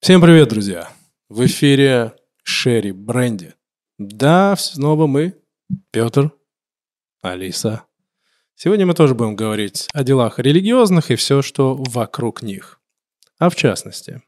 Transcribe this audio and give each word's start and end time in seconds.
Всем 0.00 0.22
привет, 0.22 0.48
друзья! 0.48 0.88
В 1.28 1.44
эфире 1.44 2.14
Шерри 2.42 2.90
Бренди. 2.90 3.52
Да, 3.98 4.56
снова 4.56 5.06
мы, 5.06 5.36
Петр, 5.90 6.32
Алиса. 7.20 7.84
Сегодня 8.54 8.86
мы 8.86 8.94
тоже 8.94 9.14
будем 9.14 9.36
говорить 9.36 9.88
о 9.92 10.02
делах 10.02 10.38
религиозных 10.38 11.10
и 11.10 11.16
все, 11.16 11.42
что 11.42 11.74
вокруг 11.74 12.40
них. 12.40 12.80
А 13.38 13.50
в 13.50 13.56
частности, 13.56 14.22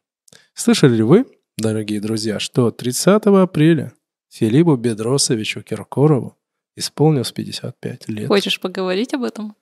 слышали 0.53 0.97
ли 0.97 1.03
вы, 1.03 1.25
дорогие 1.57 2.03
друзья, 2.03 2.39
что 2.39 2.71
30 2.71 3.25
апреля 3.29 3.95
Филиппу 4.29 4.77
Бедросовичу 4.77 5.63
Киркорову 5.63 6.37
исполнилось 6.77 7.33
55 7.33 8.11
лет? 8.11 8.29
Хочешь 8.29 8.61
поговорить 8.61 9.15
об 9.15 9.23
этом? 9.23 9.57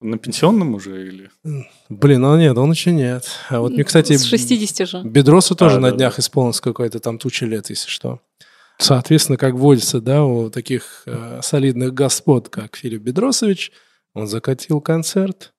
На 0.00 0.18
пенсионном 0.18 0.74
уже 0.74 1.06
или? 1.08 1.30
Блин, 1.88 2.20
ну 2.20 2.36
нет, 2.38 2.56
он 2.58 2.70
еще 2.70 2.92
нет. 2.92 3.24
А 3.48 3.60
вот 3.60 3.72
мне, 3.72 3.84
кстати... 3.84 4.16
С 4.16 4.24
60 4.24 4.88
же. 4.88 5.02
Бедросу 5.02 5.54
тоже 5.54 5.76
А, 5.76 5.80
на 5.80 5.90
да, 5.90 5.96
днях 5.96 6.18
исполнилось 6.18 6.60
какое-то 6.60 7.00
там 7.00 7.18
туча 7.18 7.46
лет, 7.46 7.70
если 7.70 7.88
что. 7.88 8.20
Соответственно, 8.78 9.38
как 9.38 9.54
водится, 9.54 10.00
да, 10.02 10.22
у 10.24 10.50
таких 10.50 11.02
э, 11.06 11.40
солидных 11.42 11.94
господ, 11.94 12.50
как 12.50 12.76
Филипп 12.76 13.02
Бедросович, 13.02 13.72
он 14.12 14.26
закатил 14.26 14.82
концерт. 14.82 15.52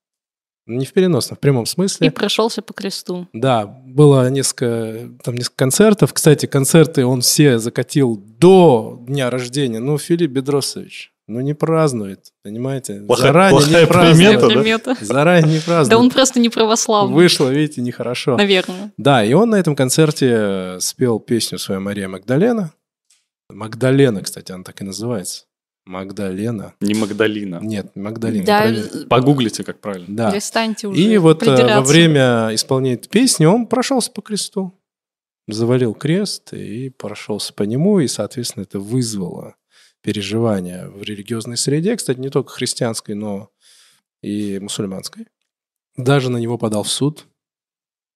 Не 0.68 0.86
в 0.86 0.92
переносном, 0.94 1.38
в 1.38 1.40
прямом 1.40 1.64
И 1.64 1.68
смысле. 1.68 2.12
прошелся 2.12 2.62
по 2.62 2.74
кресту. 2.74 3.28
Да, 3.32 3.66
было 3.66 4.30
несколько, 4.30 5.10
там 5.24 5.36
несколько 5.36 5.56
концертов. 5.56 6.14
Кстати, 6.14 6.46
концерты 6.46 7.06
он 7.06 7.22
все 7.22 7.58
закатил 7.58 8.18
до 8.18 9.02
дня 9.08 9.30
рождения. 9.30 9.80
Ну, 9.80 9.98
Филипп 9.98 10.30
Бедросович, 10.32 11.14
ну 11.28 11.42
не 11.42 11.54
празднует, 11.54 12.32
понимаете? 12.44 13.02
Плохая- 13.02 13.28
Заранее 13.28 13.60
плохая 13.60 13.82
не 13.82 13.88
празднует. 13.88 14.18
примета, 14.18 14.48
да? 14.48 14.62
Примета. 14.62 15.06
Заранее 15.06 15.54
не 15.56 15.60
празднует. 15.60 15.90
Да 15.90 15.98
он 15.98 16.10
просто 16.10 16.40
не 16.40 16.50
православный. 16.50 17.14
Вышло, 17.14 17.50
видите, 17.50 17.82
нехорошо. 17.82 18.38
Наверное. 18.38 18.94
Да, 18.98 19.24
и 19.24 19.34
он 19.34 19.50
на 19.50 19.56
этом 19.56 19.76
концерте 19.76 20.30
э, 20.32 20.80
спел 20.80 21.20
песню 21.20 21.60
свою 21.60 21.82
Мария 21.82 22.08
Магдалена. 22.08 22.72
Магдалена, 23.50 24.22
кстати, 24.22 24.52
она 24.52 24.64
так 24.64 24.82
и 24.82 24.84
называется. 24.86 25.46
Магдалена. 25.86 26.74
Не 26.82 26.94
Магдалина. 26.94 27.60
Нет, 27.62 27.96
Магдалена. 27.96 28.46
Да. 28.46 28.74
Погуглите, 29.10 29.64
как 29.64 29.80
правильно. 29.80 30.08
Да. 30.10 30.32
перестаньте 30.32 30.88
уже 30.88 31.00
И 31.00 31.18
вот 31.18 31.44
э, 31.44 31.76
во 31.76 31.82
время 31.82 32.50
исполнения 32.54 32.96
этой 32.96 33.08
песни 33.10 33.46
он 33.46 33.68
прошелся 33.68 34.12
по 34.12 34.22
кресту. 34.22 34.74
Завалил 35.50 35.94
крест 35.94 36.52
и 36.54 36.90
прошелся 36.90 37.54
по 37.54 37.64
нему, 37.64 38.00
и, 38.00 38.08
соответственно, 38.08 38.64
это 38.64 38.80
вызвало 38.80 39.56
переживания 40.02 40.88
в 40.88 41.02
религиозной 41.04 41.58
среде, 41.58 41.96
кстати, 41.96 42.20
не 42.20 42.30
только 42.30 42.52
христианской, 42.52 43.16
но 43.16 43.50
и 44.22 44.60
мусульманской. 44.60 45.28
Даже 45.96 46.30
на 46.30 46.38
него 46.38 46.58
подал 46.58 46.84
в 46.84 46.90
суд 46.92 47.26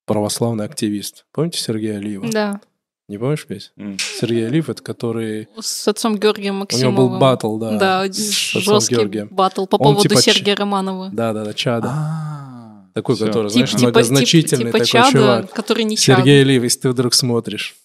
православный 0.06 0.66
активист. 0.66 1.26
Помните 1.32 1.60
Сергея 1.60 1.98
Алиева? 1.98 2.28
Да, 2.30 2.62
Не 3.08 3.18
помнишь, 3.18 3.46
Петь? 3.46 3.72
М. 3.78 3.98
Сергей 4.00 4.48
Алиев, 4.48 4.70
это 4.70 4.82
который... 4.82 5.48
с 5.60 5.88
отцом 5.88 6.18
Георгием 6.18 6.56
У 6.56 6.60
Максимовым. 6.60 6.94
него 6.96 7.10
был 7.10 7.20
батл, 7.20 7.58
да. 7.58 7.78
Да, 7.78 8.06
с 8.14 8.56
отцом 8.56 8.62
жесткий 8.76 8.96
Георгием. 8.96 9.28
батл 9.30 9.66
по 9.66 9.76
Он 9.76 9.96
поводу 9.96 10.02
типа 10.08 10.22
ч- 10.22 10.32
Сергея 10.32 10.56
Романова. 10.56 11.10
Да-да-да, 11.12 11.54
Чада. 11.54 11.90
А, 11.92 12.90
Такой, 12.94 13.16
всё. 13.16 13.26
который, 13.28 13.48
Тип- 13.48 13.54
знаешь, 13.54 13.72
типа- 13.72 13.82
многозначительный 13.84 14.66
типа 14.66 14.72
такой 14.78 14.86
чада, 14.88 15.12
чувак. 15.12 15.54
который 15.54 15.84
не. 15.84 15.98
Сергей 15.98 16.42
Алиев, 16.42 16.64
если 16.64 16.80
ты 16.80 16.90
вдруг 16.90 17.14
смотришь, 17.14 17.76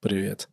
привет. 0.00 0.48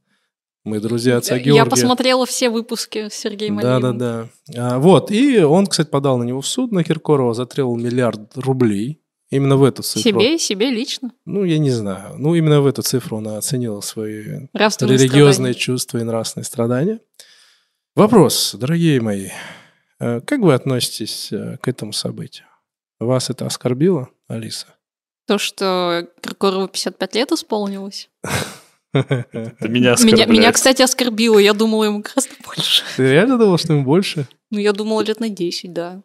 Мы 0.63 0.79
друзья 0.79 1.17
отца 1.17 1.37
Георгия. 1.39 1.55
Я 1.55 1.65
посмотрела 1.65 2.25
все 2.27 2.49
выпуски 2.49 3.09
с 3.09 3.13
Сергеем. 3.13 3.57
Да-да-да. 3.57 4.29
А, 4.55 4.77
вот, 4.77 5.09
и 5.09 5.39
он, 5.39 5.65
кстати, 5.65 5.89
подал 5.89 6.19
на 6.19 6.23
него 6.23 6.41
в 6.41 6.47
суд, 6.47 6.71
на 6.71 6.83
Киркорова, 6.83 7.33
затребовал 7.33 7.77
миллиард 7.77 8.37
рублей. 8.37 9.01
Именно 9.31 9.55
в 9.55 9.63
эту 9.63 9.81
цифру. 9.81 10.01
Себе, 10.01 10.37
себе 10.37 10.69
лично. 10.69 11.13
Ну, 11.25 11.45
я 11.45 11.57
не 11.57 11.71
знаю. 11.71 12.15
Ну, 12.17 12.35
именно 12.35 12.59
в 12.61 12.67
эту 12.67 12.81
цифру 12.81 13.17
он 13.17 13.29
оценил 13.29 13.81
свои 13.81 14.23
религиозные 14.53 15.53
страдания. 15.53 15.53
чувства 15.53 15.97
и 15.99 16.03
нравственные 16.03 16.45
страдания. 16.45 16.99
Вопрос, 17.95 18.53
дорогие 18.59 18.99
мои. 18.99 19.29
Э, 19.99 20.19
Как 20.19 20.41
вы 20.41 20.53
относитесь 20.53 21.31
э, 21.31 21.57
к 21.61 21.67
этому 21.69 21.93
событию? 21.93 22.45
Вас 22.99 23.29
это 23.29 23.45
оскорбило, 23.45 24.09
Алиса? 24.27 24.67
То, 25.27 25.37
что 25.37 26.07
Киркорову 26.21 26.67
55 26.67 27.15
лет 27.15 27.31
исполнилось. 27.31 28.09
Это 28.93 29.23
меня 29.33 29.69
Меня, 29.69 29.93
оскорбляет. 29.93 30.29
меня, 30.29 30.51
кстати, 30.51 30.81
оскорбило. 30.81 31.39
Я 31.39 31.53
думала, 31.53 31.85
ему 31.85 31.99
гораздо 31.99 32.33
больше. 32.45 32.83
Ты 32.97 33.11
реально 33.11 33.37
думал, 33.37 33.57
что 33.57 33.73
ему 33.73 33.83
больше? 33.85 34.27
Ну, 34.49 34.59
я 34.59 34.73
думала, 34.73 35.01
лет 35.01 35.19
на 35.19 35.29
10, 35.29 35.71
да. 35.73 36.01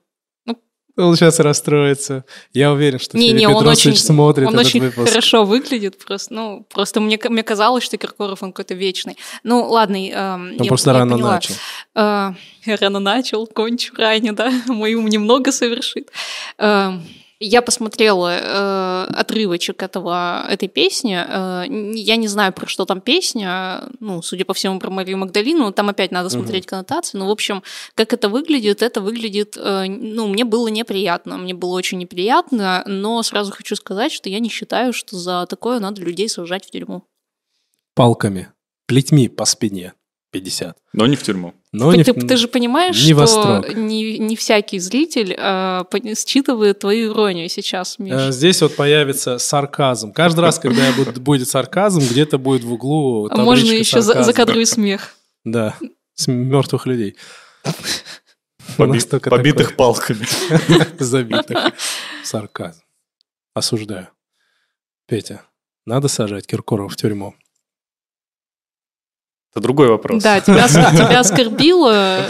Он 0.99 1.15
сейчас 1.15 1.39
расстроится. 1.41 2.25
Я 2.55 2.73
уверен, 2.73 2.99
что 2.99 3.19
Не, 3.19 3.27
Филипп 3.29 3.39
не, 3.41 3.47
он 3.49 3.69
очень, 3.69 3.95
смотрит 3.95 4.47
он 4.49 4.55
этот 4.55 4.67
очень 4.67 4.81
выпуск. 4.81 5.11
хорошо 5.11 5.45
выглядит, 5.45 6.03
просто, 6.03 6.33
ну, 6.33 6.67
просто 6.73 7.01
мне, 7.03 7.19
мне 7.29 7.43
казалось, 7.43 7.85
что 7.85 7.99
Киркоров, 7.99 8.43
он 8.43 8.51
какой-то 8.53 8.73
вечный. 8.73 9.19
Ну, 9.43 9.63
ладно, 9.69 9.97
эм, 9.97 10.53
Он 10.53 10.63
я- 10.63 10.65
просто 10.65 10.93
я 10.93 10.99
рано 11.01 11.13
поняла. 11.17 11.33
начал. 11.35 11.55
Э, 11.97 12.33
рано 12.81 12.99
начал, 13.01 13.47
кончу 13.47 13.93
ранее, 13.95 14.33
да, 14.33 14.51
мой 14.69 14.95
ум 14.95 15.07
немного 15.09 15.53
совершит. 15.53 16.09
Эм, 16.57 17.03
я 17.39 17.61
посмотрела 17.61 18.31
э, 18.33 19.13
отрывочек 19.15 19.83
этого, 19.83 20.47
этой 20.49 20.69
песни. 20.69 21.17
Э, 21.17 21.65
я 21.69 22.17
не 22.17 22.29
знаю, 22.29 22.53
про 22.53 22.67
что 22.67 22.85
там 22.87 23.01
песня. 23.01 23.85
Ну, 24.01 24.23
судя 24.23 24.45
по 24.45 24.55
всему, 24.55 24.79
про 24.79 24.91
Марию 24.91 25.19
Магдалину. 25.19 25.73
Там 25.73 25.89
опять 25.89 26.13
надо 26.13 26.31
смотреть 26.31 26.67
коннотации. 26.67 27.19
Ну, 27.19 27.27
в 27.27 27.31
общем, 27.31 27.63
как 27.95 28.13
это 28.13 28.29
выглядит, 28.29 28.83
это 28.83 29.01
выглядит... 29.01 29.57
э, 29.57 29.85
ну, 29.87 30.29
мне 30.29 30.45
было 30.45 30.69
неприятно. 30.69 31.37
Мне 31.37 31.53
было 31.53 31.75
очень 31.75 31.99
неприятно. 31.99 32.83
Но 32.87 33.23
сразу 33.23 33.53
хочу 33.53 33.77
сказать, 33.77 34.13
что 34.13 34.31
я 34.31 34.39
не 34.39 34.49
считаю, 34.49 34.93
что 34.93 35.17
за 35.17 35.47
такое 35.47 35.79
надо 35.79 36.01
людей 36.01 36.29
сажать 36.29 36.67
в 36.67 36.71
тюрьму. 36.71 37.05
Палками, 37.95 38.49
плетьми 38.87 39.29
по 39.29 39.45
спине. 39.45 39.93
50. 40.41 40.77
Но 40.93 41.07
не 41.07 41.17
в 41.17 41.23
тюрьму. 41.23 41.55
Но 41.73 41.91
ты, 41.91 41.97
не 41.99 42.03
в- 42.03 42.07
ты- 42.07 42.21
ты 42.27 42.37
же 42.37 42.49
понимаешь, 42.49 42.97
не 43.05 43.13
что 43.27 43.65
не, 43.75 44.19
не 44.19 44.37
всякий 44.37 44.79
зритель 44.79 45.35
э, 45.37 45.85
считывает 46.27 46.79
твою 46.81 47.13
иронию 47.13 47.49
сейчас. 47.49 47.97
Э, 47.99 48.31
Здесь 48.33 48.61
вот 48.63 48.77
появится 48.77 49.39
сарказм. 49.39 50.13
Каждый 50.13 50.41
раз, 50.41 50.59
когда 50.59 50.93
будет 51.17 51.49
сарказм, 51.49 52.01
где-то 52.01 52.39
будет 52.39 52.65
в 52.65 52.73
углу 52.73 53.29
А 53.31 53.37
Можно 53.37 53.73
еще 53.73 54.03
за, 54.03 54.23
закадровый 54.23 54.67
смех. 54.67 55.15
Да, 55.45 55.75
с 56.15 56.27
мертвых 56.29 56.87
людей. 56.87 57.17
Поби- 58.77 59.01
Побитых 59.31 59.77
палками. 59.77 60.27
Забитых. 60.99 61.59
Сарказм. 62.25 62.81
Осуждаю. 63.55 64.09
Петя, 65.09 65.43
надо 65.87 66.09
сажать 66.09 66.47
Киркорова 66.47 66.89
в 66.89 66.97
тюрьму. 66.97 67.35
Это 69.57 69.63
другой 69.63 69.89
вопрос. 69.89 70.23
Да, 70.23 70.39
тебя, 70.41 70.69
тебя 70.69 71.21
оскорбило, 71.21 72.21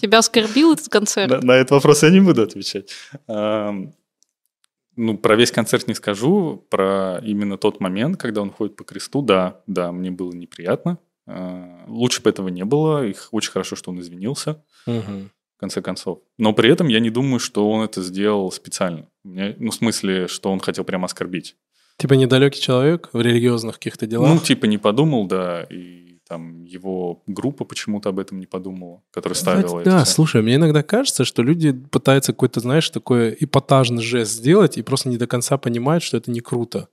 тебя 0.00 0.18
оскорбил 0.18 0.72
этот 0.72 0.88
концерт. 0.88 1.30
На, 1.30 1.40
на 1.40 1.52
этот 1.52 1.70
вопрос 1.70 2.02
я 2.02 2.10
не 2.10 2.20
буду 2.20 2.42
отвечать. 2.42 2.90
Ну, 3.28 5.16
про 5.16 5.36
весь 5.36 5.50
концерт 5.52 5.88
не 5.88 5.94
скажу, 5.94 6.66
про 6.68 7.18
именно 7.24 7.56
тот 7.56 7.80
момент, 7.80 8.18
когда 8.18 8.42
он 8.42 8.50
ходит 8.50 8.76
по 8.76 8.84
кресту, 8.84 9.22
да, 9.22 9.60
да, 9.66 9.90
мне 9.90 10.10
было 10.10 10.32
неприятно. 10.32 10.98
А, 11.26 11.84
Лучше 11.86 12.20
бы 12.22 12.28
этого 12.28 12.48
не 12.48 12.64
было, 12.64 13.06
их 13.06 13.28
очень 13.30 13.52
хорошо, 13.52 13.74
что 13.76 13.90
он 13.90 14.00
извинился, 14.00 14.62
Мгм. 14.86 15.30
в 15.56 15.60
конце 15.60 15.80
концов. 15.80 16.18
Но 16.38 16.52
при 16.52 16.68
этом 16.70 16.88
я 16.88 17.00
не 17.00 17.08
думаю, 17.10 17.38
что 17.38 17.70
он 17.70 17.84
это 17.84 18.02
сделал 18.02 18.50
специально. 18.52 19.06
Мне- 19.24 19.56
ну, 19.58 19.70
в 19.70 19.74
смысле, 19.74 20.26
что 20.28 20.52
он 20.52 20.60
хотел 20.60 20.84
прямо 20.84 21.06
оскорбить. 21.06 21.56
Типа 21.96 22.14
недалекий 22.14 22.60
человек 22.60 23.08
в 23.12 23.20
религиозных 23.20 23.76
каких-то 23.76 24.04
Ну, 24.06 24.10
делах. 24.10 24.42
типа 24.42 24.66
не 24.66 24.76
подумал, 24.78 25.26
да, 25.26 25.62
и 25.70 26.11
там 26.32 26.64
его 26.64 27.22
группа 27.26 27.66
почему-то 27.66 28.08
об 28.08 28.18
этом 28.18 28.40
не 28.40 28.46
подумала, 28.46 29.02
которая 29.10 29.36
ставила 29.36 29.84
Да, 29.84 29.96
это. 29.96 30.04
всё. 30.06 30.14
слушай, 30.14 30.40
мне 30.40 30.54
иногда 30.54 30.82
кажется, 30.82 31.26
что 31.26 31.42
люди 31.42 31.72
пытаются 31.72 32.32
какой-то, 32.32 32.60
знаешь, 32.60 32.88
такой 32.88 33.36
эпатажный 33.38 34.00
жест 34.00 34.32
сделать 34.32 34.78
и 34.78 34.82
просто 34.82 35.10
не 35.10 35.18
до 35.18 35.26
конца 35.26 35.58
понимают, 35.58 36.02
что 36.02 36.16
это 36.16 36.30
не 36.30 36.40
круто. 36.40 36.88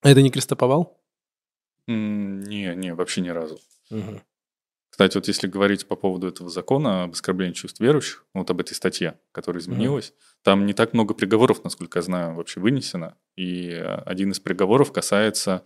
А 0.00 0.10
это 0.10 0.22
не 0.22 0.30
крестоповал? 0.30 0.96
Не, 1.88 2.76
не, 2.76 2.94
вообще 2.94 3.20
ни 3.20 3.30
разу. 3.30 3.58
Мгм. 3.90 4.20
Кстати, 4.90 5.16
вот 5.16 5.26
если 5.26 5.48
говорить 5.48 5.88
по 5.88 5.96
поводу 5.96 6.28
этого 6.28 6.48
закона 6.48 7.02
об 7.02 7.14
оскорблении 7.14 7.54
чувств 7.54 7.80
верующих, 7.80 8.24
вот 8.32 8.48
об 8.48 8.60
этой 8.60 8.74
статье, 8.74 9.18
которая 9.32 9.60
изменилась, 9.60 10.12
там 10.44 10.66
не 10.66 10.72
так 10.72 10.92
много 10.92 11.14
приговоров, 11.14 11.64
насколько 11.64 11.98
я 11.98 12.02
знаю, 12.02 12.36
вообще 12.36 12.60
вынесено. 12.60 13.16
И 13.34 13.70
э, 13.70 13.82
один 14.06 14.30
из 14.30 14.38
приговоров 14.38 14.92
касается... 14.92 15.64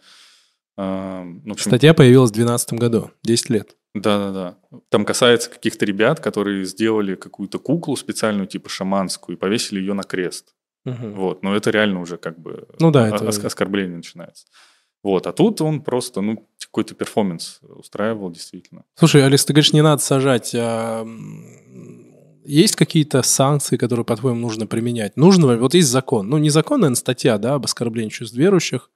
ну, 0.77 1.53
общем, 1.53 1.71
Статья 1.71 1.95
появилась 1.95 2.31
в 2.31 2.35
2012 2.35 2.73
году, 2.75 3.11
10 3.23 3.51
лет. 3.51 3.77
Да-да-да. 3.95 4.57
Там 4.89 5.05
касается 5.05 5.51
каких-то 5.51 5.85
ребят, 5.85 6.21
которые 6.21 6.65
сделали 6.65 7.15
какую-то 7.15 7.59
куклу 7.59 7.95
специальную, 7.97 8.47
типа 8.47 8.69
шаманскую, 8.71 9.37
и 9.37 9.39
повесили 9.41 9.81
ее 9.81 9.93
на 9.93 10.03
крест. 10.03 10.55
Мгм. 10.85 11.13
Вот, 11.15 11.43
но 11.43 11.55
это 11.55 11.71
реально 11.71 12.01
уже 12.01 12.17
как 12.17 12.39
бы 12.41 12.67
Ну 12.81 12.91
да, 12.91 13.09
это- 13.09 13.29
ос- 13.29 13.39
оскорбление 13.45 13.97
начинается. 13.99 14.47
Вот, 15.03 15.27
а 15.27 15.33
тут 15.33 15.61
он 15.61 15.83
просто, 15.83 16.21
ну, 16.23 16.49
какой-то 16.59 16.95
перформанс 16.95 17.59
устраивал 17.63 18.31
действительно. 18.31 18.85
Слушай, 18.95 19.25
Алекс, 19.27 19.45
ты 19.45 19.53
говоришь, 19.53 19.73
не 19.73 19.83
надо 19.83 20.01
сажать. 20.03 20.55
а, 20.57 21.07
есть 22.45 22.77
какие-то 22.77 23.23
санкции, 23.23 23.77
которые, 23.77 24.05
по-твоему, 24.05 24.41
нужно 24.41 24.67
применять? 24.67 25.17
Нужно, 25.17 25.57
вот 25.59 25.75
есть 25.75 25.89
закон. 25.89 26.29
Ну, 26.29 26.39
не 26.39 26.51
закон, 26.51 26.81
наверное, 26.81 26.97
статья, 26.97 27.39
да, 27.39 27.55
об 27.55 27.65
оскорблении 27.65 28.11
чувств 28.11 28.37
верующих. 28.37 28.91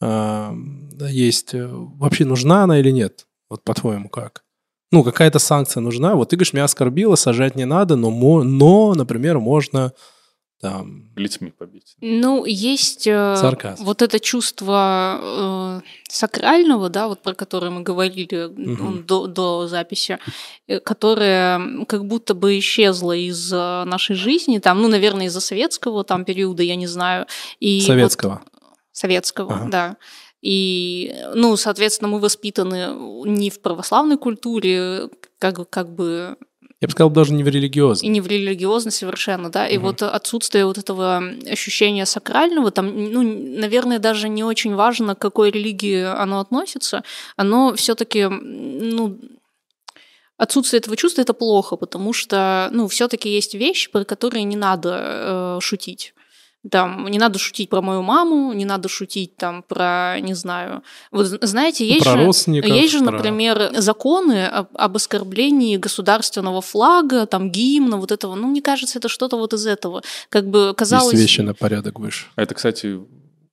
А, 0.00 0.54
есть, 1.08 1.54
э, 1.54 1.68
вообще 1.70 2.24
нужна 2.24 2.64
она 2.64 2.78
или 2.78 2.90
нет? 2.90 3.26
Вот 3.48 3.62
по-твоему 3.64 4.08
как? 4.08 4.44
Ну, 4.92 5.02
какая-то 5.02 5.38
санкция 5.38 5.80
нужна. 5.80 6.14
Вот 6.14 6.28
ты 6.30 6.36
говоришь, 6.36 6.52
меня 6.52 6.64
оскорбило, 6.64 7.16
сажать 7.16 7.56
не 7.56 7.64
надо, 7.64 7.96
но, 7.96 8.10
но 8.42 8.94
например, 8.94 9.38
можно 9.38 9.92
там... 10.60 11.10
Лицьми 11.16 11.50
побить. 11.50 11.96
Ну, 12.00 12.44
есть 12.46 13.06
э, 13.06 13.36
Сарказм. 13.36 13.84
вот 13.84 14.00
это 14.00 14.18
чувство 14.20 15.18
э, 15.22 15.80
сакрального, 16.08 16.88
да, 16.88 17.08
вот 17.08 17.22
про 17.22 17.34
которое 17.34 17.70
мы 17.70 17.82
говорили 17.82 18.46
Мгм. 18.46 19.04
до, 19.04 19.26
до 19.26 19.66
записи, 19.68 20.18
э, 20.66 20.80
которое 20.80 21.84
как 21.86 22.06
будто 22.06 22.34
бы 22.34 22.58
исчезло 22.58 23.12
из 23.14 23.52
э, 23.52 23.84
нашей 23.84 24.16
жизни, 24.16 24.58
там, 24.58 24.80
ну, 24.80 24.88
наверное, 24.88 25.26
из-за 25.26 25.40
советского 25.40 26.04
там 26.04 26.24
периода, 26.24 26.62
я 26.62 26.76
не 26.76 26.86
знаю. 26.86 27.26
И 27.60 27.80
вот- 27.80 28.42
Советского. 28.96 29.54
Ага. 29.54 29.68
да. 29.70 29.96
И, 30.40 31.14
ну, 31.34 31.56
соответственно, 31.56 32.08
мы 32.08 32.18
воспитаны 32.18 32.88
не 33.28 33.50
в 33.50 33.60
православной 33.60 34.16
культуре, 34.16 35.10
как, 35.38 35.68
как 35.68 35.94
бы 35.94 36.36
Я 36.80 36.88
бы 36.88 36.92
сказал, 36.92 37.10
даже 37.10 37.34
не 37.34 37.42
в 37.44 37.48
и 37.48 37.50
религиозной. 37.50 38.08
не 38.08 38.20
в 38.22 38.26
религиозной 38.26 38.92
совершенно, 38.92 39.50
да, 39.50 39.68
и 39.68 39.76
Мгм. 39.76 39.86
вот 39.86 40.02
отсутствие 40.02 40.64
вот 40.64 40.78
этого 40.78 41.22
ощущения 41.50 42.06
сакрального, 42.06 42.70
там, 42.70 42.86
ну, 43.12 43.22
наверное, 43.60 43.98
даже 43.98 44.28
не 44.30 44.44
очень 44.44 44.74
важно, 44.74 45.14
к 45.14 45.18
какой 45.18 45.50
религии 45.50 46.02
оно 46.02 46.40
относится, 46.40 47.02
оно 47.36 47.74
все-таки, 47.74 48.26
ну, 48.28 49.18
отсутствие 50.38 50.78
этого 50.78 50.96
чувства 50.96 51.22
это 51.22 51.34
плохо, 51.34 51.76
потому 51.76 52.12
что, 52.14 52.68
ну, 52.72 52.86
все-таки 52.88 53.28
есть 53.28 53.54
вещи, 53.54 53.90
про 53.90 54.04
которые 54.04 54.44
не 54.44 54.56
надо 54.56 54.90
э, 55.00 55.58
шутить. 55.60 56.14
Там, 56.70 57.06
не 57.08 57.18
надо 57.18 57.38
шутить 57.38 57.68
про 57.68 57.82
мою 57.82 58.02
маму, 58.02 58.52
не 58.52 58.64
надо 58.64 58.88
шутить 58.88 59.36
там 59.36 59.62
про, 59.62 60.18
не 60.20 60.34
знаю, 60.34 60.82
вот 61.10 61.26
знаете, 61.26 61.86
есть 61.86 62.04
про 62.04 62.12
же... 62.12 62.24
Есть 62.68 62.92
же, 62.92 63.00
про- 63.00 63.12
например, 63.12 63.72
законы 63.78 64.46
об, 64.46 64.68
об 64.74 64.96
оскорблении 64.96 65.76
государственного 65.76 66.60
флага, 66.60 67.26
там 67.26 67.50
гимна, 67.50 67.96
вот 67.98 68.10
этого. 68.12 68.34
Ну, 68.34 68.48
мне 68.48 68.62
кажется, 68.62 68.98
это 68.98 69.08
что-то 69.08 69.36
вот 69.36 69.52
из 69.52 69.66
этого. 69.66 70.02
Как 70.28 70.48
бы 70.48 70.74
казалось... 70.76 71.12
Есть 71.12 71.22
вещи 71.22 71.40
на 71.42 71.54
порядок 71.54 71.98
выше. 71.98 72.26
А 72.36 72.42
это, 72.42 72.54
кстати, 72.54 72.98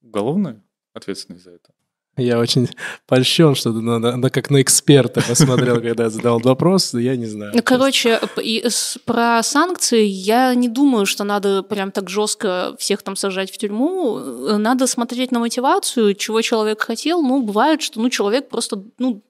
уголовная 0.01 0.61
ответственность 0.93 1.43
за 1.43 1.51
это? 1.51 1.69
Я 2.17 2.37
очень 2.39 2.69
польщен, 3.07 3.55
что 3.55 3.71
ты 3.73 3.81
на, 3.81 3.97
на- 3.99 4.15
на- 4.17 4.29
как 4.29 4.49
на 4.51 4.61
эксперта 4.61 5.21
посмотрел, 5.27 5.81
когда 5.81 6.03
я 6.03 6.09
задал 6.09 6.39
вопрос, 6.39 6.93
я 6.93 7.15
не 7.15 7.25
знаю. 7.25 7.51
Ну, 7.55 7.61
короче, 7.63 8.19
и 8.41 8.63
с- 8.69 8.97
про 9.05 9.41
санкции 9.43 10.03
я 10.05 10.53
не 10.53 10.67
думаю, 10.69 11.05
что 11.05 11.23
надо 11.23 11.63
прям 11.63 11.91
так 11.91 12.09
жестко 12.09 12.75
всех 12.77 13.01
там 13.01 13.15
сажать 13.15 13.51
в 13.51 13.57
тюрьму. 13.57 14.19
Э, 14.19 14.57
Надо 14.57 14.85
смотреть 14.87 15.31
на 15.31 15.39
мотивацию, 15.39 16.13
чего 16.13 16.41
человек 16.41 16.81
хотел. 16.81 17.21
Ну, 17.21 17.41
бывает, 17.41 17.81
что 17.81 17.99
ну, 17.99 18.09
человек 18.09 18.49
просто, 18.49 18.83
ну, 18.99 19.23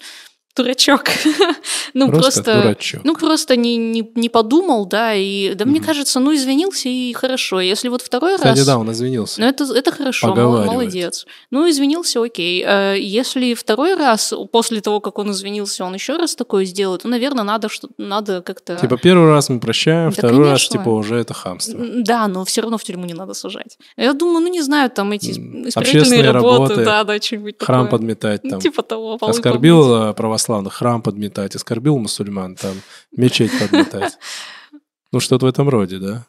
дурачок. 0.55 1.05
ну, 1.93 2.09
просто, 2.09 2.43
просто... 2.43 2.61
дурачок. 2.61 3.01
Ну, 3.03 3.15
просто 3.15 3.55
не, 3.55 3.75
не, 3.77 4.11
не 4.15 4.29
подумал, 4.29 4.85
да, 4.85 5.13
и 5.13 5.53
да 5.55 5.65
мне 5.65 5.79
Мгм. 5.79 5.87
кажется, 5.87 6.19
ну, 6.19 6.33
извинился 6.33 6.89
и 6.89 7.13
хорошо. 7.13 7.59
Если 7.59 7.89
вот 7.89 8.01
второй 8.01 8.35
Кстати, 8.35 8.59
раз... 8.59 8.67
да, 8.67 8.77
он 8.77 8.91
извинился. 8.91 9.41
Ну, 9.41 9.47
это, 9.47 9.63
это 9.73 9.91
хорошо, 9.91 10.35
молодец. 10.35 11.25
Ну, 11.51 11.69
извинился, 11.69 12.21
окей. 12.23 12.63
Э, 12.65 12.95
Если 12.99 13.53
второй 13.53 13.95
раз, 13.95 14.33
после 14.51 14.81
того, 14.81 14.99
как 14.99 15.19
он 15.19 15.31
извинился, 15.31 15.85
он 15.85 15.93
еще 15.93 16.15
раз 16.17 16.35
такое 16.35 16.65
сделает, 16.65 17.03
ну, 17.03 17.09
наверное, 17.09 17.43
надо, 17.43 17.69
что 17.69 17.89
надо 17.97 18.41
как-то... 18.41 18.75
Типа 18.75 18.97
первый 18.97 19.29
раз 19.29 19.49
мы 19.49 19.59
прощаем, 19.59 20.09
Да, 20.09 20.15
второй 20.15 20.39
раз 20.39 20.59
конечно. 20.59 20.77
типа 20.77 20.89
уже 20.89 21.15
это 21.15 21.33
хамство. 21.33 21.79
Да, 21.79 22.27
но 22.27 22.45
все 22.45 22.61
равно 22.61 22.77
в 22.77 22.83
тюрьму 22.83 23.05
не 23.05 23.13
надо 23.13 23.33
сажать. 23.33 23.77
Я 23.97 24.13
думаю, 24.13 24.41
ну, 24.41 24.47
не 24.47 24.61
знаю, 24.61 24.89
там 24.89 25.11
эти 25.11 25.31
исправительные 25.31 26.21
работы, 26.31 26.73
работы, 26.73 26.85
да, 26.85 27.03
да, 27.03 27.19
что-нибудь 27.19 27.55
Храм 27.59 27.85
такое. 27.85 27.99
подметать 27.99 28.43
Ну, 28.43 28.49
там. 28.51 28.59
Типа 28.59 28.83
того, 28.83 29.17
Оскорбил 29.19 29.89
помыть. 29.89 30.15
Православных, 30.43 30.73
храм 30.73 31.01
подметать, 31.01 31.55
оскорбил 31.55 31.97
мусульман, 31.97 32.55
там, 32.55 32.73
мечеть 33.15 33.51
подметать. 33.59 34.17
Ну, 35.11 35.19
что-то 35.19 35.45
в 35.45 35.49
этом 35.49 35.69
роде, 35.69 35.97
да? 35.97 36.25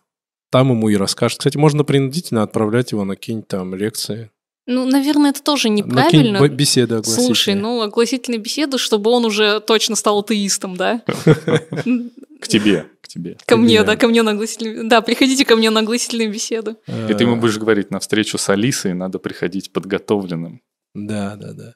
Там 0.50 0.70
ему 0.70 0.88
и 0.88 0.96
расскажут. 0.96 1.38
Кстати, 1.38 1.56
можно 1.56 1.84
принудительно 1.84 2.42
отправлять 2.42 2.92
его 2.92 3.04
на 3.04 3.16
какие-нибудь 3.16 3.48
там 3.48 3.74
лекции. 3.74 4.30
Ну, 4.66 4.86
наверное, 4.86 5.30
это 5.30 5.42
тоже 5.42 5.68
неправильно. 5.68 6.04
какие-нибудь 6.04 6.52
беседы. 6.52 7.02
Слушай, 7.02 7.54
ну, 7.54 7.82
огласительные 7.82 8.38
беседы, 8.38 8.78
чтобы 8.78 9.10
он 9.10 9.24
уже 9.24 9.60
точно 9.60 9.96
стал 9.96 10.20
атеистом, 10.20 10.76
да? 10.76 11.02
К 11.04 12.48
тебе, 12.48 12.86
к 13.00 13.08
тебе. 13.08 13.36
Ко 13.46 13.56
мне, 13.56 13.82
да, 13.82 13.96
ко 13.96 14.06
мне 14.06 14.22
на 14.22 14.32
огласительные... 14.32 14.84
Да, 14.84 15.00
приходите 15.00 15.44
ко 15.44 15.56
мне 15.56 15.70
на 15.70 15.80
огласительные 15.80 16.28
беседы. 16.28 16.76
И 16.86 17.14
ты 17.14 17.24
ему 17.24 17.36
будешь 17.36 17.58
говорить, 17.58 17.90
на 17.90 17.98
встречу 17.98 18.38
с 18.38 18.48
Алисой 18.48 18.94
надо 18.94 19.18
приходить 19.18 19.72
подготовленным. 19.72 20.60
Да, 20.94 21.36
да, 21.36 21.52
да. 21.52 21.74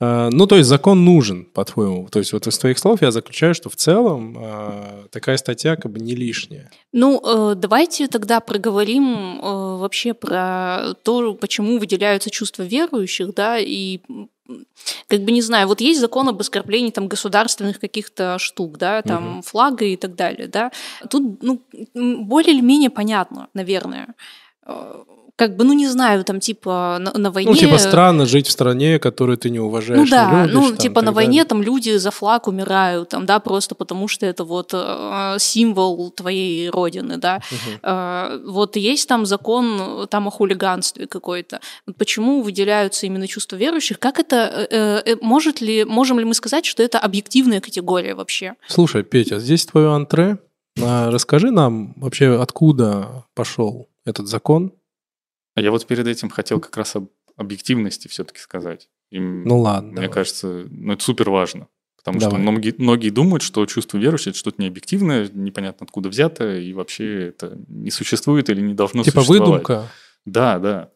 А, 0.00 0.28
Ну, 0.32 0.46
то 0.46 0.56
есть 0.56 0.68
закон 0.68 1.04
нужен, 1.04 1.44
по-твоему. 1.44 2.08
То 2.08 2.20
есть 2.20 2.32
вот 2.32 2.46
из 2.46 2.58
твоих 2.58 2.78
слов 2.78 3.02
я 3.02 3.10
заключаю, 3.10 3.54
что 3.54 3.68
в 3.68 3.76
целом 3.76 4.36
а, 4.38 5.04
такая 5.10 5.36
статья 5.36 5.76
как 5.76 5.90
бы 5.92 6.00
не 6.00 6.14
лишняя. 6.14 6.70
Ну, 6.92 7.20
э, 7.24 7.54
давайте 7.56 8.06
тогда 8.06 8.40
проговорим 8.40 9.40
э, 9.40 9.76
вообще 9.78 10.14
про 10.14 10.94
то, 11.02 11.34
почему 11.34 11.78
выделяются 11.78 12.30
чувства 12.30 12.62
верующих, 12.62 13.34
да, 13.34 13.58
и 13.58 14.00
как 15.08 15.20
бы 15.20 15.32
не 15.32 15.42
знаю, 15.42 15.68
вот 15.68 15.80
есть 15.80 16.00
закон 16.00 16.28
об 16.28 16.40
оскорблении 16.40 16.90
там 16.90 17.08
государственных 17.08 17.78
каких-то 17.78 18.38
штук, 18.38 18.78
да, 18.78 19.02
там 19.02 19.24
Мгм. 19.24 19.42
флага 19.42 19.84
и 19.84 19.96
так 19.96 20.14
далее, 20.14 20.48
да. 20.48 20.72
Тут, 21.10 21.42
ну, 21.42 21.60
более 21.94 22.54
или 22.54 22.62
менее 22.62 22.88
понятно, 22.90 23.48
наверное. 23.52 24.14
Как 25.38 25.54
бы, 25.54 25.64
ну, 25.64 25.72
не 25.72 25.86
знаю, 25.86 26.24
там, 26.24 26.40
типа, 26.40 26.98
на, 27.00 27.12
на 27.16 27.30
войне... 27.30 27.50
Ну, 27.50 27.56
типа 27.56 27.78
странно 27.78 28.26
жить 28.26 28.48
в 28.48 28.50
стране, 28.50 28.98
которую 28.98 29.38
ты 29.38 29.50
не 29.50 29.60
уважаешь, 29.60 30.00
Ну 30.00 30.06
да, 30.10 30.42
любишь, 30.42 30.54
ну 30.54 30.68
там, 30.68 30.76
типа 30.76 31.00
на 31.02 31.12
войне 31.12 31.30
далее. 31.30 31.44
там 31.44 31.62
люди 31.62 31.96
за 31.96 32.10
флаг 32.10 32.48
умирают, 32.48 33.10
там, 33.10 33.24
да, 33.24 33.38
просто 33.38 33.76
потому 33.76 34.08
что 34.08 34.26
это 34.26 34.42
вот 34.42 34.70
э, 34.74 35.36
символ 35.38 36.10
твоей 36.10 36.70
родины, 36.70 37.18
да. 37.18 37.40
Мгм. 37.52 37.78
Э, 37.84 38.40
вот 38.46 38.74
есть 38.74 39.08
там 39.08 39.26
закон 39.26 40.08
там 40.10 40.26
о 40.26 40.30
хулиганстве 40.32 41.06
какой-то. 41.06 41.60
Почему 41.96 42.42
выделяются 42.42 43.06
именно 43.06 43.28
чувства 43.28 43.54
верующих? 43.54 44.00
Как 44.00 44.18
это, 44.18 44.66
э, 44.70 45.02
э, 45.06 45.16
может 45.20 45.60
ли, 45.60 45.84
можем 45.84 46.18
ли 46.18 46.24
мы 46.24 46.34
сказать, 46.34 46.66
что 46.66 46.82
это 46.82 46.98
объективная 46.98 47.60
категория 47.60 48.16
вообще? 48.16 48.54
Слушай, 48.66 49.04
Петя, 49.04 49.38
здесь 49.38 49.66
твое 49.66 49.92
антре. 49.92 50.38
А, 50.82 51.10
Расскажи 51.12 51.52
нам 51.52 51.94
вообще, 51.96 52.40
откуда 52.40 53.24
пошел 53.34 53.88
этот 54.04 54.26
закон. 54.26 54.72
А 55.58 55.62
я 55.62 55.70
вот 55.70 55.86
перед 55.86 56.06
этим 56.06 56.30
хотел 56.30 56.60
как 56.60 56.76
раз 56.76 56.96
об 56.96 57.08
объективности 57.36 58.08
все-таки 58.08 58.40
сказать. 58.40 58.88
И 59.10 59.18
Ну 59.18 59.60
ладно. 59.60 59.88
Мне 59.88 59.94
давай. 59.96 60.10
кажется, 60.10 60.66
ну, 60.70 60.92
это 60.92 61.02
супер 61.04 61.30
важно. 61.30 61.68
Потому 61.96 62.20
Давай. 62.20 62.36
что 62.40 62.40
многие, 62.50 62.74
многие 62.78 63.10
думают, 63.10 63.42
что 63.42 63.66
чувство 63.66 63.98
верующего 63.98 64.30
это 64.30 64.38
что-то 64.38 64.62
необъективное, 64.62 65.28
непонятно 65.32 65.84
откуда 65.84 66.08
взято, 66.08 66.56
и 66.56 66.72
вообще 66.72 67.28
это 67.28 67.58
не 67.68 67.90
существует 67.90 68.48
или 68.50 68.60
не 68.60 68.72
должно 68.72 69.02
Типа 69.02 69.20
существовать. 69.20 69.48
выдумка. 69.50 69.88
Да, 70.24 70.58
да. 70.58 70.90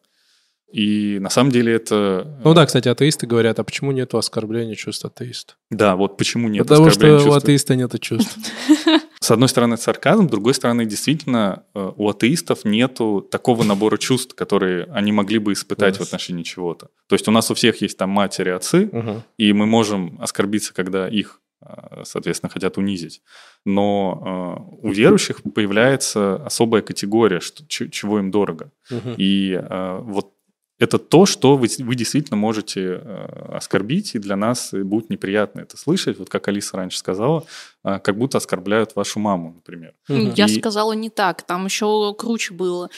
И 0.73 1.19
на 1.19 1.29
самом 1.29 1.51
деле 1.51 1.71
это... 1.73 2.39
Ну 2.43 2.53
да, 2.55 2.65
кстати, 2.65 2.89
атеисты 2.89 3.27
говорят, 3.27 3.59
а 3.59 3.63
почему 3.63 3.91
нету 3.91 4.17
оскорбления 4.17 4.73
чувств 4.73 5.05
атеиста? 5.05 5.53
Да, 5.69 5.95
вот 5.95 6.17
почему 6.17 6.49
нет 6.49 6.63
Потому 6.67 6.89
что 6.89 6.89
оскорбления 6.89 7.19
у 7.19 7.23
чувства. 7.23 7.37
атеиста 7.37 7.75
нет 7.75 8.01
чувств. 8.01 8.37
С 9.19 9.31
одной 9.31 9.47
стороны, 9.49 9.75
это 9.75 9.83
сарказм, 9.83 10.27
с 10.27 10.31
другой 10.31 10.53
стороны, 10.53 10.85
действительно, 10.85 11.63
э, 11.75 11.91
у 11.95 12.09
атеистов 12.09 12.65
нету 12.65 13.21
такого 13.31 13.63
набора 13.63 13.97
чувств, 13.97 14.33
которые 14.35 14.85
они 14.91 15.11
могли 15.13 15.37
бы 15.39 15.53
испытать 15.53 15.93
в 15.93 15.97
Класс. 15.97 16.09
отношении 16.09 16.43
чего-то. 16.43 16.87
То 17.07 17.13
есть 17.15 17.27
у 17.27 17.31
нас 17.31 17.49
у 17.49 17.53
всех 17.53 17.81
есть 17.81 17.97
там 17.97 18.09
матери, 18.09 18.49
отцы, 18.49 18.89
Мгм. 18.91 19.23
и 19.37 19.53
мы 19.53 19.65
можем 19.65 20.17
оскорбиться, 20.19 20.73
когда 20.73 21.07
их, 21.07 21.39
э, 21.61 22.01
соответственно, 22.03 22.49
хотят 22.49 22.77
унизить. 22.77 23.21
Но 23.65 24.57
э, 24.81 24.87
у 24.87 24.91
верующих 24.91 25.41
появляется 25.55 26.35
особая 26.45 26.81
категория, 26.81 27.39
что, 27.39 27.63
чего 27.67 28.19
им 28.19 28.29
дорого. 28.31 28.71
Мгм. 28.89 29.13
И 29.17 29.53
э, 29.53 29.99
вот 30.01 30.31
это 30.79 30.97
то, 30.97 31.25
что 31.25 31.55
вы, 31.55 31.67
вы 31.79 31.95
действительно 31.95 32.35
можете 32.37 32.81
э, 32.81 33.55
оскорбить, 33.57 34.15
и 34.15 34.19
для 34.19 34.35
нас 34.35 34.71
будет 34.73 35.09
неприятно 35.09 35.61
это 35.61 35.77
слышать. 35.77 36.17
Вот 36.19 36.29
как 36.29 36.47
Алиса 36.47 36.75
раньше 36.77 36.97
сказала, 36.97 37.45
э, 37.85 37.99
как 37.99 38.17
будто 38.17 38.37
оскорбляют 38.39 38.95
вашу 38.95 39.19
маму, 39.19 39.53
например. 39.55 39.93
Я 40.07 40.45
И- 40.45 40.59
сказала 40.59 40.93
не 40.93 41.09
так, 41.09 41.43
там 41.43 41.65
еще 41.65 42.13
круче 42.17 42.53
было. 42.53 42.89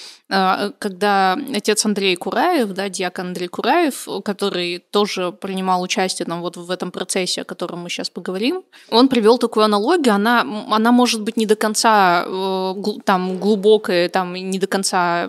Когда 0.80 1.38
отец 1.54 1.86
Андрей 1.86 2.16
Кураев, 2.16 2.70
да, 2.70 2.90
диакон 2.90 3.28
Андрей 3.28 3.48
Кураев, 3.48 4.08
который 4.24 4.80
тоже 4.80 5.32
принимал 5.32 5.82
участие 5.82 6.26
там, 6.26 6.42
вот 6.42 6.58
в 6.58 6.72
этом 6.72 6.92
процессе, 6.92 7.42
о 7.42 7.46
котором 7.46 7.80
мы 7.80 7.90
сейчас 7.90 8.10
поговорим, 8.10 8.64
он 8.90 9.08
привел 9.10 9.38
такую 9.38 9.64
аналогию, 9.66 10.14
она, 10.16 10.42
она 10.72 10.92
может 10.92 11.22
быть 11.24 11.38
не 11.38 11.46
до 11.46 11.56
конца 11.56 12.24
э, 12.26 12.30
гл- 12.30 13.02
там, 13.04 13.38
глубокая, 13.38 14.08
там, 14.10 14.34
не 14.34 14.60
до 14.60 14.68
конца 14.68 15.26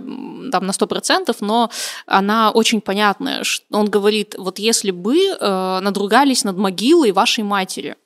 там, 0.53 0.67
на 0.67 0.71
100%, 0.71 1.37
но 1.41 1.71
она 2.07 2.36
очень 2.55 2.81
понятная. 2.81 3.43
Он 3.71 3.87
говорит, 3.87 4.35
вот 4.39 4.59
если 4.59 4.91
бы 4.91 5.17
э, 5.19 5.79
надругались 5.81 6.45
над 6.45 6.57
могилой 6.57 7.13
вашей 7.13 7.45
матери, 7.45 7.97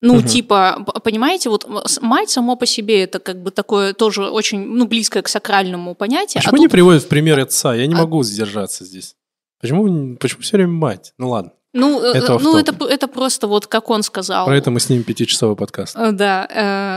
ну, 0.00 0.16
Мгм. 0.16 0.26
типа, 0.26 0.84
понимаете, 1.02 1.48
вот 1.48 1.66
мать 2.02 2.28
само 2.30 2.56
по 2.56 2.66
себе 2.66 3.02
это 3.04 3.18
как 3.20 3.42
бы 3.42 3.50
такое 3.50 3.94
тоже 3.94 4.28
очень, 4.28 4.60
ну, 4.66 4.86
близкое 4.86 5.22
к 5.22 5.28
сакральному 5.28 5.94
понятию. 5.94 6.42
Почему 6.42 6.56
а 6.56 6.58
не 6.58 6.66
тут- 6.66 6.72
приводят 6.72 7.02
в 7.04 7.08
пример 7.08 7.40
отца? 7.40 7.74
Я 7.74 7.86
не 7.86 7.94
А- 7.94 7.98
могу 7.98 8.22
сдержаться 8.22 8.84
здесь. 8.84 9.16
Почему, 9.60 10.16
почему 10.16 10.42
все 10.42 10.56
время 10.58 10.72
мать? 10.72 11.14
Ну 11.18 11.30
ладно. 11.30 11.52
Ну, 11.72 12.02
э, 12.02 12.12
Это 12.18 12.38
ну 12.38 12.54
офф-топ. 12.56 12.82
это, 12.82 12.84
это 12.84 13.08
просто 13.08 13.46
вот 13.48 13.66
как 13.66 13.88
он 13.90 14.02
сказал. 14.02 14.44
Про 14.46 14.56
это 14.58 14.70
мы 14.70 14.78
снимем 14.78 15.04
пятичасовой 15.04 15.56
подкаст. 15.56 15.96
Э, 15.96 16.12
Да, 16.12 16.46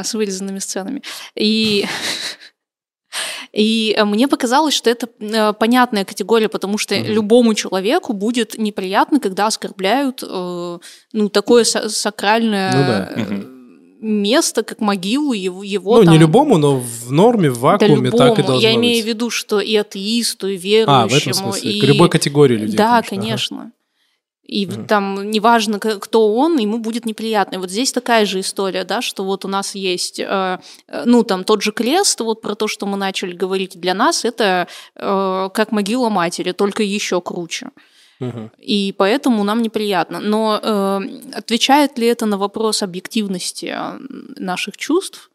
э, 0.01 0.03
с 0.03 0.13
вырезанными 0.13 0.59
сценами. 0.59 1.01
И, 1.35 1.85
и 3.53 3.95
э, 3.97 4.05
мне 4.05 4.27
показалось, 4.27 4.73
что 4.73 4.89
это 4.89 5.07
э, 5.19 5.53
понятная 5.53 6.05
категория, 6.05 6.49
потому 6.49 6.77
что 6.77 6.95
Мгм. 6.95 7.05
любому 7.07 7.53
человеку 7.53 8.13
будет 8.13 8.57
неприятно, 8.57 9.19
когда 9.19 9.47
оскорбляют 9.47 10.23
э, 10.23 10.77
ну, 11.13 11.29
такое 11.29 11.63
са- 11.63 11.89
сакральное 11.89 12.71
Ну 12.71 12.79
да. 12.87 13.37
место, 14.01 14.63
как 14.63 14.79
могилу 14.81 15.33
его. 15.33 15.63
его 15.63 15.95
ну, 15.95 16.01
не 16.01 16.05
там- 16.07 16.19
любому, 16.19 16.57
но 16.57 16.79
в 16.79 17.11
норме, 17.11 17.49
в 17.49 17.55
Да 17.55 17.59
вакууме 17.61 18.11
так 18.11 18.33
и 18.33 18.41
любому. 18.41 18.47
должно 18.47 18.67
Я 18.69 18.75
имею 18.75 18.97
быть. 18.97 19.05
в 19.05 19.07
виду, 19.07 19.29
что 19.29 19.59
и 19.59 19.75
атеисту, 19.75 20.47
и 20.47 20.55
А, 20.55 20.57
в 20.57 20.63
верующему. 20.63 21.17
этом 21.17 21.33
смысле. 21.33 21.71
и... 21.71 21.81
К 21.81 21.83
любой 21.85 22.09
категории 22.09 22.55
людей. 22.57 22.77
Да, 22.77 22.97
ага. 22.99 23.37
И 24.47 24.65
Мгм. 24.65 24.87
там 24.87 25.29
неважно, 25.31 25.79
кто 25.79 26.33
он, 26.33 26.57
ему 26.57 26.79
будет 26.79 27.05
неприятно. 27.05 27.55
И 27.55 27.59
вот 27.59 27.69
здесь 27.69 27.91
такая 27.91 28.25
же 28.25 28.39
история, 28.39 28.85
да, 28.85 29.01
что 29.01 29.23
вот 29.25 29.45
у 29.45 29.47
нас 29.47 29.75
есть, 29.75 30.19
э, 30.19 30.59
э, 30.87 31.03
ну, 31.05 31.23
там 31.23 31.43
тот 31.43 31.61
же 31.61 31.71
крест, 31.71 32.21
вот 32.21 32.41
про 32.41 32.55
то, 32.55 32.67
что 32.67 32.85
мы 32.85 32.97
начали 32.97 33.33
говорить, 33.33 33.79
для 33.79 33.93
нас 33.93 34.25
это 34.25 34.67
э, 34.95 35.49
как 35.53 35.71
могила 35.71 36.09
матери, 36.09 36.53
только 36.53 36.83
еще 36.83 37.21
круче. 37.21 37.69
И 38.57 38.95
поэтому 38.97 39.43
нам 39.43 39.61
неприятно. 39.61 40.19
Но 40.19 40.59
э, 40.61 40.99
отвечает 41.33 41.99
ли 41.99 42.07
это 42.07 42.25
на 42.25 42.37
вопрос 42.37 42.81
объективности 42.81 43.75
э, 43.77 43.99
наших 44.39 44.75
чувств? 44.77 45.29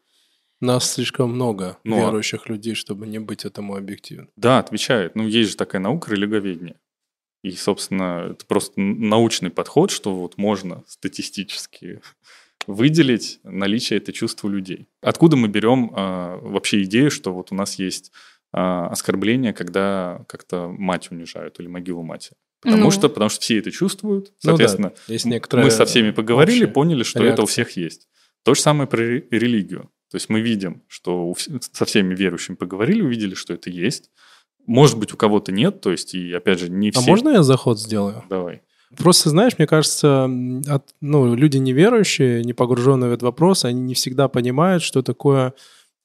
Нас 0.59 0.91
слишком 0.93 1.31
много 1.31 1.77
а- 1.85 1.87
верующих 1.87 2.49
людей, 2.49 2.75
чтобы 2.75 3.07
не 3.07 3.19
быть 3.19 3.45
этому 3.45 3.75
объективным. 3.75 4.29
Да, 4.35 4.59
отвечает. 4.59 5.15
Ну, 5.15 5.27
есть 5.27 5.51
же 5.51 5.55
такая 5.57 5.81
наука 5.81 6.11
религоведение. 6.11 6.75
И, 7.43 7.51
собственно, 7.51 8.29
это 8.31 8.45
просто 8.45 8.79
научный 8.79 9.49
подход, 9.49 9.91
что 9.91 10.15
вот 10.15 10.37
можно 10.37 10.83
статистически 10.87 12.01
выделить 12.67 13.39
наличие 13.43 13.97
этого 13.97 14.13
чувства 14.13 14.47
у 14.47 14.51
людей. 14.51 14.87
Откуда 15.01 15.35
мы 15.35 15.47
берем 15.49 15.91
а, 15.93 16.37
вообще 16.37 16.83
идею, 16.83 17.11
что 17.11 17.33
вот 17.33 17.51
у 17.51 17.55
нас 17.55 17.75
есть 17.75 18.11
а, 18.53 18.87
оскорбление, 18.87 19.51
когда 19.53 20.23
как-то 20.27 20.69
мать 20.69 21.11
унижают 21.11 21.59
или 21.59 21.67
могилу 21.67 22.03
матери? 22.03 22.35
Потому, 22.61 22.83
Ну. 22.85 22.91
что, 22.91 23.09
потому 23.09 23.29
что 23.29 23.41
все 23.41 23.59
это 23.59 23.71
чувствуют, 23.71 24.27
Ну 24.27 24.31
да, 24.31 24.49
соответственно, 24.51 24.93
есть 25.09 25.25
мы 25.25 25.69
со 25.71 25.85
всеми 25.85 26.11
поговорили, 26.11 26.65
поняли, 26.65 27.03
что 27.03 27.19
это 27.19 27.41
у 27.41 27.45
реакция. 27.45 27.45
всех 27.65 27.71
есть. 27.75 28.07
То 28.43 28.53
же 28.53 28.61
самое 28.61 28.87
про 28.87 28.99
ре- 29.01 29.27
религию. 29.31 29.89
То 30.09 30.15
есть 30.15 30.29
мы 30.29 30.39
видим, 30.39 30.83
что 30.87 31.33
со 31.73 31.83
всеми 31.83 32.15
верующими 32.15 32.55
поговорили, 32.55 33.01
увидели, 33.01 33.33
что 33.35 33.53
это 33.53 33.69
есть. 33.69 34.11
Может 34.65 34.97
быть, 34.97 35.13
у 35.13 35.17
кого-то 35.17 35.51
нет, 35.51 35.81
то 35.81 35.91
есть, 35.91 36.13
и 36.15 36.31
опять 36.33 36.59
же, 36.59 36.69
не 36.69 36.89
А 36.89 36.99
все. 36.99 37.09
можно 37.09 37.29
я 37.29 37.43
заход 37.43 37.79
сделаю? 37.79 38.23
Давай. 38.29 38.61
Просто, 38.97 39.29
знаешь, 39.29 39.53
мне 39.57 39.67
кажется, 39.67 40.29
от, 40.67 40.93
ну, 41.01 41.33
люди 41.33 41.57
неверующие, 41.57 42.43
не 42.43 42.53
погруженные 42.53 43.09
в 43.09 43.13
этот 43.13 43.23
вопрос, 43.23 43.65
они 43.65 43.81
не 43.81 43.93
всегда 43.95 44.27
понимают, 44.27 44.83
что 44.83 45.01
такое 45.01 45.53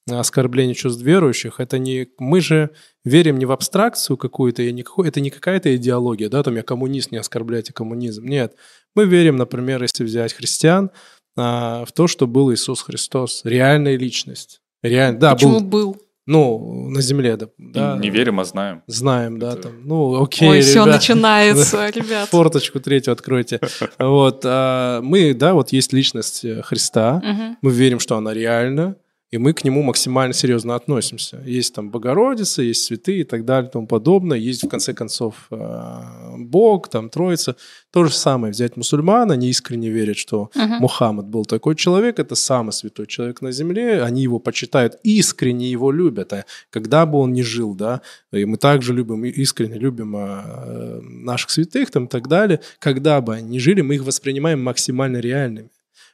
оскорбление 0.09 0.73
чувств 0.73 1.03
верующих. 1.03 1.59
Это 1.59 1.77
не... 1.77 2.07
Мы 2.17 2.41
же 2.41 2.71
верим 3.05 3.37
не 3.37 3.45
в 3.45 3.51
абстракцию 3.51 4.17
какую-то, 4.17 4.63
и 4.63 4.71
не 4.71 4.83
это 5.05 5.21
не 5.21 5.29
какая-то 5.29 5.75
идеология, 5.75 6.29
да, 6.29 6.41
там 6.41 6.55
я 6.55 6.63
коммунист, 6.63 7.11
не 7.11 7.17
оскорбляйте 7.17 7.73
коммунизм. 7.73 8.25
Нет. 8.25 8.55
Мы 8.95 9.05
верим, 9.05 9.35
например, 9.35 9.81
если 9.83 10.03
взять 10.03 10.33
христиан, 10.33 10.89
а, 11.37 11.85
в 11.85 11.91
то, 11.91 12.07
что 12.07 12.27
был 12.27 12.51
Иисус 12.51 12.81
Христос, 12.81 13.41
реальная 13.43 13.97
личность. 13.97 14.61
Реально, 14.81 15.19
да, 15.19 15.35
Почему 15.35 15.59
был, 15.59 15.93
был? 15.93 16.01
Ну, 16.29 16.89
на 16.89 17.01
земле, 17.01 17.35
да. 17.37 17.47
И 17.57 17.71
да. 17.73 17.97
не 17.97 18.09
верим, 18.11 18.39
а 18.39 18.45
знаем. 18.45 18.83
Знаем, 18.87 19.39
да, 19.39 19.53
Это- 19.53 19.63
там, 19.63 19.71
ну, 19.83 20.21
окей, 20.21 20.47
Ой, 20.47 20.61
все 20.61 20.83
ребят. 20.83 20.95
начинается, 20.95 21.89
ребят. 21.95 22.29
Форточку 22.29 22.79
третью 22.79 23.13
откройте. 23.13 23.59
Вот, 23.99 24.41
а, 24.45 25.01
мы, 25.01 25.33
да, 25.33 25.53
вот 25.53 25.71
есть 25.73 25.91
личность 25.93 26.45
э, 26.45 26.61
Христа, 26.61 27.21
мы 27.61 27.71
верим, 27.71 27.99
что 27.99 28.15
она 28.15 28.33
реальна, 28.33 28.95
и 29.31 29.37
мы 29.37 29.53
к 29.53 29.63
нему 29.63 29.83
максимально 29.83 30.33
серьезно 30.33 30.75
относимся. 30.75 31.41
Есть 31.45 31.75
там 31.75 31.91
Богородица, 31.91 32.63
есть 32.63 32.83
святые 32.83 33.21
и 33.21 33.23
так 33.23 33.45
далее 33.45 33.69
и 33.69 33.71
тому 33.71 33.87
подобное. 33.87 34.37
Есть, 34.37 34.63
в 34.63 34.69
конце 34.69 34.93
концов, 34.93 35.47
э, 35.51 36.35
Бог, 36.37 36.89
там, 36.89 37.09
Троица. 37.09 37.55
То 37.91 38.05
же 38.05 38.13
самое. 38.13 38.51
Взять 38.51 38.77
мусульман, 38.77 39.31
они 39.31 39.49
искренне 39.49 39.89
верят, 39.89 40.17
что 40.17 40.49
Мгм. 40.55 40.79
Мухаммад 40.81 41.27
был 41.27 41.45
такой 41.45 41.75
человек, 41.75 42.19
это 42.19 42.35
самый 42.35 42.71
святой 42.71 43.07
человек 43.07 43.41
на 43.41 43.51
земле, 43.51 44.03
они 44.03 44.23
его 44.23 44.39
почитают, 44.39 44.97
искренне 45.03 45.69
его 45.69 45.91
любят, 45.91 46.33
а 46.33 46.45
когда 46.69 47.05
бы 47.05 47.19
он 47.19 47.33
ни 47.33 47.41
жил, 47.41 47.75
да, 47.75 48.01
и 48.31 48.45
мы 48.45 48.57
также 48.57 48.93
любим, 48.93 49.25
искренне 49.25 49.77
любим 49.77 50.15
э, 50.15 51.01
наших 51.01 51.49
святых 51.49 51.91
там 51.91 52.05
и 52.05 52.07
так 52.07 52.27
далее, 52.27 52.59
когда 52.79 53.21
бы 53.21 53.35
они 53.35 53.49
ни 53.49 53.59
жили, 53.59 53.81
мы 53.81 53.95
их 53.95 54.03
воспринимаем 54.03 54.63
максимально 54.63 55.17
реальными. 55.17 55.69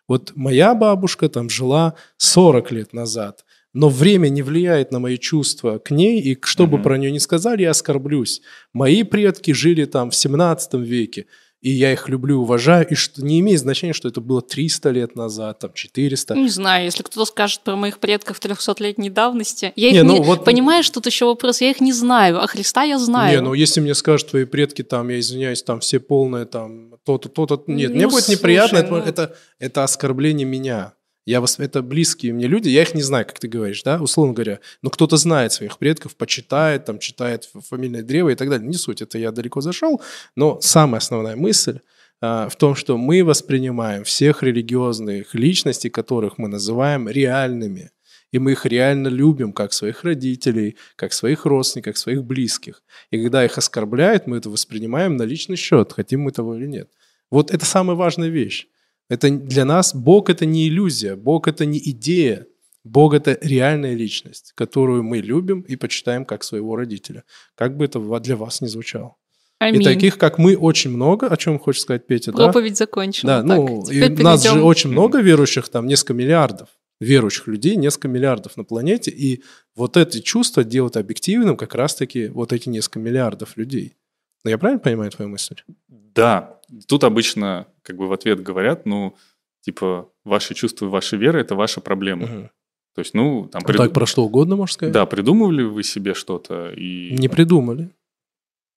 Вот 0.08 0.34
моя 0.36 0.76
бабушка 0.76 1.30
там 1.30 1.50
жила 1.50 1.96
40 2.18 2.72
лет 2.72 2.94
назад, 2.94 3.44
но 3.74 3.90
время 3.90 4.30
не 4.30 4.42
влияет 4.44 4.92
на 4.92 5.00
мои 5.00 5.18
чувства 5.18 5.80
к 5.80 5.92
ней, 5.92 6.22
и 6.22 6.38
что 6.44 6.68
бы 6.68 6.78
Мгм. 6.78 6.84
про 6.84 6.98
нее 6.98 7.12
ни 7.12 7.18
сказали, 7.18 7.64
я 7.64 7.72
оскорблюсь. 7.72 8.42
Мои 8.74 9.04
предки 9.04 9.52
жили 9.52 9.86
там 9.86 10.12
в 10.12 10.16
17 10.16 10.82
веке, 10.84 11.26
и 11.66 11.72
я 11.72 11.92
их 11.94 12.10
люблю, 12.10 12.42
уважаю, 12.42 12.88
и 12.88 12.94
что 12.94 13.26
не 13.26 13.40
имеет 13.40 13.60
значения, 13.60 13.94
что 13.94 14.08
это 14.08 14.22
было 14.22 14.44
300 14.44 14.92
лет 14.92 15.16
назад, 15.16 15.58
там 15.58 15.74
400. 15.74 16.36
Не 16.36 16.50
знаю, 16.50 16.86
если 16.86 17.02
кто-то 17.02 17.26
скажет 17.26 17.62
про 17.62 17.76
моих 17.76 17.98
предков 17.98 18.40
300-летней 18.40 19.10
давности. 19.10 19.74
Я 19.76 19.88
их 19.88 19.94
Не, 19.96 20.02
не, 20.02 20.04
ну 20.04 20.22
вот- 20.22 20.46
Понимаешь, 20.46 20.88
тут 20.92 21.08
еще 21.08 21.26
вопрос, 21.26 21.62
я 21.62 21.72
их 21.72 21.82
не 21.82 21.92
знаю, 21.92 22.40
а 22.40 22.46
Христа 22.46 22.84
я 22.84 23.00
знаю. 23.00 23.36
Не, 23.36 23.42
ну 23.42 23.56
если 23.56 23.80
мне 23.82 23.96
скажут, 23.96 24.30
твои 24.30 24.46
предки 24.46 24.84
там, 24.84 25.10
я 25.10 25.20
извиняюсь, 25.20 25.64
там 25.64 25.80
все 25.80 26.00
полные 26.00 26.46
там 26.46 27.00
то-то, 27.04 27.30
то-то, 27.30 27.64
нет, 27.66 27.96
мне 27.96 28.06
Ну, 28.06 28.12
будет 28.12 28.28
неприятно, 28.28 28.82
слушай, 28.82 28.84
это, 28.86 28.94
ну- 29.04 29.10
это, 29.10 29.36
это 29.58 29.84
оскорбление 29.84 30.46
меня. 30.46 30.94
Я 31.25 31.41
вас, 31.41 31.60
это 31.60 31.82
близкие 31.82 32.34
мне 32.34 32.46
люди, 32.46 32.70
я 32.70 32.84
их 32.84 32.94
не 32.94 33.01
знаю, 33.01 33.25
как 33.25 33.39
ты 33.39 33.48
говоришь, 33.48 33.82
да, 33.82 34.00
условно 34.00 34.34
говоря, 34.34 34.60
но 34.84 34.91
кто-то 34.91 35.17
знает 35.17 35.51
своих 35.51 35.79
предков, 35.79 36.15
почитает, 36.15 36.86
там, 36.86 37.00
читает 37.00 37.50
фамильное 37.67 38.03
древо 38.03 38.29
и 38.29 38.36
так 38.36 38.50
далее. 38.50 38.67
Не 38.67 38.77
суть, 38.77 39.01
это 39.01 39.17
я 39.17 39.32
далеко 39.32 39.60
зашел, 39.60 40.01
но 40.36 40.60
самая 40.62 41.00
основная 41.00 41.36
мысль 41.36 41.79
а, 42.22 42.48
в 42.48 42.55
том, 42.55 42.75
что 42.75 42.98
мы 42.98 43.24
воспринимаем 43.24 44.03
всех 44.03 44.44
религиозных 44.44 45.34
личностей, 45.34 45.89
которых 45.89 46.38
мы 46.38 46.48
называем 46.48 47.10
реальными, 47.10 47.89
и 48.32 48.38
мы 48.38 48.51
их 48.51 48.67
реально 48.67 49.08
любим, 49.08 49.51
как 49.51 49.74
своих 49.74 50.03
родителей, 50.03 50.77
как 50.96 51.12
своих 51.13 51.46
родственников, 51.46 51.94
как 51.94 51.98
своих 51.98 52.24
близких. 52.24 52.84
И 53.10 53.22
когда 53.22 53.44
их 53.44 53.58
оскорбляют, 53.58 54.27
мы 54.27 54.38
это 54.38 54.51
воспринимаем 54.51 55.17
на 55.17 55.24
личный 55.24 55.55
счет, 55.55 55.94
хотим 55.94 56.22
мы 56.22 56.32
того 56.32 56.55
или 56.55 56.67
нет. 56.67 56.91
Вот 57.32 57.50
это 57.50 57.65
самая 57.65 57.96
важная 57.96 58.29
вещь. 58.29 58.67
Это 59.10 59.30
для 59.30 59.66
нас 59.66 59.94
Бог 59.94 60.30
это 60.30 60.46
не 60.46 60.68
иллюзия, 60.68 61.16
Бог 61.16 61.48
это 61.48 61.66
не 61.66 61.78
идея, 61.78 62.48
Бог 62.84 63.14
это 63.14 63.38
реальная 63.42 63.96
личность, 63.96 64.54
которую 64.56 65.04
мы 65.04 65.18
любим 65.20 65.62
и 65.62 65.76
почитаем 65.76 66.26
как 66.26 66.44
своего 66.44 66.76
родителя. 66.76 67.24
Как 67.56 67.76
бы 67.78 67.86
это 67.86 68.00
для 68.20 68.36
вас 68.36 68.62
ни 68.62 68.68
звучало. 68.68 69.16
Аминь. 69.60 69.82
И 69.82 69.84
таких, 69.84 70.18
как 70.18 70.38
мы, 70.38 70.56
очень 70.56 70.92
много. 70.92 71.28
О 71.28 71.38
чем 71.38 71.60
хочешь 71.60 71.82
сказать, 71.82 72.06
Петя? 72.08 72.32
да? 72.32 72.46
Проповедь 72.46 72.78
закончена. 72.78 73.42
Да, 73.42 73.44
ну, 73.44 73.84
Так, 73.84 73.94
и 73.94 74.24
нас 74.24 74.44
же 74.44 74.62
очень 74.62 74.92
много 74.92 75.22
верующих, 75.22 75.70
там 75.70 75.88
несколько 75.88 76.14
миллиардов 76.14 76.70
верующих 77.00 77.48
людей, 77.48 77.76
несколько 77.76 78.08
миллиардов 78.08 78.56
на 78.58 78.64
планете, 78.64 79.12
и 79.12 79.44
вот 79.76 79.98
это 79.98 80.22
чувство 80.22 80.64
делают 80.64 80.96
объективным 80.96 81.58
как 81.58 81.76
раз-таки 81.76 82.28
вот 82.28 82.54
эти 82.54 82.70
несколько 82.70 83.00
миллиардов 83.00 83.58
людей. 83.58 83.98
Ну, 84.46 84.52
я 84.52 84.60
правильно 84.60 84.80
понимаю 84.80 85.10
твою 85.10 85.30
мысль? 85.32 85.56
Да, 85.90 86.60
тут 86.88 87.04
обычно 87.04 87.66
как 87.82 87.98
бы 87.98 88.08
в 88.08 88.14
ответ 88.14 88.44
говорят, 88.44 88.86
ну, 88.86 89.16
типа, 89.62 90.08
ваши 90.24 90.54
чувства, 90.54 90.86
ваши 90.86 91.18
веры– 91.18 91.40
это 91.42 91.56
ваша 91.56 91.82
проблема. 91.82 92.28
Мгм. 92.28 92.50
То 92.94 93.00
есть, 93.00 93.16
ну, 93.16 93.50
там... 93.52 93.64
Ну, 93.66 93.74
приду- 93.74 93.78
Так 93.80 93.94
про 93.94 94.06
что 94.06 94.24
угодно, 94.24 94.56
можно 94.56 94.74
сказать? 94.74 94.94
Да, 94.94 95.08
придумывали 95.08 95.64
вы 95.64 95.82
себе 95.84 96.14
что-то 96.14 96.72
и... 96.72 97.18
Не 97.18 97.28
придумали. 97.28 97.90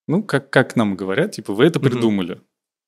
Ну, 0.07 0.23
как, 0.23 0.49
как 0.49 0.75
нам 0.75 0.97
говорят, 0.97 1.33
типа, 1.33 1.53
вы 1.53 1.67
это 1.67 1.79
придумали. 1.81 2.41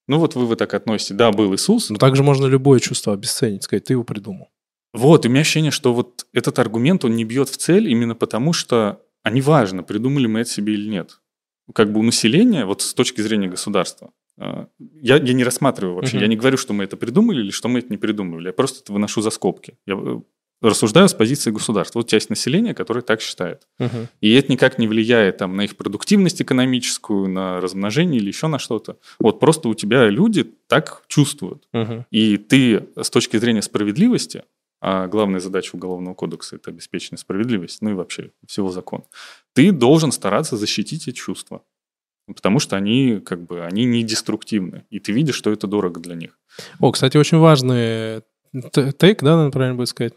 Ну, 0.09 0.19
вот 0.19 0.35
вы, 0.35 0.47
вы 0.47 0.57
так 0.57 0.73
относите. 0.73 1.13
Да, 1.13 1.33
был 1.33 1.55
Иисус. 1.55 1.91
Но 1.91 1.99
также 1.99 2.23
можно 2.23 2.47
любое 2.47 2.81
чувство 2.81 3.13
обесценить, 3.13 3.63
сказать, 3.65 3.85
ты 3.85 3.93
его 3.93 4.05
придумал. 4.05 4.49
Вот, 4.95 5.25
и 5.27 5.29
у 5.29 5.31
меня 5.31 5.43
ощущение, 5.43 5.71
что 5.71 5.93
вот 5.93 6.27
этот 6.33 6.59
аргумент, 6.59 7.05
он 7.05 7.15
не 7.15 7.25
бьет 7.25 7.51
в 7.51 7.59
цель 7.59 7.91
именно 7.91 8.15
потому, 8.15 8.55
что 8.55 9.03
а 9.23 9.31
неважно, 9.31 9.83
придумали 9.83 10.27
мы 10.27 10.41
это 10.41 10.51
себе 10.51 10.73
или 10.73 10.89
нет. 10.89 11.20
Как 11.75 11.93
бы 11.93 12.01
у 12.01 12.03
населения, 12.03 12.65
вот 12.65 12.83
с 12.83 12.95
точки 12.95 13.21
зрения 13.21 13.49
государства, 13.49 14.11
э, 14.39 14.67
я, 15.03 15.17
я 15.17 15.33
не 15.33 15.45
рассматриваю 15.45 15.97
вообще, 15.97 16.17
Мгм. 16.17 16.23
я 16.23 16.29
не 16.29 16.37
говорю, 16.37 16.57
что 16.57 16.73
мы 16.73 16.85
это 16.85 16.97
придумали 16.97 17.41
или 17.41 17.51
что 17.51 17.69
мы 17.69 17.79
это 17.81 17.89
не 17.91 17.99
придумывали, 17.99 18.49
я 18.49 18.53
просто 18.53 18.81
это 18.83 18.93
выношу 18.93 19.23
за 19.23 19.31
скобки. 19.31 19.77
Я 19.87 19.95
э, 19.95 20.21
рассуждаю 20.63 21.09
с 21.09 21.15
позиции 21.15 21.51
государства. 21.51 22.01
Вот 22.01 22.09
часть 22.09 22.31
населения, 22.31 22.75
которая 22.75 23.03
так 23.03 23.21
считает. 23.21 23.63
Мгм. 23.79 24.09
И 24.21 24.33
это 24.35 24.53
никак 24.53 24.79
не 24.79 24.87
влияет 24.89 25.39
там, 25.39 25.57
на 25.57 25.63
их 25.63 25.77
продуктивность 25.77 26.43
экономическую, 26.43 27.29
на 27.29 27.61
размножение 27.61 28.21
или 28.21 28.29
еще 28.29 28.47
на 28.47 28.59
что-то. 28.59 28.99
Вот 29.19 29.41
просто 29.41 29.69
у 29.69 29.75
тебя 29.75 30.09
люди 30.09 30.45
так 30.67 31.03
чувствуют. 31.09 31.67
Мгм. 31.73 32.05
И 32.11 32.37
ты 32.37 32.87
с 33.01 33.11
точки 33.11 33.39
зрения 33.39 33.63
справедливости, 33.63 34.43
а 34.81 35.07
главная 35.07 35.41
задача 35.41 35.77
Уголовного 35.77 36.15
кодекса– 36.15 36.57
это 36.57 36.71
обеспечение 36.71 37.19
справедливости, 37.19 37.79
ну 37.83 37.91
и 37.91 37.95
вообще 37.95 38.33
всего 38.47 38.71
закона, 38.71 39.05
ты 39.53 39.73
должен 39.73 40.13
стараться 40.13 40.57
защитить 40.57 41.09
эти 41.09 41.17
чувства. 41.17 41.63
Потому 42.27 42.61
что 42.61 42.77
они 42.77 43.21
как 43.21 43.45
бы 43.45 43.65
они 43.65 43.85
не 43.85 44.05
деструктивны. 44.05 44.85
И 44.91 45.01
ты 45.01 45.13
видишь, 45.13 45.35
что 45.35 45.51
это 45.51 45.67
дорого 45.67 46.01
для 46.01 46.15
них. 46.15 46.39
О, 46.79 46.93
кстати, 46.93 47.17
очень 47.17 47.39
важный 47.39 48.23
тейк, 48.53 49.23
да, 49.23 49.37
надо 49.37 49.51
правильно 49.51 49.77
будет 49.77 49.89
сказать? 49.89 50.15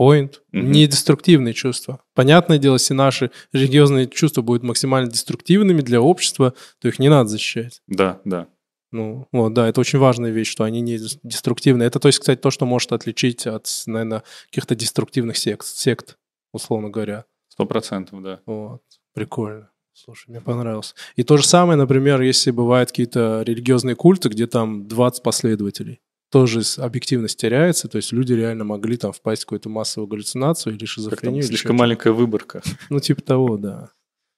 Point. 0.00 0.36
Мгм. 0.52 0.72
Недеструктивные 0.72 1.52
чувства. 1.52 2.02
Понятное 2.14 2.56
дело, 2.56 2.74
если 2.74 2.94
наши 2.94 3.30
религиозные 3.52 4.06
чувства 4.08 4.40
будут 4.40 4.62
максимально 4.62 5.10
деструктивными 5.10 5.82
для 5.82 6.00
общества, 6.00 6.54
то 6.78 6.88
их 6.88 6.98
не 6.98 7.10
надо 7.10 7.28
защищать. 7.28 7.82
Да, 7.86 8.20
да. 8.24 8.48
Ну, 8.92 9.28
вот, 9.32 9.54
да, 9.54 9.68
это 9.68 9.80
очень 9.80 9.98
важная 9.98 10.30
вещь, 10.30 10.50
что 10.50 10.64
они 10.64 10.80
не 10.80 10.96
дес- 10.96 11.18
деструктивны. 11.22 11.84
Это, 11.84 12.00
то 12.00 12.08
есть, 12.08 12.18
кстати, 12.18 12.40
то, 12.40 12.50
что 12.50 12.66
может 12.66 12.92
отличить 12.92 13.46
от, 13.46 13.68
наверное, 13.86 14.22
каких-то 14.46 14.74
деструктивных 14.74 15.36
сект, 15.36 15.66
сект 15.66 16.16
условно 16.52 16.90
говоря. 16.90 17.24
Сто 17.48 17.66
процентов, 17.66 18.22
да. 18.22 18.40
Вот. 18.46 18.82
Прикольно. 19.14 19.70
Слушай, 19.92 20.30
мне 20.30 20.40
понравилось. 20.40 20.94
И 21.16 21.22
то 21.24 21.36
же 21.36 21.46
самое, 21.46 21.76
например, 21.76 22.20
если 22.22 22.50
бывают 22.50 22.90
какие-то 22.90 23.42
религиозные 23.42 23.94
культы, 23.96 24.28
где 24.28 24.46
там 24.46 24.88
20 24.88 25.22
последователей. 25.22 26.00
Тоже 26.30 26.62
объективность 26.78 27.38
теряется, 27.38 27.88
то 27.88 27.96
есть 27.96 28.12
люди 28.12 28.32
реально 28.32 28.64
могли 28.64 28.96
там 28.96 29.12
впасть 29.12 29.42
в 29.42 29.46
какую-то 29.46 29.68
массовую 29.68 30.06
галлюцинацию 30.08 30.76
или 30.76 30.84
шизофрению. 30.84 31.40
или 31.40 31.46
слишком 31.48 31.70
что-то. 31.70 31.78
маленькая 31.80 32.12
выборка. 32.12 32.62
Ну, 32.88 33.00
типа 33.00 33.20
того, 33.22 33.56
да. 33.56 33.90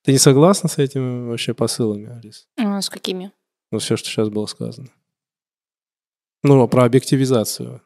Ты 0.05 0.13
не 0.13 0.19
согласна 0.19 0.69
с 0.69 0.79
этими 0.79 1.29
вообще 1.29 1.55
посылами, 1.55 2.19
Алис? 2.19 2.47
А, 2.59 2.81
с 2.81 2.89
какими? 2.91 3.31
Ну, 3.73 3.79
все, 3.81 3.97
что 3.97 4.09
сейчас 4.09 4.29
было 4.29 4.47
сказано. 4.47 4.89
Ну, 6.45 6.69
про 6.69 6.85
объективизацию. 6.85 7.81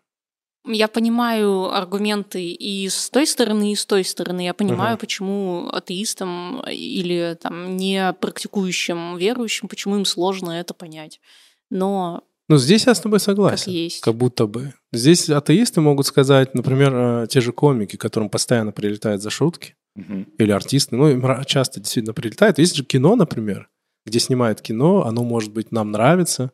Я 0.68 0.88
понимаю 0.88 1.72
аргументы 1.72 2.42
и 2.50 2.88
с 2.88 3.08
той 3.08 3.26
стороны, 3.26 3.72
и 3.72 3.76
с 3.76 3.86
той 3.86 4.02
стороны. 4.04 4.40
Я 4.44 4.52
понимаю, 4.52 4.94
Ага. 4.94 4.98
почему 4.98 5.68
атеистам 5.68 6.60
или 6.68 7.38
там 7.40 7.76
не 7.76 8.12
практикующим 8.14 9.16
верующим, 9.16 9.68
почему 9.68 9.96
им 9.96 10.04
сложно 10.04 10.50
это 10.50 10.74
понять. 10.74 11.20
Но 11.70 12.24
Ну, 12.48 12.56
здесь 12.58 12.86
я 12.86 12.94
с 12.96 13.00
тобой 13.00 13.18
как 13.20 13.24
согласен. 13.24 13.70
есть. 13.72 14.00
Как 14.00 14.14
будто 14.16 14.46
бы. 14.48 14.72
Здесь 14.92 15.28
атеисты 15.30 15.80
могут 15.80 16.06
сказать, 16.06 16.54
например, 16.54 16.94
э, 16.94 17.26
те 17.28 17.40
же 17.40 17.52
комики, 17.52 17.94
которым 17.96 18.28
постоянно 18.28 18.72
прилетают 18.72 19.22
за 19.22 19.30
шутки, 19.30 19.76
Мгм. 19.94 20.24
или 20.38 20.50
артисты, 20.50 20.96
ну, 20.96 21.08
им 21.08 21.44
часто 21.44 21.78
действительно 21.80 22.14
прилетает. 22.14 22.58
Есть 22.58 22.74
же 22.76 22.84
кино, 22.84 23.14
например, 23.14 23.68
где 24.06 24.18
снимают 24.20 24.62
кино, 24.62 25.04
оно, 25.04 25.22
может 25.24 25.52
быть, 25.52 25.72
нам 25.72 25.90
нравится, 25.90 26.52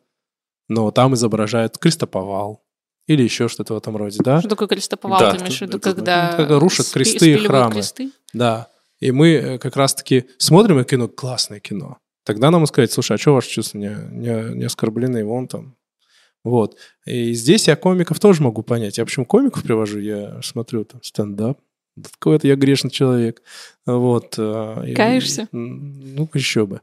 но 0.67 0.91
там 0.91 1.13
изображают 1.13 1.77
крестоповал 1.77 2.63
или 3.07 3.21
еще 3.23 3.47
что-то 3.47 3.73
в 3.75 3.77
этом 3.77 3.95
роде, 3.97 4.19
да? 4.23 4.39
Что 4.39 4.49
такое 4.49 4.67
крестоповал? 4.67 5.19
Да, 5.19 5.31
ты 5.31 5.37
имеешь 5.37 5.57
в 5.57 5.61
виду, 5.61 5.79
когда, 5.79 6.31
ну, 6.31 6.37
когда 6.37 6.59
рушат 6.59 6.85
спи- 6.87 6.93
кресты 7.03 7.33
и 7.33 7.37
храмы. 7.37 7.73
кресты? 7.73 8.11
Да. 8.33 8.67
И 8.99 9.11
мы 9.11 9.29
э, 9.33 9.57
как 9.59 9.75
раз-таки 9.75 10.25
смотрим 10.37 10.77
это 10.77 10.89
кино, 10.91 11.07
классное 11.09 11.59
кино. 11.59 11.97
Тогда 12.25 12.49
нам 12.51 12.65
сказать, 12.65 12.91
слушай, 12.91 13.15
а 13.15 13.17
что 13.19 13.33
ваши 13.33 13.49
чувства 13.49 13.77
не, 13.77 13.89
не, 14.11 14.55
не 14.55 14.63
оскорблены, 14.65 15.25
вон 15.25 15.47
там. 15.49 15.75
Вот. 16.45 16.77
И 17.05 17.33
здесь 17.33 17.67
я 17.67 17.75
комиков 17.75 18.19
тоже 18.21 18.41
могу 18.41 18.63
понять. 18.63 18.97
Я 18.97 19.03
почему 19.05 19.25
комиков 19.25 19.61
привожу? 19.63 19.99
Я 19.99 20.41
смотрю 20.41 20.85
там 20.85 21.03
стендап. 21.03 21.59
Да 21.97 22.09
Какой-то 22.17 22.47
я 22.47 22.55
грешный 22.55 22.89
человек. 22.89 23.41
Вот. 23.85 24.35
э, 24.37 24.83
и- 24.87 24.93
Каешься? 24.93 25.47
м, 25.51 26.15
Ну, 26.15 26.29
еще 26.33 26.65
бы. 26.65 26.79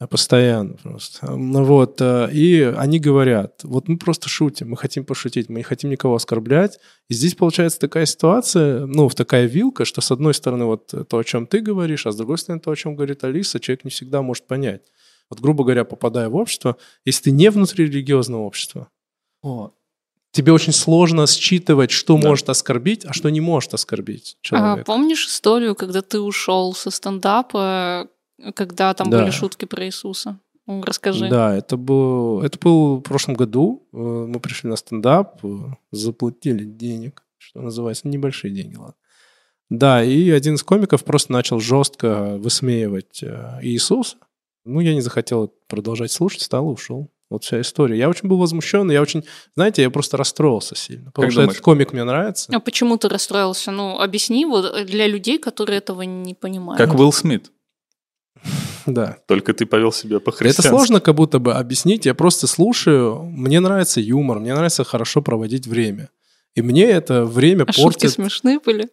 А 0.00 0.06
Постоянно 0.06 0.74
просто. 0.74 1.28
Ну 1.32 1.64
вот, 1.64 2.00
э, 2.00 2.28
и 2.32 2.60
они 2.62 3.00
говорят, 3.00 3.64
вот 3.64 3.88
мы 3.88 3.98
просто 3.98 4.28
шутим, 4.28 4.70
мы 4.70 4.76
хотим 4.76 5.04
пошутить, 5.04 5.48
мы 5.48 5.56
не 5.56 5.62
хотим 5.64 5.90
никого 5.90 6.14
оскорблять. 6.14 6.78
И 7.08 7.14
здесь 7.14 7.34
получается 7.34 7.80
такая 7.80 8.06
ситуация, 8.06 8.86
ну, 8.86 9.08
в 9.08 9.16
такая 9.16 9.46
вилка, 9.46 9.84
что 9.84 10.00
с 10.00 10.12
одной 10.12 10.34
стороны 10.34 10.66
вот 10.66 10.94
то, 11.08 11.18
о 11.18 11.24
чем 11.24 11.48
ты 11.48 11.58
говоришь, 11.60 12.06
а 12.06 12.12
с 12.12 12.16
другой 12.16 12.38
стороны 12.38 12.60
то, 12.60 12.70
о 12.70 12.76
чем 12.76 12.94
говорит 12.94 13.24
Алиса, 13.24 13.58
человек 13.58 13.84
не 13.84 13.90
всегда 13.90 14.22
может 14.22 14.46
понять. 14.46 14.82
Вот, 15.30 15.40
грубо 15.40 15.64
говоря, 15.64 15.84
попадая 15.84 16.28
в 16.28 16.36
общество, 16.36 16.76
если 17.04 17.24
ты 17.24 17.30
не 17.32 17.50
внутри 17.50 17.86
религиозного 17.86 18.42
общества, 18.42 18.88
тебе 20.30 20.52
очень 20.52 20.72
сложно 20.72 21.26
считывать, 21.26 21.90
что 21.90 22.16
Да. 22.16 22.28
может 22.28 22.48
оскорбить, 22.48 23.04
а 23.04 23.12
что 23.12 23.30
не 23.30 23.40
может 23.40 23.74
оскорбить 23.74 24.36
А, 24.42 24.46
человека. 24.46 24.84
помнишь 24.84 25.26
историю, 25.26 25.74
когда 25.74 26.02
ты 26.02 26.20
ушел 26.20 26.72
со 26.74 26.90
стендапа, 26.92 28.06
когда 28.54 28.94
там 28.94 29.10
Да. 29.10 29.20
были 29.20 29.30
шутки 29.30 29.64
про 29.64 29.84
Иисуса? 29.86 30.38
Расскажи. 30.66 31.28
Да, 31.30 31.54
это 31.56 31.76
был, 31.78 32.42
это 32.42 32.58
был 32.58 32.98
в 32.98 33.00
прошлом 33.02 33.34
году. 33.34 33.86
Э, 33.92 33.96
Мы 33.96 34.38
пришли 34.38 34.68
на 34.68 34.76
стендап, 34.76 35.42
э, 35.44 35.48
заплатили 35.92 36.64
денег, 36.64 37.22
что 37.38 37.60
называется, 37.62 38.06
небольшие 38.06 38.52
деньги, 38.52 38.76
ладно. 38.76 38.94
Да, 39.70 40.02
и 40.02 40.30
один 40.30 40.54
из 40.54 40.62
комиков 40.62 41.04
просто 41.04 41.32
начал 41.32 41.58
жестко 41.60 42.36
высмеивать 42.38 43.22
э, 43.22 43.58
Иисуса. 43.62 44.16
Ну, 44.64 44.80
я 44.80 44.92
не 44.94 45.00
захотел 45.00 45.52
продолжать 45.68 46.10
слушать, 46.12 46.40
встал 46.42 46.68
и 46.70 46.74
ушел. 46.74 47.10
Вот 47.30 47.44
вся 47.44 47.60
история. 47.60 47.98
Я 47.98 48.08
очень 48.08 48.28
был 48.28 48.38
возмущен, 48.38 48.90
я 48.90 49.02
очень, 49.02 49.22
знаете, 49.54 49.82
я 49.82 49.90
просто 49.90 50.16
расстроился 50.16 50.74
сильно. 50.74 51.06
Потому 51.10 51.26
Как 51.26 51.32
что 51.32 51.40
думаешь? 51.42 51.52
этот 51.56 51.64
комик 51.64 51.92
мне 51.92 52.04
нравится. 52.04 52.50
А 52.54 52.60
почему 52.60 52.96
ты 52.96 53.08
расстроился? 53.08 53.70
Ну, 53.70 53.98
объясни 54.00 54.46
вот 54.46 54.86
для 54.86 55.06
людей, 55.06 55.38
которые 55.38 55.78
этого 55.78 56.02
не 56.02 56.34
понимают. 56.34 56.78
Как 56.78 56.98
Уилл 56.98 57.12
Смит. 57.12 57.50
Да. 58.86 59.18
Только 59.26 59.52
ты 59.52 59.66
повел 59.66 59.92
себя 59.92 60.16
Это 60.16 60.24
по-христиански. 60.24 60.68
сложно 60.68 61.00
как 61.00 61.14
будто 61.14 61.38
бы 61.38 61.52
объяснить. 61.54 62.06
Я 62.06 62.14
просто 62.14 62.46
слушаю. 62.46 63.22
Мне 63.22 63.60
нравится 63.60 64.00
юмор, 64.00 64.38
мне 64.38 64.54
нравится 64.54 64.82
хорошо 64.82 65.20
проводить 65.20 65.66
время. 65.66 66.08
И 66.54 66.62
мне 66.62 66.84
это 66.84 67.24
время 67.26 67.64
А 67.64 67.72
шутки 67.72 67.82
портит. 67.82 68.12
смешные 68.12 68.58
были? 68.58 68.88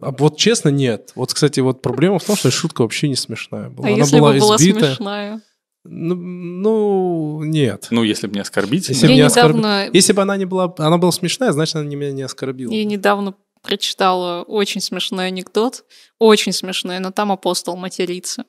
А 0.00 0.10
вот 0.12 0.38
честно, 0.38 0.70
нет. 0.70 1.12
Вот, 1.14 1.34
кстати, 1.34 1.60
вот 1.60 1.82
проблема 1.82 2.18
в 2.18 2.24
том, 2.24 2.34
что 2.36 2.50
шутка 2.50 2.82
вообще 2.82 3.08
не 3.08 3.14
смешная 3.16 3.68
была. 3.68 3.88
А 3.88 3.90
Она 3.92 3.98
если 4.04 4.18
была 4.18 4.32
бы 4.32 4.38
была 4.38 4.56
избитая. 4.56 4.84
смешная? 4.94 5.40
Ну, 5.84 6.14
ну, 6.14 7.42
нет. 7.44 7.88
Ну, 7.90 8.02
если 8.02 8.26
бы 8.26 8.34
не 8.34 8.40
оскорбительно. 8.40 8.94
Если 8.94 9.06
б 9.06 9.12
Я 9.12 9.16
не 9.16 9.22
оскорб- 9.28 9.48
недавно, 9.56 9.88
Если 9.92 10.12
бы 10.12 10.22
она 10.22 10.36
не 10.36 10.44
была, 10.46 10.74
она 10.78 10.98
была 10.98 11.12
смешная, 11.12 11.52
значит, 11.52 11.76
она 11.76 11.84
не- 11.84 11.96
меня 11.96 12.12
не 12.12 12.22
оскорбила. 12.22 12.72
я 12.72 12.84
недавно 12.84 13.34
прочитала 13.62 14.42
очень 14.42 14.80
смешной 14.80 15.26
анекдот. 15.26 15.84
Очень 16.18 16.52
смешной, 16.52 16.98
но 17.00 17.10
там 17.10 17.30
апостол 17.32 17.76
матерится. 17.76 18.44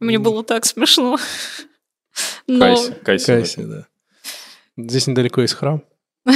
Мне 0.00 0.18
было 0.18 0.44
так 0.44 0.64
смешно. 0.64 1.18
Но 2.46 2.60
Кайся, 2.60 2.92
кайся. 3.04 3.26
Кайся, 3.26 3.66
да. 3.66 3.86
Здесь 4.76 5.06
недалеко 5.06 5.42
есть 5.42 5.54
храм. 5.54 5.82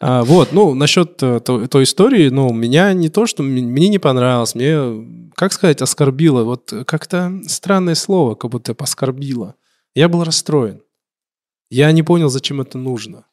А, 0.00 0.22
вот, 0.22 0.52
ну, 0.52 0.74
насчет 0.74 1.20
э, 1.24 1.40
то- 1.40 1.66
той 1.66 1.82
истории, 1.82 2.28
ну, 2.28 2.52
меня 2.52 2.92
не 2.92 3.08
то, 3.08 3.26
что 3.26 3.42
мне 3.42 3.88
не 3.88 3.98
понравилось, 3.98 4.54
мне, 4.54 5.30
как 5.34 5.52
сказать, 5.52 5.82
оскорбило. 5.82 6.44
Вот 6.44 6.72
как-то 6.86 7.40
странное 7.48 7.96
слово, 7.96 8.36
как 8.36 8.52
будто 8.52 8.76
оскорбило. 8.78 9.56
Я 9.96 10.08
был 10.08 10.22
расстроен. 10.22 10.82
Я 11.68 11.90
не 11.90 12.04
понял, 12.04 12.28
зачем 12.28 12.60
это 12.60 12.78
нужно. 12.78 13.26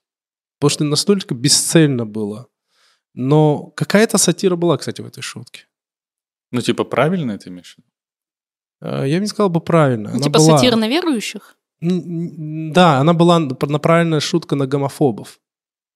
Потому 0.57 0.69
что 0.71 0.83
настолько 0.85 1.35
бесцельно 1.35 2.03
было. 2.07 2.47
Но 3.13 3.67
какая-то 3.75 4.17
сатира 4.17 4.55
была, 4.55 4.77
кстати, 4.77 5.01
в 5.01 5.05
этой 5.05 5.21
шутке. 5.21 5.67
Ну, 6.51 6.61
типа, 6.61 6.83
правильно 6.83 7.33
это 7.33 7.49
имеешь? 7.49 7.77
А, 8.81 9.03
Я 9.05 9.17
бы 9.17 9.21
не 9.21 9.27
сказал 9.27 9.49
бы 9.49 9.61
правильно. 9.61 10.09
ну, 10.09 10.15
Она 10.15 10.23
типа 10.23 10.37
была- 10.39 10.57
сатира 10.57 10.75
на 10.75 10.87
верующих? 10.87 11.57
Да, 11.81 12.99
она 12.99 13.13
была 13.13 13.39
направленная 13.39 14.19
шутка 14.19 14.55
на 14.55 14.65
гомофобов. 14.67 15.39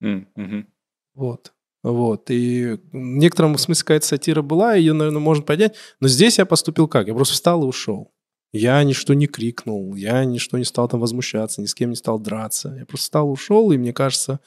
Мгм. 0.02 0.68
Вот. 1.16 1.54
Вот. 1.84 2.30
И 2.30 2.74
в 2.92 2.96
некотором 2.96 3.58
смысле 3.58 3.84
какая-то 3.84 4.06
сатира 4.06 4.42
была, 4.42 4.76
ее, 4.76 4.94
наверное, 4.94 5.22
можно 5.22 5.44
понять. 5.44 5.76
Но 6.00 6.08
здесь 6.08 6.38
я 6.38 6.46
поступил 6.46 6.88
как? 6.88 7.08
Я 7.08 7.14
просто 7.14 7.34
встал 7.34 7.64
и 7.64 7.68
ушел. 7.68 8.12
Я 8.52 8.84
ничто 8.84 9.14
не 9.14 9.28
крикнул, 9.28 9.94
я 9.96 10.26
ничто 10.26 10.58
не 10.58 10.64
стал 10.66 10.88
там 10.88 11.00
возмущаться, 11.00 11.62
ни 11.62 11.68
с 11.68 11.76
кем 11.76 11.92
не 11.92 11.96
стал 11.96 12.20
драться. 12.20 12.76
Я 12.80 12.86
просто 12.86 13.04
встал, 13.04 13.32
ушел, 13.32 13.72
и 13.72 13.78
мне 13.78 13.94
кажется, 13.94 14.40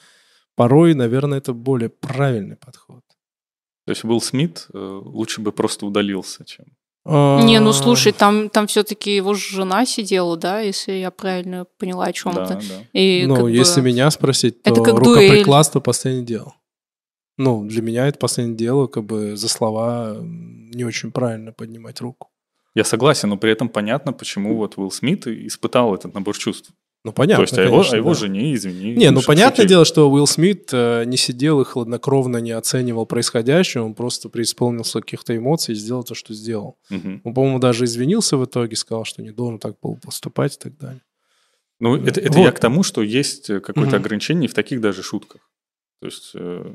порой, 0.55 0.93
наверное, 0.93 1.37
это 1.37 1.53
более 1.53 1.89
правильный 1.89 2.57
подход. 2.57 3.03
То 3.85 3.91
есть 3.91 4.03
Уилл 4.03 4.19
Смит 4.19 4.67
э, 4.73 4.77
лучше 4.77 5.39
бы 5.41 5.51
просто 5.53 5.85
удалился, 5.85 6.43
чем... 6.45 6.65
Не, 7.05 7.59
ну 7.59 7.71
А, 7.71 7.73
слушай, 7.73 8.13
там, 8.13 8.49
там 8.49 8.67
все-таки 8.67 9.13
его 9.13 9.33
жена 9.33 9.85
сидела, 9.85 10.37
да, 10.37 10.61
если 10.61 10.93
я 10.93 11.11
правильно 11.11 11.65
поняла 11.77 12.05
о 12.05 12.13
чем 12.13 12.33
Да, 12.33 12.45
да. 12.45 12.61
И 12.93 13.25
Ну, 13.27 13.35
как 13.35 13.43
бы- 13.45 13.51
если 13.51 13.81
меня 13.81 14.09
спросить, 14.09 14.63
то 14.63 14.71
Это 14.71 14.81
как 14.81 14.99
рукоприкладство 14.99 15.81
последнее 15.81 16.23
дело. 16.25 16.55
Ну, 17.37 17.65
для 17.65 17.81
меня 17.81 18.07
это 18.07 18.19
последнее 18.19 18.55
дело, 18.55 18.87
как 18.87 19.03
бы 19.03 19.35
за 19.35 19.49
слова 19.49 20.17
не 20.21 20.85
очень 20.85 21.11
правильно 21.11 21.51
поднимать 21.51 21.99
руку. 21.99 22.29
Я 22.75 22.83
согласен, 22.83 23.29
но 23.29 23.37
при 23.37 23.51
этом 23.51 23.69
понятно, 23.69 24.13
почему 24.13 24.55
вот 24.55 24.77
Уилл 24.77 24.91
Смит 24.91 25.27
испытал 25.27 25.93
этот 25.93 26.13
набор 26.13 26.37
чувств. 26.37 26.71
Ну, 27.05 27.11
понятно, 27.11 27.45
То 27.45 27.49
есть 27.51 27.57
о 27.57 27.61
его, 27.63 27.71
конечно, 27.77 27.95
о 27.95 27.97
его 27.97 28.13
да. 28.13 28.19
жене, 28.19 28.53
извини. 28.53 28.93
Не, 28.95 29.11
ну 29.11 29.21
понятное 29.21 29.55
шутили. 29.57 29.67
дело, 29.67 29.83
что 29.85 30.09
Уилл 30.09 30.25
Смит 30.25 30.69
э, 30.71 31.03
не 31.05 31.17
сидел 31.17 31.59
и 31.59 31.65
хладнокровно 31.65 32.37
не 32.37 32.51
оценивал 32.51 33.05
происходящее, 33.05 33.83
он 33.83 33.93
просто 33.93 34.29
преисполнился 34.29 35.01
каких-то 35.01 35.35
эмоций 35.35 35.73
и 35.73 35.75
сделал 35.77 36.05
то, 36.05 36.15
что 36.15 36.33
сделал. 36.33 36.77
Мгм. 36.89 37.19
Он, 37.25 37.33
по-моему, 37.33 37.59
даже 37.59 37.83
извинился 37.85 38.37
в 38.37 38.45
итоге, 38.45 38.77
сказал, 38.77 39.03
что 39.03 39.21
не 39.21 39.31
должен 39.31 39.59
так 39.59 39.75
был 39.81 39.97
поступать 39.97 40.55
и 40.55 40.59
так 40.59 40.77
далее. 40.77 41.01
Ну, 41.81 41.97
Да. 41.97 42.09
это, 42.09 42.21
это 42.21 42.37
Вот. 42.37 42.43
я 42.45 42.51
к 42.53 42.59
тому, 42.59 42.83
что 42.83 43.01
есть 43.01 43.49
э, 43.49 43.59
какое-то 43.59 43.97
Мгм. 43.97 43.99
ограничение 44.05 44.47
в 44.47 44.53
таких 44.53 44.79
даже 44.79 45.03
шутках. 45.03 45.41
То 45.99 46.05
есть, 46.05 46.31
э, 46.35 46.73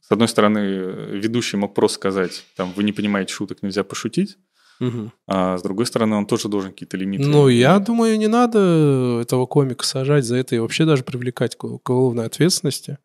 с 0.00 0.10
одной 0.12 0.28
стороны, 0.28 0.58
ведущий 0.58 1.56
мог 1.56 1.72
просто 1.72 1.94
сказать, 1.94 2.44
там, 2.56 2.72
вы 2.76 2.82
не 2.84 2.92
понимаете 2.92 3.32
шуток, 3.32 3.62
нельзя 3.62 3.84
пошутить. 3.84 4.36
Мгм. 4.82 5.12
а 5.28 5.58
с 5.58 5.62
другой 5.62 5.86
стороны, 5.86 6.16
он 6.16 6.26
тоже 6.26 6.48
должен 6.48 6.72
какие-то 6.72 6.96
лимиты. 6.96 7.24
Ну, 7.24 7.46
я 7.48 7.78
думаю, 7.78 8.18
не 8.18 8.26
надо 8.26 9.20
этого 9.22 9.46
комика 9.46 9.84
сажать 9.86 10.24
за 10.24 10.36
это 10.36 10.56
и 10.56 10.58
вообще 10.58 10.84
даже 10.84 11.04
привлекать 11.04 11.56
к 11.56 11.64
уголовной 11.64 12.26
ответственности, 12.26 12.98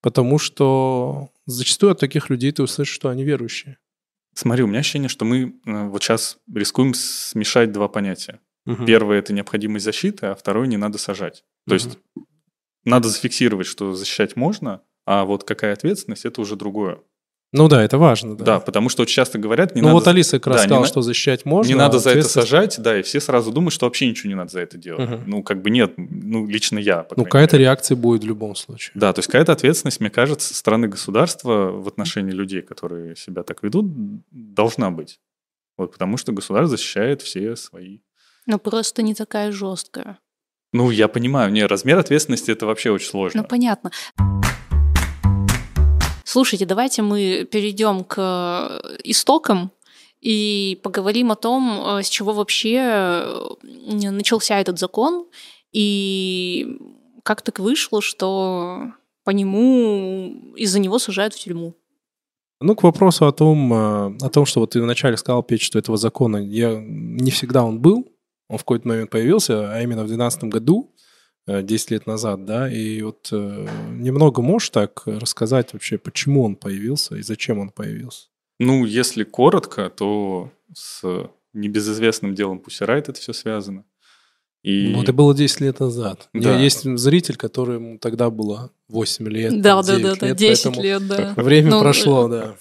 потому 0.00 0.38
что 0.38 1.30
зачастую 1.46 1.92
от 1.92 1.98
таких 1.98 2.30
людей 2.30 2.52
ты 2.52 2.62
услышишь, 2.62 2.94
что 2.94 3.08
они 3.08 3.24
верующие. 3.24 3.78
Смотри, 4.34 4.62
у 4.62 4.66
меня 4.68 4.80
ощущение, 4.80 5.08
что 5.08 5.24
мы 5.24 5.56
э, 5.64 5.88
вот 5.88 6.02
сейчас 6.02 6.38
рискуем 6.54 6.94
смешать 6.94 7.72
два 7.72 7.88
понятия. 7.88 8.38
Мгм. 8.64 8.86
Первое– 8.86 9.18
это 9.20 9.32
необходимость 9.32 9.84
защиты, 9.84 10.26
а 10.26 10.34
второе– 10.34 10.66
не 10.68 10.76
надо 10.76 10.98
сажать. 10.98 11.42
То 11.66 11.74
Мгм. 11.74 11.84
есть 11.84 11.98
надо 12.84 13.08
зафиксировать, 13.08 13.66
что 13.66 13.94
защищать 13.94 14.36
можно, 14.36 14.82
а 15.06 15.24
вот 15.24 15.42
какая 15.44 15.72
ответственность– 15.72 16.24
это 16.24 16.40
уже 16.40 16.54
другое. 16.54 17.00
Ну 17.52 17.68
да, 17.68 17.82
это 17.82 17.96
важно. 17.96 18.36
Да, 18.36 18.44
Да, 18.44 18.60
потому 18.60 18.88
что 18.88 19.02
очень 19.02 19.14
часто 19.14 19.38
говорят, 19.38 19.74
не 19.74 19.80
ну 19.80 19.88
надо, 19.88 19.98
вот 19.98 20.08
Алиса 20.08 20.38
как 20.38 20.48
раз 20.48 20.56
да, 20.56 20.62
сказала, 20.64 20.82
на- 20.82 20.88
что 20.88 21.02
защищать 21.02 21.44
можно. 21.44 21.68
не 21.68 21.74
а 21.74 21.78
надо 21.78 21.98
за 21.98 22.10
это 22.10 22.28
сажать, 22.28 22.76
да, 22.78 22.98
и 22.98 23.02
все 23.02 23.20
сразу 23.20 23.52
думают, 23.52 23.72
что 23.72 23.86
вообще 23.86 24.08
ничего 24.08 24.28
не 24.28 24.34
надо 24.34 24.50
за 24.50 24.60
это 24.60 24.76
делать. 24.76 25.08
Мгм. 25.08 25.22
Ну, 25.26 25.42
как 25.42 25.62
бы 25.62 25.70
нет, 25.70 25.94
ну, 25.96 26.46
лично 26.46 26.78
я, 26.78 27.02
по 27.02 27.14
Ну, 27.16 27.24
какая-то 27.24 27.56
реакция 27.56 27.96
будет 27.96 28.24
в 28.24 28.26
любом 28.26 28.56
случае. 28.56 28.92
Да, 28.94 29.12
то 29.12 29.20
есть 29.20 29.28
какая-то 29.28 29.52
ответственность, 29.52 30.00
мне 30.00 30.10
кажется, 30.10 30.48
со 30.48 30.54
стороны 30.54 30.88
государства 30.88 31.70
в 31.70 31.86
отношении 31.88 32.32
людей, 32.32 32.62
которые 32.62 33.16
себя 33.16 33.42
так 33.42 33.62
ведут, 33.62 33.86
должна 34.30 34.90
быть. 34.90 35.20
Вот 35.78 35.92
потому 35.92 36.16
что 36.16 36.32
государство 36.32 36.76
защищает 36.76 37.22
все 37.22 37.54
свои 37.56 37.98
Ну, 38.46 38.58
просто 38.58 39.02
не 39.02 39.14
такая 39.14 39.52
жесткая. 39.52 40.18
Ну, 40.72 40.90
я 40.90 41.08
понимаю, 41.08 41.52
не, 41.52 41.64
размер 41.64 41.98
ответственности 41.98 42.50
это 42.50 42.66
вообще 42.66 42.90
очень 42.90 43.08
сложно. 43.08 43.42
Ну, 43.42 43.48
понятно. 43.48 43.90
Слушайте, 46.36 46.66
давайте 46.66 47.00
мы 47.00 47.48
перейдем 47.50 48.04
к 48.04 48.18
э, 48.18 48.98
истокам 49.04 49.70
и 50.20 50.78
поговорим 50.82 51.32
о 51.32 51.34
том, 51.34 51.80
э, 51.80 52.02
с 52.02 52.10
чего 52.10 52.34
вообще 52.34 52.74
э, 52.76 54.10
начался 54.10 54.60
этот 54.60 54.78
закон 54.78 55.24
и 55.72 56.76
как 57.22 57.40
так 57.40 57.58
вышло, 57.58 58.02
что 58.02 58.92
по 59.24 59.30
нему 59.30 60.52
из-за 60.56 60.78
него 60.78 60.98
сажают 60.98 61.32
в 61.32 61.42
тюрьму. 61.42 61.72
Ну, 62.60 62.76
к 62.76 62.82
вопросу 62.82 63.26
о 63.26 63.32
том, 63.32 63.72
о 63.72 64.28
том, 64.30 64.44
что 64.44 64.60
вот 64.60 64.72
ты 64.72 64.82
вначале 64.82 65.16
сказал, 65.16 65.42
Петь, 65.42 65.62
что 65.62 65.78
этого 65.78 65.96
закона 65.96 66.36
я, 66.36 66.78
не 66.78 67.30
всегда 67.30 67.64
он 67.64 67.80
был, 67.80 68.06
он 68.48 68.58
в 68.58 68.60
какой-то 68.60 68.86
момент 68.86 69.08
появился, 69.08 69.72
а 69.72 69.80
именно 69.80 70.02
в 70.02 70.08
2012 70.08 70.44
году, 70.44 70.92
10 71.46 71.90
лет 71.90 72.06
назад, 72.06 72.44
да, 72.44 72.70
и 72.70 73.02
вот 73.02 73.28
э, 73.30 73.68
немного 73.92 74.42
можешь 74.42 74.70
так 74.70 75.02
рассказать 75.06 75.72
вообще, 75.72 75.96
почему 75.98 76.44
он 76.44 76.56
появился 76.56 77.16
и 77.16 77.22
зачем 77.22 77.58
он 77.58 77.70
появился? 77.70 78.26
Ну, 78.58 78.84
если 78.84 79.22
коротко, 79.24 79.90
то 79.90 80.50
с 80.74 81.02
небезызвестным 81.52 82.34
делом 82.34 82.58
Пусирайт 82.58 83.08
это 83.08 83.20
все 83.20 83.32
связано. 83.32 83.84
И 84.62 84.88
Ну, 84.92 85.02
это 85.02 85.12
было 85.12 85.32
10 85.34 85.60
лет 85.60 85.78
назад. 85.78 86.28
У 86.34 86.38
меня 86.38 86.54
Да. 86.54 86.58
есть 86.58 86.82
зритель, 86.98 87.36
которому 87.36 87.98
тогда 87.98 88.30
было 88.30 88.72
8 88.88 89.28
лет, 89.28 89.62
Да, 89.62 89.80
да, 89.82 89.96
9 89.96 90.02
да, 90.02 90.14
да, 90.16 90.26
лет, 90.28 90.36
10 90.36 90.64
поэтому 90.64 90.82
лет, 90.84 91.06
да. 91.06 91.34
Время 91.36 91.70
Ну, 91.70 91.80
прошло, 91.80 92.26
да. 92.28 92.56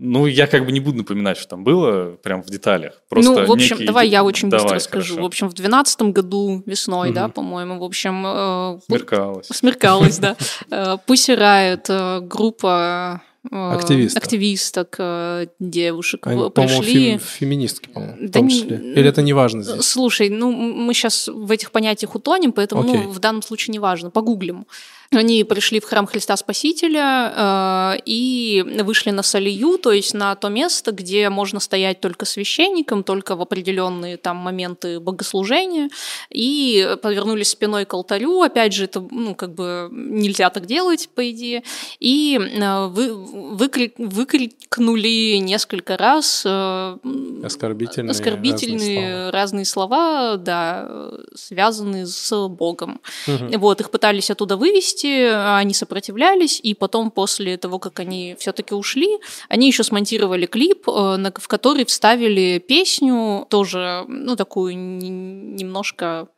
Ну, 0.00 0.26
я 0.26 0.46
как 0.46 0.64
бы 0.66 0.72
не 0.72 0.80
буду 0.80 0.98
напоминать, 0.98 1.36
что 1.38 1.48
там 1.50 1.64
было, 1.64 2.16
прям 2.22 2.42
в 2.42 2.46
деталях. 2.46 2.94
Просто 3.08 3.30
ну, 3.32 3.46
в 3.46 3.52
общем, 3.52 3.76
некий- 3.76 3.86
давай 3.86 4.08
я 4.08 4.24
очень 4.24 4.48
быстро 4.48 4.64
Давай, 4.66 4.76
расскажу. 4.76 5.14
хорошо. 5.14 5.22
В 5.22 5.26
общем, 5.26 5.48
в 5.48 5.54
2012 5.54 6.12
году 6.12 6.62
весной, 6.66 7.12
да, 7.12 7.24
Мгм. 7.24 7.32
по-моему, 7.32 7.78
в 7.78 7.84
общем, 7.84 8.24
э, 8.26 8.80
Смеркалось. 8.86 9.46
Смеркалось, 9.48 10.18
да. 10.18 10.36
Pussy 11.06 11.36
Riot, 11.38 11.84
э, 11.88 12.20
группа 12.20 13.22
э, 13.50 13.72
Активистов. 13.74 14.22
активисток, 14.22 14.96
э, 14.98 15.46
девушек 15.58 16.26
Они, 16.26 16.42
в- 16.42 16.50
по-моему, 16.50 16.82
пришли. 16.82 17.10
фем- 17.12 17.18
феминистки, 17.20 17.88
по-моему, 17.88 18.16
в 18.16 18.30
Да 18.30 18.38
том 18.40 18.46
не- 18.48 18.54
числе. 18.54 18.76
Или 18.76 19.04
это 19.08 19.22
не 19.22 19.32
важно 19.32 19.62
здесь? 19.62 19.82
Слушай, 19.86 20.28
ну 20.28 20.50
мы 20.52 20.92
сейчас 20.94 21.26
в 21.28 21.50
этих 21.50 21.70
понятиях 21.70 22.14
утонем, 22.14 22.52
поэтому 22.52 22.82
Окей. 22.82 22.98
ну, 23.04 23.10
в 23.10 23.18
данном 23.18 23.42
случае 23.42 23.72
не 23.72 23.78
важно. 23.78 24.10
Погуглим. 24.10 24.66
Они 25.12 25.42
пришли 25.42 25.80
в 25.80 25.84
храм 25.86 26.06
Христа 26.06 26.36
Спасителя 26.36 27.32
э, 27.34 28.00
и 28.04 28.64
вышли 28.84 29.10
на 29.10 29.24
Салию, 29.24 29.76
то 29.76 29.90
есть 29.90 30.14
на 30.14 30.36
то 30.36 30.48
место, 30.48 30.92
где 30.92 31.28
можно 31.30 31.58
стоять 31.58 32.00
только 32.00 32.24
священником, 32.24 33.02
только 33.02 33.34
в 33.34 33.40
определенные 33.42 34.18
там 34.18 34.36
моменты 34.36 35.00
богослужения, 35.00 35.90
и 36.30 36.96
повернулись 37.02 37.48
спиной 37.48 37.86
к 37.86 37.94
алтарю. 37.94 38.42
Опять 38.42 38.72
же, 38.72 38.84
это 38.84 39.04
ну 39.10 39.34
как 39.34 39.52
бы 39.52 39.88
нельзя 39.90 40.48
так 40.48 40.66
делать, 40.66 41.08
по 41.12 41.28
идее. 41.28 41.64
И 41.98 42.38
э, 42.38 42.86
вы, 42.86 43.08
выкрик- 43.08 43.94
выкрикнули 43.98 45.38
несколько 45.38 45.96
раз 45.96 46.44
э, 46.46 46.98
Оскорбительные, 47.42 48.12
оскорбительные 48.12 49.30
разные 49.30 49.64
слова, 49.64 50.36
да, 50.36 51.10
связанные 51.34 52.06
с 52.06 52.48
Богом. 52.48 53.00
Мгм. 53.26 53.58
Вот, 53.58 53.80
их 53.80 53.90
пытались 53.90 54.30
оттуда 54.30 54.56
вывести, 54.56 54.99
а 55.08 55.58
они 55.58 55.74
сопротивлялись, 55.74 56.60
и 56.62 56.74
потом, 56.74 57.10
после 57.10 57.56
того, 57.56 57.78
как 57.78 58.00
они 58.00 58.36
все-таки 58.38 58.74
ушли, 58.74 59.18
они 59.48 59.66
еще 59.66 59.84
смонтировали 59.84 60.46
клип, 60.46 60.88
э, 60.88 61.18
в 61.34 61.48
который 61.48 61.84
вставили 61.84 62.58
песню, 62.58 63.46
тоже, 63.48 64.04
ну, 64.08 64.36
такую 64.36 64.76
немножко 64.76 66.28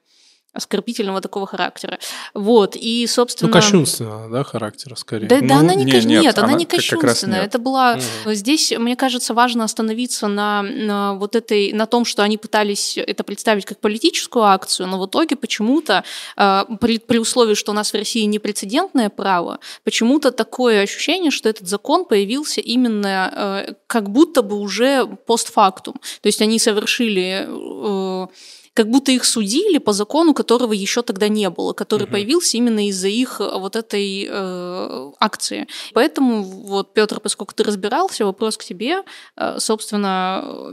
оскорбительного 0.52 1.20
такого 1.20 1.46
характера. 1.46 1.98
Вот, 2.34 2.76
и, 2.76 3.06
собственно... 3.06 3.48
Ну, 3.48 3.52
кощунственного, 3.54 4.28
да, 4.28 4.44
характера 4.44 4.94
скорее. 4.96 5.26
Да, 5.26 5.40
да, 5.40 5.46
Ну, 5.46 5.54
она 5.60 5.74
не, 5.74 5.84
не, 5.84 5.92
ко- 5.92 5.98
нет, 6.06 6.22
нет, 6.22 6.38
она, 6.38 6.48
она 6.48 6.56
не 6.58 6.66
кощунственная. 6.66 7.40
нет. 7.40 7.48
Это 7.48 7.58
была 7.58 7.96
Мгм. 8.24 8.34
здесь, 8.34 8.72
мне 8.78 8.96
кажется, 8.96 9.34
важно 9.34 9.64
остановиться 9.64 10.28
на, 10.28 10.62
на 10.62 11.14
вот 11.14 11.36
этой, 11.36 11.72
на 11.72 11.86
том, 11.86 12.04
что 12.04 12.22
они 12.22 12.36
пытались 12.36 12.98
это 12.98 13.24
представить 13.24 13.64
как 13.64 13.78
политическую 13.80 14.44
акцию, 14.44 14.88
но 14.88 15.00
в 15.00 15.06
итоге 15.06 15.36
почему-то 15.36 16.04
э, 16.36 16.64
при, 16.80 16.98
при 16.98 17.18
условии, 17.18 17.54
что 17.54 17.72
у 17.72 17.74
нас 17.74 17.92
в 17.92 17.96
России 17.96 18.22
непрецедентное 18.24 19.08
право, 19.08 19.58
почему-то 19.84 20.32
такое 20.32 20.82
ощущение, 20.82 21.30
что 21.30 21.48
этот 21.48 21.66
закон 21.66 22.04
появился 22.04 22.60
именно 22.60 23.64
э, 23.68 23.74
как 23.86 24.10
будто 24.10 24.42
бы 24.42 24.56
уже 24.58 25.06
постфактум. 25.26 25.94
То 26.20 26.26
есть 26.26 26.42
они 26.42 26.58
совершили 26.58 27.46
э, 27.48 28.26
как 28.74 28.88
будто 28.88 29.12
их 29.12 29.24
судили 29.24 29.78
по 29.78 29.92
закону, 29.92 30.35
которого 30.35 30.72
еще 30.72 31.02
тогда 31.02 31.28
не 31.28 31.50
было, 31.50 31.72
который 31.72 32.04
Мгм. 32.04 32.12
появился 32.12 32.56
именно 32.56 32.88
из-за 32.88 33.08
их 33.08 33.40
э, 33.40 33.58
вот 33.58 33.76
этой 33.76 34.26
э, 34.30 35.11
акции. 35.20 35.66
Поэтому 35.92 36.42
вот, 36.42 36.94
Петр, 36.94 37.20
поскольку 37.20 37.54
ты 37.54 37.64
разбирался, 37.64 38.24
вопрос 38.24 38.56
к 38.56 38.64
тебе, 38.64 39.02
э, 39.37 39.58
собственно, 39.58 40.42
э, 40.44 40.70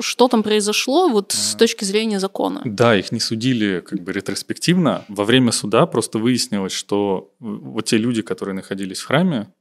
что 0.00 0.28
там 0.28 0.42
произошло 0.42 1.08
вот 1.08 1.32
с 1.32 1.54
точки 1.54 1.84
зрения 1.84 2.18
закона? 2.18 2.62
Да, 2.64 2.96
их 2.96 3.12
не 3.12 3.20
судили 3.20 3.80
как 3.80 4.00
бы 4.00 4.12
ретроспективно. 4.12 5.04
Во 5.08 5.24
время 5.24 5.52
суда 5.52 5.84
просто 5.86 6.18
выяснилось, 6.18 6.72
что 6.72 7.34
вот 7.40 7.84
те 7.84 7.98
люди, 7.98 8.22
которые 8.22 8.54
находились 8.54 9.00
в 9.00 9.06
храме, 9.06 9.52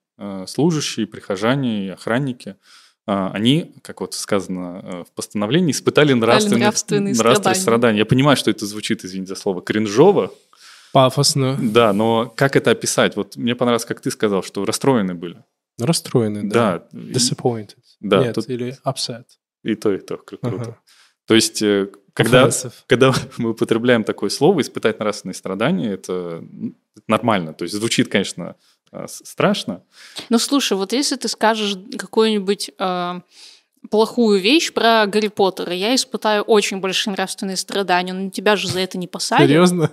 служащие, 0.48 1.06
прихожане 1.06 1.94
охранники, 1.94 2.56
они, 3.06 3.74
как 3.82 4.02
вот 4.02 4.14
сказано 4.14 4.82
э, 4.84 5.04
в 5.04 5.12
постановлении, 5.16 5.72
испытали 5.72 6.14
нравственные, 6.14 6.60
нравственные 6.64 7.02
нравственные 7.14 7.16
страдания. 7.16 7.60
страдания. 7.62 7.98
Я 8.00 8.06
понимаю, 8.06 8.38
что 8.38 8.52
это 8.52 8.66
звучит, 8.66 9.04
извините 9.04 9.30
за 9.30 9.36
слово, 9.42 9.62
кринжово, 9.62 10.32
Пафосно. 10.94 11.58
да, 11.62 11.94
но 11.94 12.32
как 12.36 12.56
это 12.56 12.72
описать? 12.72 13.16
Вот 13.16 13.36
мне 13.38 13.56
понравилось, 13.56 13.86
как 13.86 14.02
ты 14.02 14.12
сказал, 14.12 14.44
что 14.44 14.64
расстроены 14.66 15.16
были. 15.16 15.44
Расстроены, 15.80 16.44
да. 16.50 16.84
Да, 16.92 17.00
Disappointed. 17.00 17.78
да, 18.02 18.24
Нет, 18.24 18.36
тут 18.36 18.50
или 18.50 18.78
upset. 18.86 19.26
и 19.64 19.76
то, 19.76 19.94
и 19.94 20.00
то, 20.00 20.16
кру- 20.16 20.38
круто. 20.38 20.62
Ага. 20.64 20.78
То 21.28 21.36
есть, 21.36 21.62
э, 21.62 21.88
когда, 22.14 22.48
Offensive. 22.48 22.74
когда 22.88 23.14
мы 23.38 23.52
употребляем 23.52 24.04
такое 24.04 24.30
слово, 24.30 24.62
испытать 24.62 25.00
нравственные 25.00 25.34
страдания, 25.34 25.92
это 25.94 26.44
нормально. 27.08 27.54
То 27.54 27.64
есть 27.64 27.74
звучит, 27.74 28.10
конечно, 28.10 28.56
страшно. 29.08 29.84
Ну, 30.30 30.40
слушай, 30.40 30.78
вот 30.78 30.94
если 30.94 31.16
ты 31.16 31.28
скажешь 31.28 31.78
какую-нибудь 31.98 32.72
э, 32.78 33.22
плохую 33.90 34.40
вещь 34.40 34.74
про 34.74 35.06
Гарри 35.08 35.30
Поттера, 35.30 35.74
я 35.74 35.96
испытаю 35.96 36.44
очень 36.44 36.80
большие 36.80 37.14
нравственные 37.14 37.58
страдания, 37.58 38.14
но 38.14 38.30
тебя 38.30 38.56
же 38.56 38.68
за 38.68 38.80
это 38.80 38.98
не 38.98 39.08
посадят. 39.08 39.48
Серьезно? 39.48 39.92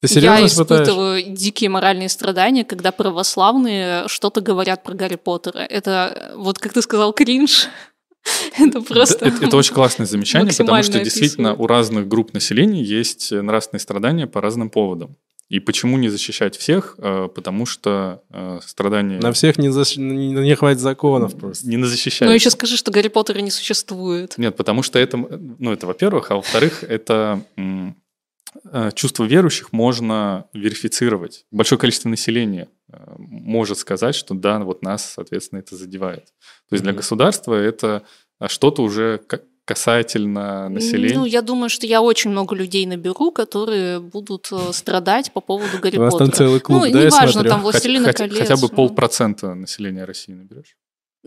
Ты 0.00 0.08
серьезно 0.08 0.38
я 0.38 0.46
испытаешь? 0.46 0.82
испытываю 0.82 1.22
дикие 1.22 1.70
моральные 1.70 2.08
страдания, 2.08 2.64
когда 2.64 2.92
православные 2.92 4.06
что-то 4.08 4.40
говорят 4.40 4.82
про 4.82 4.94
Гарри 4.94 5.16
Поттера. 5.16 5.58
Это, 5.60 6.32
вот 6.36 6.58
как 6.58 6.72
ты 6.74 6.82
сказал, 6.82 7.12
кринж. 7.12 7.68
Это 8.58 8.80
просто... 8.80 9.24
Это, 9.26 9.44
это 9.44 9.56
очень 9.56 9.72
классное 9.72 10.04
замечание, 10.04 10.50
потому 10.50 10.82
что 10.82 10.92
максимально 10.92 11.04
действительно 11.04 11.50
описывает. 11.50 11.70
у 11.70 11.72
разных 11.72 12.08
групп 12.08 12.34
населения 12.34 12.82
есть 12.82 13.30
нравственные 13.30 13.80
страдания 13.80 14.26
по 14.26 14.40
разным 14.40 14.68
поводам. 14.68 15.16
И 15.48 15.60
почему 15.60 15.96
не 15.96 16.08
защищать 16.08 16.56
всех? 16.56 16.96
Э, 16.98 17.28
Потому 17.32 17.66
что 17.66 18.22
э, 18.30 18.58
страдания 18.66 19.20
На 19.20 19.32
всех 19.32 19.58
не, 19.58 19.68
защ- 19.68 19.98
не, 19.98 20.54
хватит 20.56 20.80
законов 20.80 21.36
просто. 21.36 21.68
не 21.68 21.82
защищают. 21.84 22.30
Ну, 22.30 22.34
еще 22.34 22.50
скажи, 22.50 22.76
что 22.76 22.90
Гарри 22.90 23.08
Поттера 23.08 23.38
не 23.38 23.52
существует. 23.52 24.36
Нет, 24.38 24.56
потому 24.56 24.82
что 24.82 24.98
это, 24.98 25.16
ну, 25.16 25.72
это 25.72 25.86
во-первых, 25.86 26.30
а 26.32 26.36
во-вторых, 26.36 26.82
это 26.82 27.44
э, 27.56 28.90
чувство 28.94 29.24
верующих 29.24 29.72
можно 29.72 30.46
верифицировать. 30.52 31.44
Большое 31.52 31.78
количество 31.78 32.08
населения 32.08 32.68
э, 32.92 32.96
может 33.16 33.78
сказать, 33.78 34.16
что 34.16 34.34
да, 34.34 34.58
вот 34.58 34.82
нас, 34.82 35.12
соответственно, 35.12 35.60
это 35.60 35.76
задевает. 35.76 36.24
То 36.68 36.72
есть 36.72 36.82
для 36.82 36.92
государства 36.92 37.54
это 37.54 38.02
а, 38.38 38.48
что-то 38.48 38.82
уже 38.82 39.20
касательно 39.66 40.68
населения? 40.70 41.18
Ну, 41.18 41.24
я 41.26 41.42
думаю, 41.42 41.68
что 41.68 41.86
я 41.86 42.00
очень 42.00 42.30
много 42.30 42.54
людей 42.54 42.86
наберу, 42.86 43.30
которые 43.30 44.00
будут 44.00 44.48
э, 44.52 44.72
страдать 44.72 45.32
по 45.32 45.40
поводу 45.40 45.78
Гарри 45.82 45.98
У 45.98 46.00
вас 46.00 46.14
там 46.14 46.28
Поттера. 46.28 46.36
целый 46.46 46.60
клуб, 46.60 46.82
ну, 46.82 46.92
да, 46.92 46.98
я 47.00 47.06
неважно, 47.06 47.32
смотрю? 47.32 47.50
там 47.50 47.60
Хотя- 47.60 47.62
«Властелина 47.62 48.06
хотя, 48.06 48.18
колец». 48.28 48.38
хотя 48.38 48.56
бы 48.56 48.68
ну. 48.70 48.76
полпроцента 48.76 49.54
населения 49.54 50.04
России 50.04 50.32
наберешь? 50.32 50.76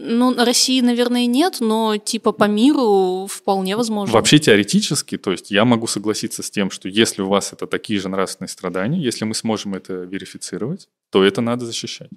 Ну, 0.02 0.34
России, 0.34 0.80
наверное, 0.80 1.26
нет, 1.26 1.58
но 1.60 1.98
типа 1.98 2.32
по 2.32 2.46
миру 2.46 3.28
вполне 3.30 3.76
возможно. 3.76 4.14
Вообще 4.14 4.40
теоретически, 4.40 5.18
то 5.18 5.32
есть 5.32 5.52
я 5.52 5.66
могу 5.66 5.88
согласиться 5.88 6.42
с 6.42 6.50
тем, 6.50 6.72
что 6.72 6.88
если 6.88 7.22
у 7.22 7.28
вас 7.28 7.52
это 7.52 7.68
такие 7.68 8.00
же 8.00 8.08
нравственные 8.08 8.48
страдания, 8.48 9.02
если 9.02 9.26
мы 9.26 9.36
сможем 9.36 9.76
это 9.76 9.94
верифицировать, 9.94 10.88
то 11.12 11.22
это 11.22 11.42
надо 11.42 11.66
защищать. 11.66 12.10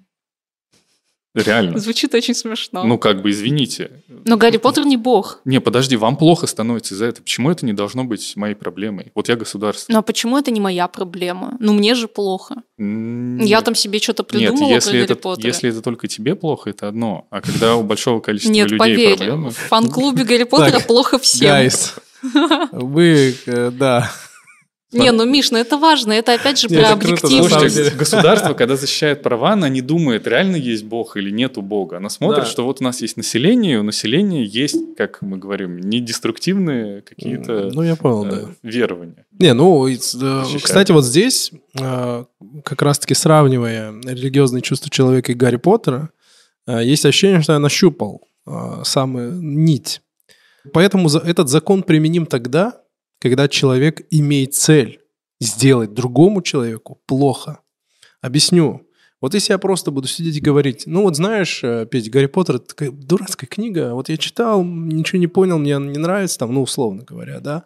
Реально. 1.34 1.78
Звучит 1.78 2.14
очень 2.14 2.34
смешно. 2.34 2.84
Ну, 2.84 2.98
как 2.98 3.22
бы, 3.22 3.30
извините. 3.30 4.02
но 4.08 4.36
Гарри 4.36 4.58
Поттер 4.58 4.84
не 4.84 4.98
бог. 4.98 5.40
Не, 5.46 5.60
подожди, 5.60 5.96
вам 5.96 6.16
плохо 6.16 6.46
становится 6.46 6.92
из-за 6.94 7.06
этого. 7.06 7.22
Почему 7.24 7.50
это 7.50 7.64
не 7.64 7.72
должно 7.72 8.04
быть 8.04 8.36
моей 8.36 8.54
проблемой? 8.54 9.12
Вот 9.14 9.28
я 9.30 9.36
государство. 9.36 9.90
Ну 9.92 9.98
а 9.98 10.02
почему 10.02 10.36
это 10.36 10.50
не 10.50 10.60
моя 10.60 10.88
проблема? 10.88 11.56
Ну 11.58 11.72
мне 11.72 11.94
же 11.94 12.06
плохо. 12.06 12.56
М, 12.78 13.38
Я 13.38 13.62
там 13.62 13.74
себе 13.74 13.98
что-то 13.98 14.22
Нет, 14.22 14.28
придумала 14.50 14.74
если 14.74 14.90
про 14.90 14.92
Гарри 14.98 15.04
это, 15.04 15.16
Поттера. 15.16 15.46
если 15.48 15.70
это 15.70 15.80
только 15.80 16.06
тебе 16.06 16.34
плохо, 16.34 16.68
это 16.70 16.88
одно. 16.88 17.26
А 17.30 17.40
когда 17.40 17.76
у 17.76 17.82
большого 17.82 18.20
количества 18.20 18.52
Нет, 18.52 18.66
людей 18.70 18.78
поверь, 18.78 19.16
проблемы... 19.16 19.50
в 19.50 19.56
фан-клубе 19.56 20.24
Гарри 20.24 20.44
Поттера 20.50 20.80
плохо 20.80 21.18
всем. 21.18 21.48
Гайс, 21.48 21.94
вы, 22.72 23.34
э, 23.46 23.70
да. 23.70 24.10
Не, 24.92 25.10
ну, 25.12 25.24
Миш, 25.24 25.50
ну 25.50 25.58
это 25.58 25.78
важно, 25.78 26.12
это 26.12 26.34
опять 26.34 26.58
же 26.58 26.68
про 26.68 26.90
объективность. 26.92 27.96
Государство, 27.96 28.52
когда 28.54 28.76
защищает 28.76 29.22
права, 29.22 29.52
она 29.52 29.68
не 29.70 29.80
думает, 29.80 30.26
реально 30.26 30.56
есть 30.56 30.84
Бог 30.84 31.16
или 31.16 31.30
нету 31.30 31.62
Бога. 31.62 31.96
Она 31.96 32.10
смотрит, 32.10 32.44
Да. 32.44 32.50
что 32.50 32.64
вот 32.64 32.80
у 32.80 32.84
нас 32.84 33.00
есть 33.00 33.16
население, 33.16 33.74
и 33.74 33.76
у 33.78 33.82
населения 33.82 34.44
есть, 34.44 34.76
как 34.96 35.22
мы 35.22 35.38
говорим, 35.38 35.78
недеструктивные 35.78 37.00
какие-то 37.02 37.70
Ну, 37.72 37.82
я 37.82 37.96
понял, 37.96 38.26
э, 38.26 38.30
да. 38.30 38.48
верования. 38.62 39.24
Не, 39.38 39.54
ну, 39.54 39.88
э, 39.88 39.94
Защищает. 39.96 40.62
кстати, 40.62 40.92
вот 40.92 41.04
здесь, 41.04 41.52
э, 41.80 42.24
как 42.64 42.82
раз-таки 42.82 43.14
сравнивая 43.14 43.92
религиозные 44.04 44.60
чувства 44.62 44.90
человека 44.90 45.32
и 45.32 45.34
Гарри 45.34 45.56
Поттера, 45.56 46.10
есть 46.68 47.04
ощущение, 47.06 47.42
что 47.42 47.54
я 47.54 47.58
нащупал 47.58 48.22
самую 48.84 49.32
нить. 49.42 50.00
Поэтому 50.72 51.08
этот 51.08 51.48
закон 51.48 51.82
применим 51.82 52.26
тогда, 52.26 52.81
когда 53.22 53.46
человек 53.46 54.04
имеет 54.10 54.54
цель 54.54 55.00
сделать 55.40 55.94
другому 55.94 56.42
человеку 56.42 57.00
плохо. 57.06 57.60
Объясню. 58.20 58.88
Вот 59.20 59.34
если 59.34 59.52
я 59.52 59.58
просто 59.58 59.92
буду 59.92 60.08
сидеть 60.08 60.38
и 60.38 60.40
говорить, 60.40 60.82
ну 60.86 61.02
вот 61.02 61.14
знаешь, 61.14 61.62
э, 61.62 61.86
Петь, 61.88 62.10
Гарри 62.10 62.26
Поттер 62.26 62.56
это 62.56 62.66
такая 62.66 62.90
дурацкая 62.90 63.46
книга, 63.46 63.94
вот 63.94 64.08
я 64.08 64.16
читал, 64.16 64.64
ничего 64.64 65.20
не 65.20 65.28
понял, 65.28 65.60
мне 65.60 65.76
она 65.76 65.92
не 65.92 65.98
нравится, 65.98 66.40
там, 66.40 66.52
ну 66.52 66.62
условно 66.62 67.04
говоря, 67.04 67.38
да, 67.38 67.62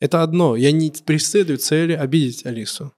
это 0.00 0.22
одно. 0.22 0.56
Я 0.56 0.72
не 0.72 0.90
преследую 0.90 1.58
цели 1.58 1.92
обидеть 1.92 2.46
Алису. 2.46 2.94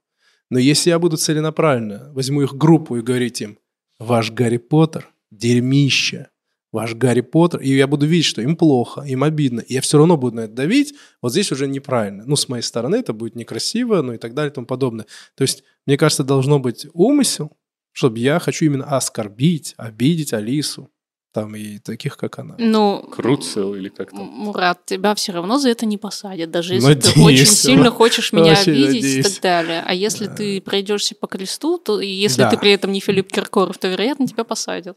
Но 0.48 0.60
если 0.60 0.90
я 0.90 1.00
буду 1.00 1.16
целенаправленно, 1.16 2.12
возьму 2.12 2.42
их 2.42 2.54
группу 2.54 2.96
и 2.96 3.02
говорить 3.02 3.40
им, 3.40 3.58
ваш 3.98 4.30
Гарри 4.30 4.58
Поттер– 4.58 5.08
дерьмище, 5.32 6.28
ваш 6.76 6.94
Гарри 6.94 7.22
Поттер, 7.22 7.60
и 7.60 7.70
я 7.74 7.86
буду 7.86 8.06
видеть, 8.06 8.26
что 8.26 8.42
им 8.42 8.54
плохо, 8.54 9.00
им 9.00 9.24
обидно, 9.24 9.60
и 9.60 9.74
я 9.74 9.80
все 9.80 9.96
равно 9.98 10.16
буду 10.16 10.36
на 10.36 10.40
это 10.42 10.52
давить, 10.52 10.94
вот 11.22 11.32
здесь 11.32 11.50
уже 11.52 11.66
неправильно. 11.66 12.22
Ну, 12.26 12.36
с 12.36 12.48
моей 12.48 12.62
стороны 12.62 12.96
это 12.96 13.12
будет 13.14 13.34
некрасиво, 13.34 14.02
ну 14.02 14.12
и 14.12 14.18
так 14.18 14.34
далее 14.34 14.50
и 14.50 14.54
тому 14.54 14.66
подобное. 14.66 15.06
То 15.36 15.42
есть, 15.42 15.64
мне 15.86 15.96
кажется, 15.96 16.22
должно 16.22 16.58
быть 16.58 16.86
умысел, 16.92 17.50
чтобы 17.92 18.18
я 18.18 18.38
хочу 18.38 18.66
именно 18.66 18.84
оскорбить, 18.96 19.72
обидеть 19.78 20.34
Алису, 20.34 20.90
там 21.32 21.54
и 21.56 21.78
таких, 21.78 22.16
как 22.16 22.38
она. 22.38 22.54
Ну, 22.58 23.02
Круцел 23.10 23.74
или 23.74 23.88
как 23.90 24.10
там. 24.10 24.20
Мурат, 24.24 24.84
тебя 24.86 25.14
все 25.14 25.32
равно 25.32 25.58
за 25.58 25.68
это 25.70 25.84
не 25.86 25.98
посадят, 25.98 26.50
даже 26.50 26.74
если 26.74 26.94
ты 26.94 27.08
Надеюсь, 27.08 27.26
очень 27.26 27.46
ну, 27.50 27.56
сильно 27.56 27.90
хочешь 27.90 28.32
меня 28.32 28.52
очень 28.52 28.72
обидеть 28.72 28.90
и 28.92 28.96
надеюсь. 28.96 29.32
так 29.34 29.42
далее. 29.42 29.82
А 29.86 29.92
если 29.94 30.26
Да. 30.26 30.34
ты 30.34 30.60
пройдешься 30.60 31.14
по 31.14 31.26
кресту, 31.26 31.78
то 31.78 32.00
и 32.00 32.08
если 32.08 32.42
Да. 32.42 32.50
ты 32.50 32.56
при 32.58 32.70
этом 32.72 32.92
не 32.92 33.00
Филипп 33.00 33.30
Киркоров, 33.32 33.76
то, 33.78 33.88
вероятно, 33.88 34.26
тебя 34.26 34.44
посадят. 34.44 34.96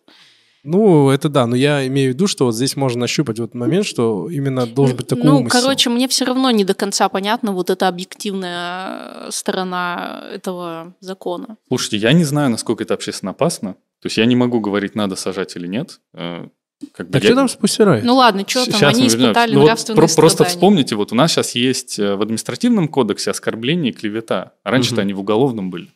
Ну, 0.64 1.10
это 1.10 1.30
да, 1.30 1.48
но 1.48 1.56
я 1.56 1.88
имею 1.88 2.12
в 2.12 2.14
виду, 2.16 2.28
что 2.28 2.46
вот 2.46 2.54
здесь 2.56 2.76
можно 2.76 3.02
нащупать 3.02 3.40
вот 3.40 3.54
момент, 3.54 3.86
что 3.86 4.30
именно 4.30 4.66
должен 4.68 4.98
быть 4.98 5.08
такой 5.08 5.24
ну, 5.24 5.38
умысел. 5.40 5.60
короче, 5.62 5.90
мне 5.90 6.08
все 6.10 6.26
равно 6.26 6.52
не 6.52 6.66
до 6.66 6.74
конца 6.74 7.08
понятна 7.08 7.52
вот 7.54 7.70
эта 7.70 7.88
объективная 7.88 9.32
сторона 9.32 10.26
этого 10.34 10.94
закона. 11.00 11.58
Слушайте, 11.70 11.98
я 11.98 12.12
не 12.14 12.24
знаю, 12.26 12.50
насколько 12.50 12.84
это 12.84 12.94
общественно 12.94 13.32
опасно. 13.32 13.74
То 14.02 14.06
есть 14.08 14.18
я 14.18 14.26
не 14.26 14.36
могу 14.36 14.60
говорить, 14.60 14.96
надо 14.96 15.16
сажать 15.16 15.56
или 15.56 15.68
нет. 15.68 16.00
Э, 16.14 16.48
Как 16.94 17.08
бы 17.08 17.14
Так 17.14 17.24
я- 17.24 17.30
что 17.30 17.36
там 17.36 17.50
с 17.50 17.56
Пусирай? 17.56 18.02
Ну 18.04 18.16
ладно, 18.16 18.44
что 18.48 18.66
там, 18.66 18.80
Щас 18.80 18.96
они 18.98 19.08
испытали 19.08 19.54
Ну 19.54 19.60
вот 19.60 19.66
нравственные 19.66 19.96
про- 20.08 20.16
Просто 20.16 20.44
вспомните, 20.46 20.96
вот 20.96 21.12
у 21.12 21.16
нас 21.16 21.32
сейчас 21.32 21.56
есть 21.56 22.00
э, 22.00 22.16
в 22.16 22.22
административном 22.22 22.88
кодексе 22.88 23.32
оскорбление 23.32 23.92
и 23.92 23.96
клевета. 23.96 24.54
А 24.64 24.72
раньше-то 24.72 24.96
Мгм. 24.96 25.02
они 25.02 25.14
в 25.14 25.20
уголовном 25.20 25.70
были. 25.72 25.90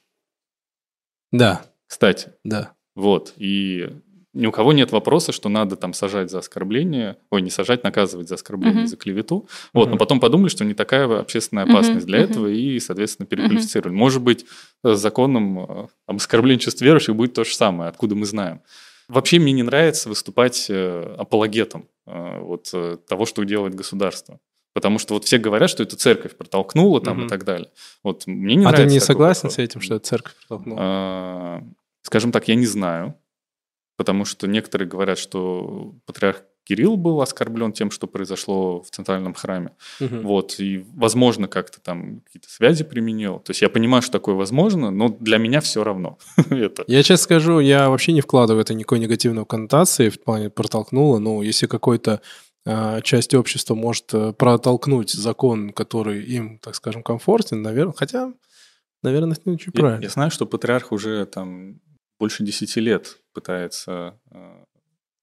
Да, 1.31 1.61
Кстати, 1.87 2.33
да. 2.43 2.73
вот. 2.95 3.33
И 3.37 3.89
ни 4.33 4.47
у 4.47 4.51
кого 4.51 4.73
нет 4.73 4.91
вопроса, 4.91 5.31
что 5.31 5.47
надо 5.49 5.75
там 5.75 5.93
сажать 5.93 6.31
за 6.31 6.39
оскорбление, 6.39 7.17
ой, 7.29 7.41
не 7.41 7.49
сажать, 7.51 7.83
наказывать 7.83 8.27
за 8.27 8.35
оскорбление, 8.35 8.79
Мгм. 8.79 8.87
за 8.87 8.97
клевету. 8.97 9.47
Вот, 9.73 9.85
но 9.85 9.91
Мгм. 9.91 9.97
потом 9.99 10.19
подумали, 10.19 10.49
что 10.49 10.65
не 10.65 10.73
такая 10.73 11.19
общественная 11.19 11.65
опасность 11.65 12.05
для 12.07 12.19
мгм. 12.21 12.31
этого, 12.31 12.47
и, 12.47 12.79
соответственно, 12.79 13.27
переквалифицировали. 13.27 13.93
Может 13.93 14.21
быть, 14.23 14.45
с 14.83 14.97
законом 14.97 15.59
э, 15.59 15.87
об 16.07 16.15
оскорблении 16.15 16.59
чувств 16.59 16.81
верующих 16.81 17.15
будет 17.15 17.33
то 17.33 17.43
же 17.43 17.53
самое, 17.55 17.89
откуда 17.89 18.15
мы 18.15 18.25
знаем. 18.25 18.61
Вообще 19.07 19.37
мне 19.37 19.51
не 19.51 19.63
нравится 19.63 20.09
выступать 20.09 20.65
э, 20.69 21.15
апологетом 21.17 21.87
э, 22.07 22.39
вот, 22.39 22.69
э, 22.73 22.97
того, 23.07 23.25
что 23.25 23.43
делает 23.43 23.75
государство. 23.75 24.39
Потому 24.73 24.97
что 24.97 25.13
вот 25.13 25.25
все 25.25 25.37
говорят, 25.37 25.69
что 25.69 25.83
это 25.83 25.95
церковь 25.95 26.35
протолкнула 26.35 26.99
там 27.01 27.17
Мгм. 27.17 27.25
и 27.27 27.29
так 27.29 27.43
далее. 27.43 27.69
Вот 28.01 28.25
мне 28.25 28.55
не 28.55 28.65
а 28.65 28.69
ты 28.69 28.77
нравится 28.77 28.93
не 28.95 28.99
такой 28.99 29.05
согласен 29.07 29.41
подход. 29.43 29.53
с 29.53 29.59
этим, 29.59 29.81
что 29.81 29.95
это 29.95 30.05
церковь 30.07 30.33
протолкнула? 30.47 30.79
А, 30.81 31.63
Скажем 32.01 32.31
так, 32.31 32.47
я 32.47 32.55
не 32.55 32.65
знаю, 32.65 33.15
потому 33.97 34.25
что 34.25 34.47
некоторые 34.47 34.87
говорят, 34.87 35.17
что 35.17 35.95
патриарх 36.05 36.43
Кирилл 36.65 36.95
был 36.95 37.21
оскорблен 37.21 37.73
тем, 37.73 37.91
что 37.91 38.07
произошло 38.07 38.81
в 38.81 38.89
центральном 38.89 39.33
храме. 39.33 39.71
Мгм. 39.99 40.21
Вот, 40.21 40.59
и, 40.59 40.85
возможно, 40.93 41.47
как-то 41.47 41.81
там 41.81 42.21
какие-то 42.21 42.49
связи 42.49 42.85
применил. 42.85 43.39
То 43.39 43.51
есть 43.51 43.61
я 43.61 43.69
понимаю, 43.69 44.01
что 44.01 44.13
такое 44.13 44.35
возможно, 44.35 44.89
но 44.89 45.09
для 45.09 45.37
меня 45.37 45.59
все 45.59 45.83
равно 45.83 46.17
это. 46.49 46.85
Я 46.87 47.03
честно 47.03 47.23
скажу, 47.23 47.59
я 47.59 47.89
вообще 47.89 48.13
не 48.13 48.21
вкладываю 48.21 48.61
это 48.61 48.73
никакой 48.73 48.99
негативной 48.99 49.45
коннотации 49.45 50.09
в 50.09 50.21
плане 50.23 50.49
протолкнуло. 50.49 51.19
Ну, 51.19 51.41
если 51.41 51.67
какой-то 51.67 52.21
а, 52.65 53.01
часть 53.01 53.33
общества 53.33 53.75
может 53.75 54.13
э, 54.13 54.31
протолкнуть 54.31 55.11
закон, 55.11 55.71
который 55.71 56.23
им, 56.23 56.59
так 56.59 56.75
скажем, 56.75 57.03
комфортен, 57.03 57.61
наверное, 57.61 57.93
хотя, 57.93 58.31
наверное, 59.01 59.33
это 59.33 59.41
не 59.45 59.55
очень 59.55 59.73
Я, 59.75 59.81
правильно. 59.81 60.01
я 60.01 60.09
знаю, 60.09 60.31
что 60.31 60.45
патриарх 60.45 60.93
уже 60.93 61.25
там 61.25 61.81
больше 62.23 62.41
10 62.43 62.77
лет 62.77 63.17
пытается 63.33 64.17
э, 64.31 64.63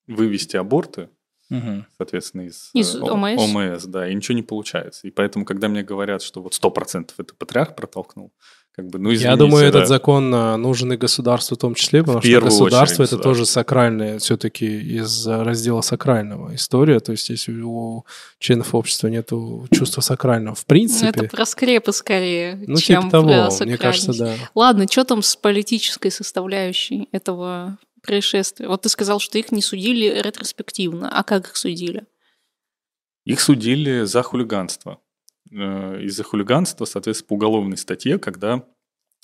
вывести 0.06 0.56
аборты, 0.58 1.08
Мгм. 1.48 1.86
соответственно, 1.96 2.42
из, 2.42 2.68
Из 2.74 2.94
э, 2.94 3.00
ОМС? 3.00 3.40
ОМС, 3.40 3.84
да, 3.86 4.06
и 4.06 4.14
ничего 4.14 4.36
не 4.36 4.42
получается. 4.42 5.08
И 5.08 5.10
поэтому, 5.10 5.46
когда 5.46 5.68
мне 5.68 5.82
говорят, 5.82 6.20
что 6.20 6.42
вот 6.42 6.52
100% 6.52 7.14
это 7.16 7.34
патриарх 7.34 7.74
протолкнул, 7.74 8.34
как 8.72 8.86
бы, 8.86 8.98
ну, 8.98 9.08
извините, 9.10 9.28
Я 9.28 9.36
думаю, 9.36 9.64
этот 9.66 9.82
да. 9.82 9.86
закон 9.86 10.32
а, 10.34 10.56
нужен 10.56 10.92
и 10.92 10.96
государству 10.96 11.56
в 11.56 11.58
том 11.58 11.74
числе, 11.74 12.02
потому 12.02 12.20
что 12.20 12.28
первую 12.28 12.50
государство 12.50 13.02
очередь 13.02 13.14
это 13.14 13.22
тоже 13.22 13.44
сакральное, 13.44 14.18
все-таки 14.20 14.64
из 14.66 15.26
а, 15.26 15.42
раздела 15.42 15.80
сакрального 15.80 16.54
история. 16.54 17.00
То 17.00 17.12
есть, 17.12 17.28
если 17.30 17.60
у 17.60 18.04
членов 18.38 18.74
общества 18.74 19.08
нет 19.08 19.30
чувства 19.72 20.00
сакрального 20.02 20.54
в 20.54 20.60
Ну, 20.60 20.66
принципе, 20.68 21.08
это 21.08 21.24
про 21.24 21.44
скрепы 21.46 21.92
скорее, 21.92 22.62
ну, 22.66 22.76
чем 22.78 23.02
типа 23.02 23.10
того, 23.10 23.28
про 23.28 23.34
мне 23.42 23.50
сакральность. 23.50 23.80
кажется, 23.82 24.12
да. 24.14 24.34
Ладно, 24.54 24.86
что 24.88 25.04
там 25.04 25.22
с 25.22 25.34
политической 25.34 26.10
составляющей 26.10 27.08
этого 27.10 27.78
происшествия? 28.02 28.68
Вот 28.68 28.82
ты 28.82 28.88
сказал, 28.88 29.18
что 29.18 29.36
их 29.36 29.50
не 29.50 29.62
судили 29.62 30.06
ретроспективно. 30.22 31.10
А 31.12 31.24
как 31.24 31.48
их 31.48 31.56
судили? 31.56 32.04
Их 33.24 33.40
судили 33.40 34.04
за 34.04 34.22
хулиганство. 34.22 34.98
Э, 35.52 36.00
Из-за 36.02 36.22
хулиганства, 36.24 36.84
соответственно, 36.84 37.28
по 37.28 37.34
уголовной 37.34 37.76
статье, 37.76 38.18
когда 38.18 38.64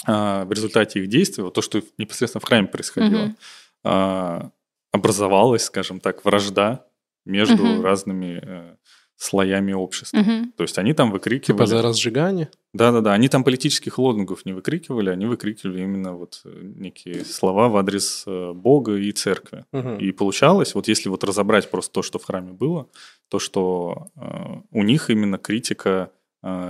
а, 0.04 0.44
в 0.44 0.52
результате 0.52 1.00
их 1.00 1.08
действий, 1.08 1.42
вот 1.42 1.54
то, 1.54 1.62
что 1.62 1.82
непосредственно 1.98 2.40
в 2.40 2.44
храме 2.44 2.68
происходило, 2.68 3.34
а, 3.82 4.50
образовалась, 4.92 5.64
скажем 5.64 6.00
так, 6.00 6.24
вражда 6.24 6.86
между 7.24 7.64
Мгм. 7.64 7.82
разными 7.82 8.40
э, 8.42 8.76
слоями 9.16 9.72
общества. 9.72 10.18
Мгм. 10.18 10.52
То 10.52 10.62
есть 10.62 10.78
они 10.78 10.92
там 10.92 11.10
выкрикивали... 11.10 11.58
Типа 11.58 11.66
за 11.66 11.82
разжигание. 11.82 12.50
Да-да-да, 12.72 13.14
они 13.14 13.28
там 13.28 13.42
политических 13.42 13.98
лозунгов 13.98 14.44
не 14.44 14.52
выкрикивали, 14.52 15.10
они 15.10 15.26
выкрикивали 15.26 15.82
именно 15.82 16.12
вот 16.12 16.42
э, 16.44 16.60
некие 16.62 17.24
слова 17.24 17.68
в 17.68 17.76
адрес 17.76 18.24
Бога 18.26 18.96
и 18.96 19.10
церкви. 19.12 19.64
Мгм. 19.72 19.96
И 19.98 20.12
получалось, 20.12 20.74
вот 20.74 20.88
если 20.88 21.08
вот 21.08 21.24
разобрать 21.24 21.70
просто 21.70 21.92
то, 21.92 22.02
что 22.02 22.18
в 22.18 22.24
храме 22.24 22.52
было, 22.52 22.88
то, 23.28 23.38
что 23.38 24.08
э, 24.14 24.60
у 24.70 24.82
них 24.82 25.10
именно 25.10 25.38
критика 25.38 26.10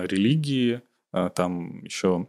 религии, 0.06 0.80
э, 1.12 1.30
там 1.34 1.84
еще, 1.84 2.26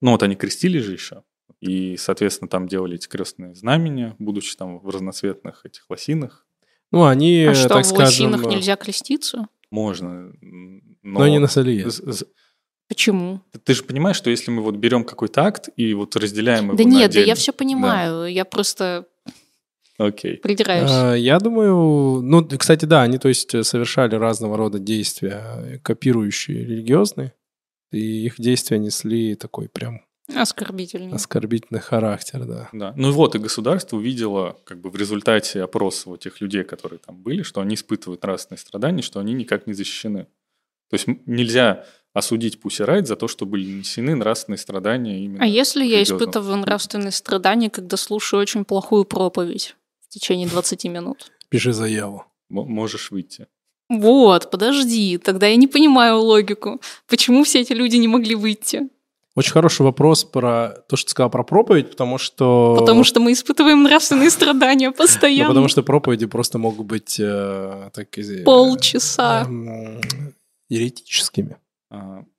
ну 0.00 0.10
вот 0.10 0.22
они 0.22 0.34
крестили 0.36 0.78
же 0.78 0.92
еще, 0.92 1.22
и, 1.60 1.96
соответственно, 1.96 2.48
там 2.48 2.68
делали 2.68 2.96
эти 2.96 3.08
крестные 3.08 3.54
знамения, 3.54 4.14
будучи 4.18 4.56
там 4.56 4.78
в 4.78 4.88
разноцветных 4.90 5.64
этих 5.64 5.88
лосинах. 5.88 6.46
Ну, 6.90 7.04
они, 7.04 7.44
А 7.44 7.54
что, 7.54 7.68
так 7.68 7.84
в 7.84 7.88
скажем... 7.88 8.26
лосинах 8.30 8.46
э, 8.46 8.56
нельзя 8.56 8.76
креститься? 8.76 9.48
Можно. 9.70 10.32
Но, 10.40 10.80
Но 11.20 11.28
не 11.28 11.38
на 11.38 11.48
з- 12.12 12.26
Почему? 12.88 13.40
Ты 13.64 13.74
же 13.74 13.82
понимаешь, 13.82 14.16
что 14.16 14.30
если 14.30 14.50
мы 14.50 14.62
вот 14.62 14.76
берем 14.76 15.04
какой-то 15.04 15.42
акт 15.44 15.70
и 15.76 15.94
вот 15.94 16.16
разделяем 16.16 16.66
его 16.66 16.76
Да 16.76 16.84
на 16.84 16.88
нет, 16.88 17.00
да 17.00 17.04
отдельно- 17.20 17.26
я 17.28 17.34
все 17.34 17.52
понимаю. 17.52 18.26
Я 18.30 18.44
просто 18.44 19.06
Окей. 19.98 20.36
придираюсь. 20.38 20.90
А, 20.90 21.14
Я 21.14 21.38
думаю, 21.38 22.20
ну, 22.22 22.46
кстати, 22.58 22.84
да, 22.84 23.02
они, 23.02 23.18
то 23.18 23.28
есть, 23.28 23.54
э, 23.54 23.62
совершали 23.62 24.16
разного 24.16 24.56
рода 24.56 24.78
действия, 24.78 25.42
э, 25.58 25.78
копирующие 25.78 26.64
религиозные, 26.64 27.32
и 27.92 28.26
их 28.26 28.34
действия 28.38 28.78
несли 28.78 29.36
такой 29.36 29.68
прям 29.68 30.00
Оскорбительный. 30.34 31.14
оскорбительный 31.14 31.80
характер, 31.80 32.44
да. 32.44 32.68
Да. 32.72 32.94
Ну 32.96 33.10
и 33.10 33.12
вот, 33.12 33.34
и 33.34 33.38
государство 33.38 33.96
увидело 33.96 34.56
как 34.64 34.80
бы 34.80 34.90
в 34.90 34.96
результате 34.96 35.62
опроса 35.62 36.08
вот 36.08 36.20
тех 36.20 36.40
людей, 36.40 36.64
которые 36.64 36.98
там 36.98 37.22
были, 37.22 37.42
что 37.42 37.60
они 37.60 37.74
испытывают 37.74 38.22
нравственные 38.22 38.58
страдания, 38.58 39.02
что 39.02 39.20
они 39.20 39.32
никак 39.34 39.66
не 39.66 39.74
защищены. 39.74 40.26
То 40.90 40.94
есть 40.94 41.06
нельзя 41.26 41.84
осудить 42.12 42.58
Pussy 42.62 42.86
Riot 42.86 43.06
за 43.06 43.16
то, 43.16 43.28
что 43.28 43.44
были 43.46 43.66
нанесены 43.70 44.14
нравственные 44.14 44.58
страдания 44.58 45.24
именно. 45.24 45.42
А 45.44 45.46
если 45.46 45.84
я 45.84 46.02
испытываю 46.02 46.56
нравственные 46.56 47.10
страдания, 47.10 47.70
когда 47.70 47.96
слушаю 47.96 48.40
очень 48.40 48.64
плохую 48.64 49.04
проповедь 49.04 49.76
течение 50.14 50.48
20 50.48 50.84
минут? 50.84 51.30
Пиши 51.48 51.72
заяву. 51.72 52.24
М- 52.50 52.66
можешь 52.68 53.10
выйти. 53.10 53.46
Вот, 53.90 54.50
подожди, 54.50 55.18
тогда 55.18 55.46
я 55.46 55.56
не 55.56 55.66
понимаю 55.66 56.18
логику. 56.18 56.80
Почему 57.06 57.44
все 57.44 57.60
эти 57.60 57.72
люди 57.74 57.96
не 57.96 58.08
могли 58.08 58.34
выйти? 58.34 58.88
Очень 59.36 59.52
хороший 59.52 59.82
вопрос 59.82 60.24
про 60.24 60.68
то, 60.88 60.96
что 60.96 61.06
ты 61.06 61.10
сказал 61.10 61.28
про 61.30 61.42
проповедь, 61.44 61.90
потому 61.90 62.18
что... 62.18 62.76
Потому 62.78 63.02
что 63.04 63.18
мы 63.20 63.32
испытываем 63.32 63.82
нравственные 63.82 64.30
страдания 64.30 64.86
Ну, 64.90 64.94
постоянно. 64.94 65.48
потому 65.50 65.68
что 65.68 65.82
проповеди 65.82 66.26
просто 66.26 66.58
могут 66.58 66.86
быть 66.86 67.18
э, 67.20 67.90
так, 67.92 68.08
Полчаса. 68.44 69.46
еретическими. 70.68 71.56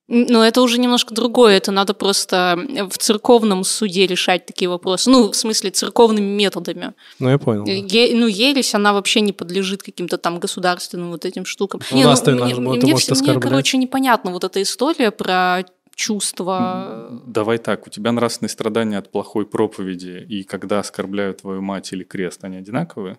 Но 0.08 0.44
это 0.46 0.62
уже 0.62 0.78
немножко 0.78 1.14
другое. 1.14 1.56
Это 1.56 1.72
надо 1.72 1.92
просто 1.92 2.56
в 2.90 2.96
церковном 2.98 3.64
суде 3.64 4.06
решать 4.06 4.46
такие 4.46 4.68
вопросы. 4.68 5.10
Ну, 5.10 5.30
в 5.32 5.36
смысле, 5.36 5.70
церковными 5.70 6.26
методами. 6.26 6.92
Ну, 7.18 7.28
я 7.28 7.38
понял. 7.38 7.64
да. 7.64 7.72
Е- 7.72 8.14
ну, 8.16 8.26
ересь, 8.28 8.74
она 8.74 8.92
вообще 8.92 9.20
не 9.20 9.32
подлежит 9.32 9.82
каким-то 9.82 10.16
там 10.16 10.38
государственным 10.38 11.10
вот 11.10 11.24
этим 11.24 11.44
штукам. 11.44 11.80
Ну 11.90 12.16
стоит, 12.16 12.40
мне, 12.40 12.52
это 12.52 12.60
мне 12.60 12.92
может 12.92 13.00
всё- 13.00 13.14
мне, 13.14 13.22
оскорблять. 13.22 13.42
короче, 13.42 13.78
непонятно 13.78 14.30
вот 14.30 14.44
эта 14.44 14.62
история 14.62 15.10
про 15.10 15.64
чувства. 15.96 17.08
Давай 17.26 17.58
так, 17.58 17.86
у 17.86 17.90
тебя 17.90 18.12
нравственные 18.12 18.50
страдания 18.50 18.98
от 18.98 19.10
плохой 19.10 19.46
проповеди 19.46 20.24
и 20.28 20.44
когда 20.44 20.78
оскорбляют 20.80 21.42
твою 21.42 21.62
мать 21.62 21.92
или 21.92 22.04
крест, 22.04 22.44
они 22.44 22.58
одинаковые? 22.58 23.18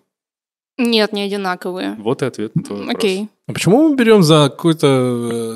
Нет, 0.78 1.12
не 1.12 1.22
одинаковые. 1.22 1.96
Вот 1.98 2.22
и 2.22 2.26
ответ 2.26 2.54
на 2.56 2.62
твой 2.62 2.78
вопрос. 2.80 2.96
Окей. 2.96 3.28
А 3.46 3.52
почему 3.52 3.88
мы 3.88 3.96
берем 3.96 4.22
за 4.22 4.48
какую-то 4.50 4.86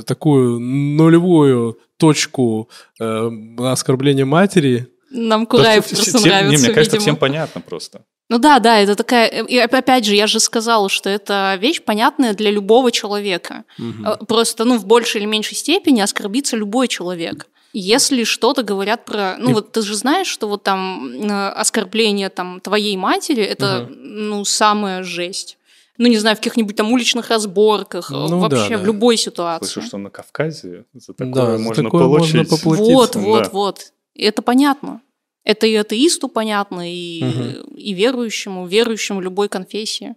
э, 0.00 0.02
такую 0.04 0.58
нулевую 0.60 1.78
точку 1.96 2.68
э, 3.00 3.30
оскорбления 3.58 4.24
матери? 4.26 4.88
Нам 5.10 5.46
Кураев 5.46 5.86
просто 5.86 6.04
всем- 6.18 6.20
не, 6.22 6.28
нравится, 6.28 6.64
мне 6.66 6.74
кажется, 6.74 6.96
видимо. 6.96 7.00
всем 7.00 7.16
понятно 7.16 7.60
просто. 7.60 8.02
Ну 8.30 8.38
да, 8.38 8.60
да, 8.60 8.78
это 8.80 8.94
такая... 8.96 9.28
И 9.28 9.58
оп- 9.62 9.74
опять 9.74 10.06
же, 10.06 10.14
я 10.14 10.26
же 10.26 10.40
сказала, 10.40 10.88
что 10.88 11.10
это 11.10 11.56
вещь 11.60 11.82
понятная 11.82 12.32
для 12.32 12.50
любого 12.50 12.90
человека. 12.90 13.64
Э, 13.78 14.16
Просто, 14.26 14.64
ну, 14.64 14.78
в 14.78 14.86
большей 14.86 15.20
или 15.20 15.26
меньшей 15.28 15.54
степени 15.54 16.00
оскорбится 16.00 16.56
любой 16.56 16.88
человек. 16.88 17.46
Если 17.72 18.24
что-то 18.24 18.62
говорят 18.62 19.04
про... 19.04 19.36
Ну, 19.38 19.50
И- 19.50 19.54
вот 19.54 19.72
ты 19.72 19.82
же 19.82 19.94
знаешь, 19.94 20.26
что 20.26 20.46
вот 20.48 20.62
там 20.62 21.10
оскорбление 21.56 22.28
там 22.28 22.60
твоей 22.60 22.96
матери, 22.96 23.42
это, 23.42 23.88
ну, 23.90 24.44
самая 24.44 25.02
жесть. 25.02 25.58
Ну, 25.98 26.06
не 26.08 26.18
знаю, 26.18 26.36
в 26.36 26.40
каких-нибудь 26.40 26.74
там 26.76 26.90
уличных 26.92 27.28
разборках, 27.30 28.10
э, 28.10 28.14
Ну 28.14 28.38
вообще 28.40 28.70
да, 28.70 28.76
да. 28.76 28.82
в 28.82 28.86
любой 28.86 29.16
ситуации. 29.16 29.66
Слышу, 29.66 29.88
что 29.88 29.98
на 29.98 30.10
Кавказе 30.10 30.84
за 30.94 31.12
такое 31.14 31.32
Да, 31.34 31.52
за 31.56 31.62
можно 31.62 31.84
такое 31.84 32.02
получить. 32.04 32.34
можно 32.34 32.56
поплатиться. 32.56 32.92
Вот, 32.92 33.12
Да. 33.12 33.20
вот, 33.20 33.52
вот. 33.52 33.92
Это 34.14 34.42
понятно. 34.42 35.00
Это 35.44 35.66
и 35.66 35.74
атеисту 35.74 36.28
понятно, 36.28 36.90
и, 36.92 37.22
Мгм. 37.24 37.74
и 37.76 37.92
верующему, 37.94 38.66
верующему 38.66 39.20
любой 39.20 39.48
конфессии. 39.48 40.14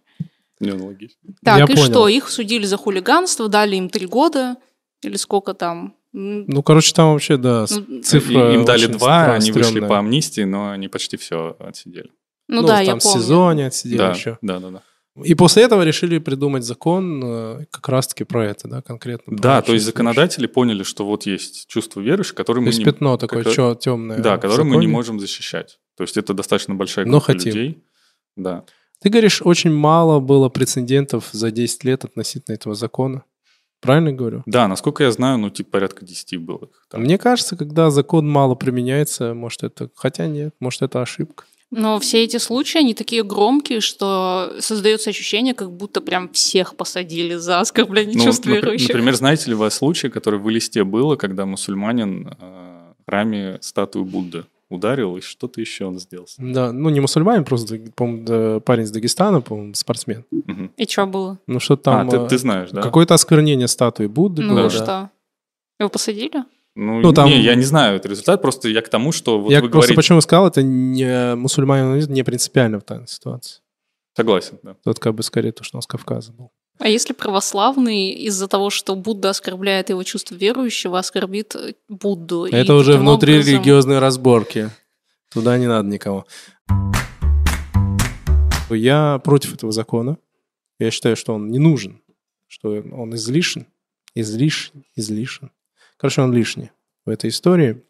Не, 0.60 0.72
ну, 0.72 0.88
логично. 0.88 1.18
Так, 1.44 1.58
Я 1.60 1.64
и 1.66 1.68
понял. 1.68 1.84
что? 1.84 2.08
Их 2.08 2.30
судили 2.30 2.66
за 2.66 2.78
хулиганство, 2.78 3.48
дали 3.50 3.76
им 3.76 3.90
три 3.90 4.08
года 4.08 4.56
или 5.04 5.16
сколько 5.18 5.54
там. 5.54 5.94
Ну, 6.18 6.64
короче, 6.64 6.94
там 6.94 7.12
вообще, 7.12 7.36
да, 7.36 7.66
Ну, 7.88 8.02
цифра 8.02 8.54
Им 8.54 8.64
дали 8.64 8.86
два, 8.86 9.34
они 9.34 9.52
вышли 9.52 9.82
по 9.82 10.00
амнистии, 10.00 10.42
но 10.42 10.72
они 10.72 10.88
почти 10.88 11.18
все 11.18 11.58
отсидели. 11.60 12.10
Ну, 12.48 12.66
да, 12.66 12.80
я 12.80 12.92
там 12.92 13.00
помню. 13.00 13.18
в 13.18 13.22
сезоне 13.22 13.68
отсидели 13.68 13.98
да, 13.98 14.12
еще. 14.12 14.38
да, 14.42 14.60
да, 14.60 14.70
да. 14.70 14.82
И 15.24 15.34
после 15.34 15.64
этого 15.64 15.84
решили 15.84 16.20
придумать 16.20 16.64
закон 16.64 17.22
э, 17.24 17.66
как 17.72 17.90
раз-таки 17.90 18.24
про 18.24 18.46
это, 18.46 18.68
да, 18.68 18.82
конкретно. 18.82 19.36
Да, 19.38 19.62
то 19.62 19.74
есть 19.74 19.86
законодатели 19.86 20.46
поняли, 20.46 20.84
что 20.84 21.06
вот 21.06 21.26
есть 21.26 21.68
чувство 21.68 22.02
верующих, 22.02 22.36
которые 22.36 22.62
То 22.62 22.66
мы 22.66 22.70
есть 22.70 22.80
не, 22.80 22.86
пятно 22.86 23.18
такое 23.18 23.44
как- 23.44 23.54
чё, 23.54 23.76
темное. 23.76 24.20
да, 24.20 24.38
в 24.38 24.40
которые 24.42 24.66
мы 24.66 24.78
не 24.78 24.88
можем 24.88 25.20
защищать. 25.20 25.80
То 25.98 26.04
есть 26.04 26.18
это 26.18 26.34
достаточно 26.34 26.76
большая 26.76 27.06
Но 27.06 27.20
группа 27.20 27.26
хотим. 27.26 27.54
людей. 27.54 27.84
Да. 28.36 28.64
Ты 29.02 29.10
говоришь, 29.10 29.42
очень 29.42 29.72
мало 29.74 30.20
было 30.20 30.50
прецедентов 30.50 31.30
за 31.32 31.52
10 31.52 31.84
лет 31.84 32.04
относительно 32.06 32.56
этого 32.56 32.76
закона. 32.76 33.24
Правильно 33.86 34.10
я 34.10 34.16
говорю? 34.16 34.44
Да, 34.46 34.68
насколько 34.68 35.04
я 35.04 35.12
знаю, 35.12 35.38
ну, 35.38 35.50
типа 35.50 35.72
порядка 35.72 36.06
10 36.06 36.38
было. 36.38 36.64
их 36.66 36.86
там. 36.90 37.02
Мне 37.02 37.18
кажется, 37.18 37.56
когда 37.56 37.90
закон 37.90 38.30
мало 38.30 38.56
применяется, 38.56 39.34
может 39.34 39.64
это... 39.64 39.90
Хотя 39.96 40.28
нет, 40.28 40.54
может 40.60 40.82
это 40.82 41.02
ошибка. 41.02 41.46
Но 41.72 42.00
все 42.00 42.24
эти 42.24 42.38
случаи, 42.38 42.78
они 42.78 42.94
такие 42.94 43.24
громкие, 43.24 43.82
что 43.82 44.54
создается 44.60 45.10
ощущение, 45.10 45.54
как 45.54 45.72
будто 45.72 46.00
прям 46.00 46.30
всех 46.30 46.76
посадили 46.76 47.36
за 47.36 47.60
оскорбление 47.60 48.18
Ну, 48.18 48.24
чувств 48.24 48.46
напр- 48.46 48.52
верующих. 48.54 48.90
Например, 48.90 49.16
знаете 49.16 49.50
ли 49.50 49.56
вы 49.56 49.66
о 49.66 49.72
случае, 49.72 50.12
который 50.12 50.40
в 50.40 50.48
листе 50.50 50.84
было, 50.84 51.16
когда 51.16 51.46
мусульманин 51.46 52.28
э, 52.40 52.94
в 53.00 53.10
храме 53.10 53.58
статую 53.62 54.06
Будды 54.06 54.46
ударил, 54.76 55.18
и 55.18 55.22
что-то 55.22 55.60
еще 55.62 55.86
он 55.86 56.00
сделал. 56.00 56.28
Да, 56.38 56.72
ну 56.72 56.90
не 56.90 57.00
мусульманин, 57.00 57.44
просто, 57.46 57.80
по-моему, 57.96 58.26
да, 58.26 58.60
парень 58.60 58.84
из 58.84 58.92
Дагестана, 58.92 59.42
по-моему, 59.42 59.74
спортсмен. 59.74 60.26
Мгм. 60.32 60.72
И 60.78 60.86
что 60.86 61.06
было? 61.06 61.40
Ну 61.48 61.60
что 61.60 61.76
там... 61.76 62.08
а, 62.08 62.12
ты, 62.12 62.18
э, 62.18 62.28
ты 62.28 62.38
знаешь, 62.38 62.70
да? 62.72 62.82
Какое-то 62.82 63.14
осквернение 63.14 63.68
статуи 63.68 64.08
Будды 64.08 64.42
Ну 64.44 64.56
было, 64.56 64.64
да. 64.64 64.70
что? 64.70 65.10
Его 65.80 65.90
посадили? 65.90 66.44
Ну, 66.76 67.00
Ну, 67.00 67.14
там- 67.14 67.28
не, 67.30 67.40
я 67.40 67.56
не 67.56 67.64
знаю 67.64 67.96
этот 67.96 68.12
результат, 68.12 68.42
просто 68.42 68.68
я 68.70 68.82
к 68.82 68.90
тому, 68.90 69.12
что 69.12 69.40
вот 69.40 69.50
Я 69.50 69.58
вы 69.62 69.70
просто 69.70 69.94
говорите... 69.94 69.96
почему 69.96 70.22
сказал, 70.22 70.48
это 70.48 70.62
не 70.62 71.36
мусульманин 71.36 71.98
не 72.12 72.24
принципиально 72.24 72.80
в 72.80 72.86
данной 72.86 73.08
ситуации. 73.08 73.62
Согласен, 74.16 74.60
да. 74.64 74.76
Тут 74.84 75.00
как 75.00 75.14
бы 75.16 75.24
скорее 75.24 75.52
то, 75.52 75.64
что 75.64 75.78
он 75.78 75.82
с 75.82 75.88
Кавказа 75.88 76.32
был. 76.34 76.52
А 76.78 76.90
если 76.90 77.14
православный 77.14 78.10
из-за 78.12 78.48
того, 78.48 78.70
что 78.70 78.96
Будда 78.96 79.30
оскорбляет 79.30 79.90
его 79.90 80.04
чувство 80.04 80.36
верующего, 80.36 81.00
оскорбит 81.00 81.56
э, 81.56 81.74
Будду? 81.88 82.46
Это 82.46 82.74
уже 82.76 82.98
внутри 82.98 83.36
образом- 83.36 83.54
религиозные 83.54 84.00
разборки. 84.00 84.70
Туда 85.34 85.58
не 85.58 85.68
надо 85.68 85.88
никого. 85.88 86.26
Я 88.70 89.20
против 89.24 89.54
этого 89.54 89.72
закона. 89.72 90.18
Я 90.80 90.92
считаю, 90.92 91.16
что 91.16 91.34
он 91.34 91.50
не 91.50 91.60
нужен, 91.60 92.02
что 92.48 92.72
он 92.92 93.16
излишен, 93.16 93.68
излишен, 94.14 94.84
излишен. 94.96 95.52
Короче, 95.98 96.22
он 96.22 96.34
лишний 96.34 96.72
в 97.06 97.10
этой 97.10 97.30
истории, 97.30 97.84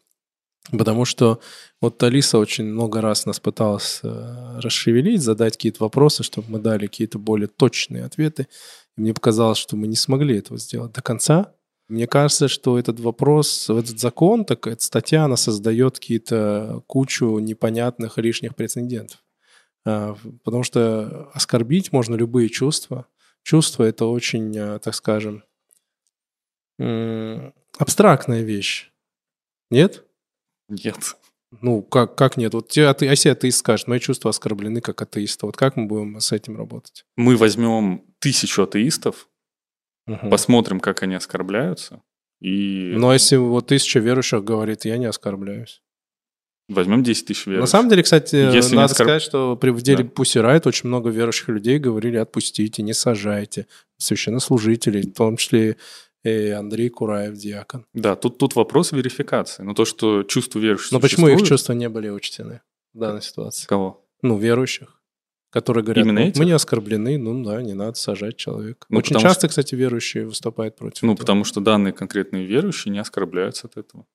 потому 0.70 1.04
что 1.04 1.40
вот 1.80 2.02
Алиса 2.02 2.38
очень 2.38 2.64
много 2.64 3.00
раз 3.00 3.26
нас 3.26 3.40
пыталась 3.40 4.00
э, 4.02 4.58
расшевелить, 4.60 5.22
задать 5.22 5.54
какие-то 5.54 5.84
вопросы, 5.84 6.22
чтобы 6.22 6.50
мы 6.50 6.58
дали 6.58 6.86
какие-то 6.86 7.18
более 7.18 7.48
точные 7.48 8.04
ответы. 8.04 8.48
И 8.96 9.00
мне 9.00 9.14
показалось, 9.14 9.58
что 9.58 9.76
мы 9.76 9.86
не 9.86 9.96
смогли 9.96 10.38
этого 10.38 10.58
сделать 10.58 10.92
до 10.92 11.02
конца. 11.02 11.52
Мне 11.88 12.08
кажется, 12.08 12.48
что 12.48 12.78
этот 12.78 12.98
вопрос, 12.98 13.70
этот 13.70 14.00
закон, 14.00 14.44
так 14.44 14.66
эта 14.66 14.82
статья, 14.82 15.24
она 15.24 15.36
создает 15.36 15.98
какие-то 15.98 16.82
кучу 16.86 17.38
непонятных 17.38 18.18
лишних 18.18 18.56
прецедентов. 18.56 19.22
А, 19.84 20.16
Потому 20.42 20.64
что 20.64 21.30
оскорбить 21.32 21.92
можно 21.92 22.16
любые 22.16 22.48
чувства. 22.48 23.06
Чувство— 23.44 23.84
это 23.84 24.06
очень, 24.06 24.56
а, 24.58 24.78
так 24.80 24.94
скажем, 24.94 25.44
абстрактная 27.78 28.42
вещь. 28.42 28.90
Нет? 29.70 30.05
Нет. 30.68 31.16
Ну, 31.62 31.82
как, 31.82 32.16
как 32.16 32.36
нет? 32.36 32.54
Вот 32.54 32.68
тебе, 32.68 32.88
ате- 32.88 33.06
если 33.06 33.28
атеист 33.28 33.58
скажет, 33.58 33.86
мои 33.86 34.00
чувства 34.00 34.30
оскорблены 34.30 34.80
как 34.80 35.00
атеиста, 35.00 35.46
вот 35.46 35.56
как 35.56 35.76
мы 35.76 35.86
будем 35.86 36.18
с 36.20 36.32
этим 36.32 36.56
работать? 36.56 37.04
Мы 37.16 37.36
возьмем 37.36 38.02
тысячу 38.18 38.64
атеистов, 38.64 39.28
Мгм. 40.06 40.28
посмотрим, 40.30 40.80
как 40.80 41.02
они 41.02 41.14
оскорбляются, 41.14 42.02
и 42.40 42.94
Но 42.96 43.12
если 43.12 43.36
вот 43.36 43.68
тысяча 43.68 44.00
верующих 44.00 44.42
говорит, 44.44 44.84
я 44.84 44.98
не 44.98 45.06
оскорбляюсь. 45.06 45.82
возьмем 46.68 47.04
10 47.04 47.26
тысяч 47.26 47.46
верующих. 47.46 47.60
На 47.62 47.66
самом 47.68 47.88
деле, 47.90 48.02
кстати, 48.02 48.34
Если 48.34 48.74
надо 48.74 48.92
оскорб- 48.92 48.94
сказать, 48.94 49.22
что 49.22 49.56
при, 49.56 49.70
в 49.70 49.82
деле 49.82 50.02
Да. 50.02 50.10
Pussy 50.10 50.42
Riot 50.42 50.66
очень 50.66 50.88
много 50.88 51.10
верующих 51.10 51.48
людей 51.48 51.78
говорили, 51.78 52.16
отпустите, 52.16 52.82
не 52.82 52.92
сажайте. 52.92 53.68
Священнослужителей, 53.98 55.02
в 55.02 55.14
том 55.14 55.36
числе 55.36 55.76
и 56.26 56.50
Андрей 56.50 56.88
Кураев, 56.88 57.34
диакон. 57.36 57.86
Да, 57.94 58.16
тут, 58.16 58.38
тут 58.38 58.56
вопрос 58.56 58.92
верификации. 58.92 59.62
Но 59.62 59.74
то, 59.74 59.84
что 59.84 60.22
чувство 60.24 60.58
верующих 60.58 60.92
Но 60.92 61.00
почему 61.00 61.28
их 61.28 61.42
чувства 61.42 61.72
не 61.72 61.88
были 61.88 62.08
учтены 62.08 62.60
в 62.94 62.98
данной 62.98 63.22
ситуации? 63.22 63.66
Кого? 63.66 64.04
Ну, 64.22 64.36
верующих, 64.38 65.00
которые 65.50 65.84
говорят, 65.84 66.04
Именно 66.04 66.20
«Ну, 66.20 66.26
этих? 66.26 66.38
мы 66.38 66.44
не 66.46 66.52
оскорблены, 66.52 67.18
ну 67.18 67.44
да, 67.44 67.62
не 67.62 67.74
надо 67.74 67.94
сажать 67.94 68.36
человека. 68.36 68.86
Ну, 68.88 68.98
Очень 68.98 69.18
часто, 69.20 69.48
кстати, 69.48 69.74
верующие 69.74 70.26
выступают 70.26 70.76
против 70.76 71.02
Ну, 71.02 71.12
этого. 71.12 71.22
потому 71.24 71.44
что 71.44 71.60
данные 71.60 71.92
конкретные 71.92 72.44
верующие 72.46 72.92
не 72.92 72.98
оскорбляются 72.98 73.66
от 73.68 73.76
этого. 73.76 74.06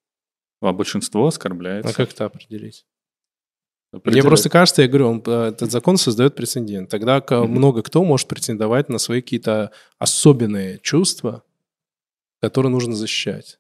А 0.61 0.73
большинство 0.73 1.25
оскорбляется. 1.27 1.89
А 1.91 1.93
как 1.93 2.11
это 2.11 2.25
определить? 2.25 2.85
Мне 3.93 3.97
Определяет. 3.99 4.27
просто 4.27 4.49
кажется, 4.49 4.81
я 4.83 4.87
говорю, 4.87 5.07
он, 5.09 5.23
э, 5.25 5.47
этот 5.49 5.69
закон 5.71 5.97
создает 5.97 6.35
прецедент. 6.35 6.89
Тогда 6.89 7.19
Мгм. 7.29 7.51
много 7.51 7.81
кто 7.81 8.03
может 8.03 8.27
претендовать 8.27 8.87
на 8.89 8.97
свои 8.99 9.21
какие-то 9.21 9.71
особенные 9.97 10.79
чувства, 10.79 11.43
которые 12.41 12.71
нужно 12.71 12.95
защищать. 12.95 13.59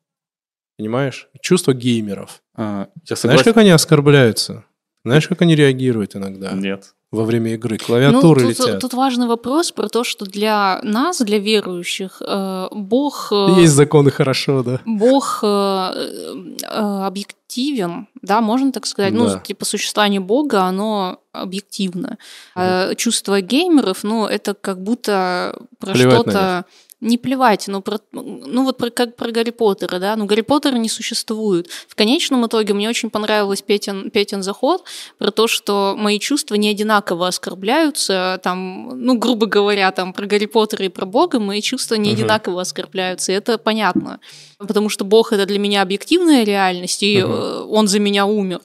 Понимаешь? 0.77 1.29
Чувства 1.41 1.73
геймеров. 1.73 2.41
А, 2.55 2.87
я 3.07 3.15
Знаешь, 3.15 3.43
как 3.43 3.57
они 3.57 3.69
оскорбляются? 3.69 4.65
Знаешь, 5.03 5.27
как 5.27 5.41
они 5.41 5.55
реагируют 5.55 6.15
иногда 6.15 6.51
Нет. 6.51 6.93
во 7.11 7.23
время 7.23 7.53
игры? 7.53 7.77
Ну, 7.79 7.85
Клавиатуры 7.85 8.41
тут, 8.41 8.49
летят. 8.49 8.79
тут 8.81 8.93
важный 8.93 9.27
вопрос 9.27 9.71
про 9.71 9.89
то, 9.89 10.03
что 10.03 10.25
для 10.25 10.79
нас, 10.83 11.19
для 11.21 11.39
верующих, 11.39 12.21
э, 12.25 12.67
Бог... 12.71 13.29
э, 13.31 13.61
Есть 13.61 13.73
законы 13.73 14.11
хорошо, 14.11 14.63
да. 14.63 14.79
Бог 14.85 15.39
э, 15.43 15.47
э, 15.47 16.65
объективен, 16.67 18.07
да, 18.21 18.41
можно 18.41 18.71
так 18.71 18.85
сказать. 18.85 19.13
Да. 19.13 19.19
Ну, 19.19 19.39
типа 19.39 19.65
существование 19.65 20.19
Бога, 20.19 20.63
оно 20.63 21.19
объективно. 21.31 22.17
А 22.55 22.93
чувство 22.95 23.41
геймеров, 23.41 24.03
ну, 24.03 24.25
это 24.25 24.53
как 24.53 24.81
будто 24.83 25.59
про 25.79 25.93
Плевать 25.93 26.13
что-то... 26.21 26.65
Не 27.01 27.17
плевать, 27.17 27.67
ну, 27.67 27.81
про, 27.81 27.99
ну 28.11 28.63
вот 28.63 28.77
про, 28.77 28.91
как 28.91 29.15
про 29.15 29.31
Гарри 29.31 29.49
Поттера, 29.49 29.97
да, 29.97 30.15
ну 30.15 30.25
Гарри 30.25 30.41
Поттера 30.41 30.75
не 30.75 30.87
существует. 30.87 31.67
В 31.87 31.95
конечном 31.95 32.45
итоге 32.45 32.75
мне 32.75 32.87
очень 32.87 33.09
понравилось 33.09 33.63
Петин, 33.63 34.11
Петин 34.11 34.43
заход 34.43 34.83
про 35.17 35.31
то, 35.31 35.47
что 35.47 35.95
мои 35.97 36.19
чувства 36.19 36.55
не 36.55 36.69
одинаково 36.69 37.27
оскорбляются, 37.27 38.39
там, 38.43 38.89
ну, 39.03 39.17
грубо 39.17 39.47
говоря, 39.47 39.91
там 39.91 40.13
про 40.13 40.27
Гарри 40.27 40.45
Поттера 40.45 40.85
и 40.85 40.89
про 40.89 41.05
Бога 41.07 41.39
мои 41.39 41.61
чувства 41.61 41.95
не 41.95 42.11
Мгм. 42.11 42.19
одинаково 42.19 42.61
оскорбляются, 42.61 43.31
и 43.31 43.35
это 43.35 43.57
понятно 43.57 44.19
потому 44.67 44.89
что 44.89 45.03
Бог 45.03 45.33
это 45.33 45.45
для 45.45 45.59
меня 45.59 45.81
объективная 45.81 46.43
реальность, 46.43 47.03
и 47.03 47.17
э, 47.17 47.25
он 47.25 47.87
за 47.87 47.99
меня 47.99 48.25
умер. 48.25 48.61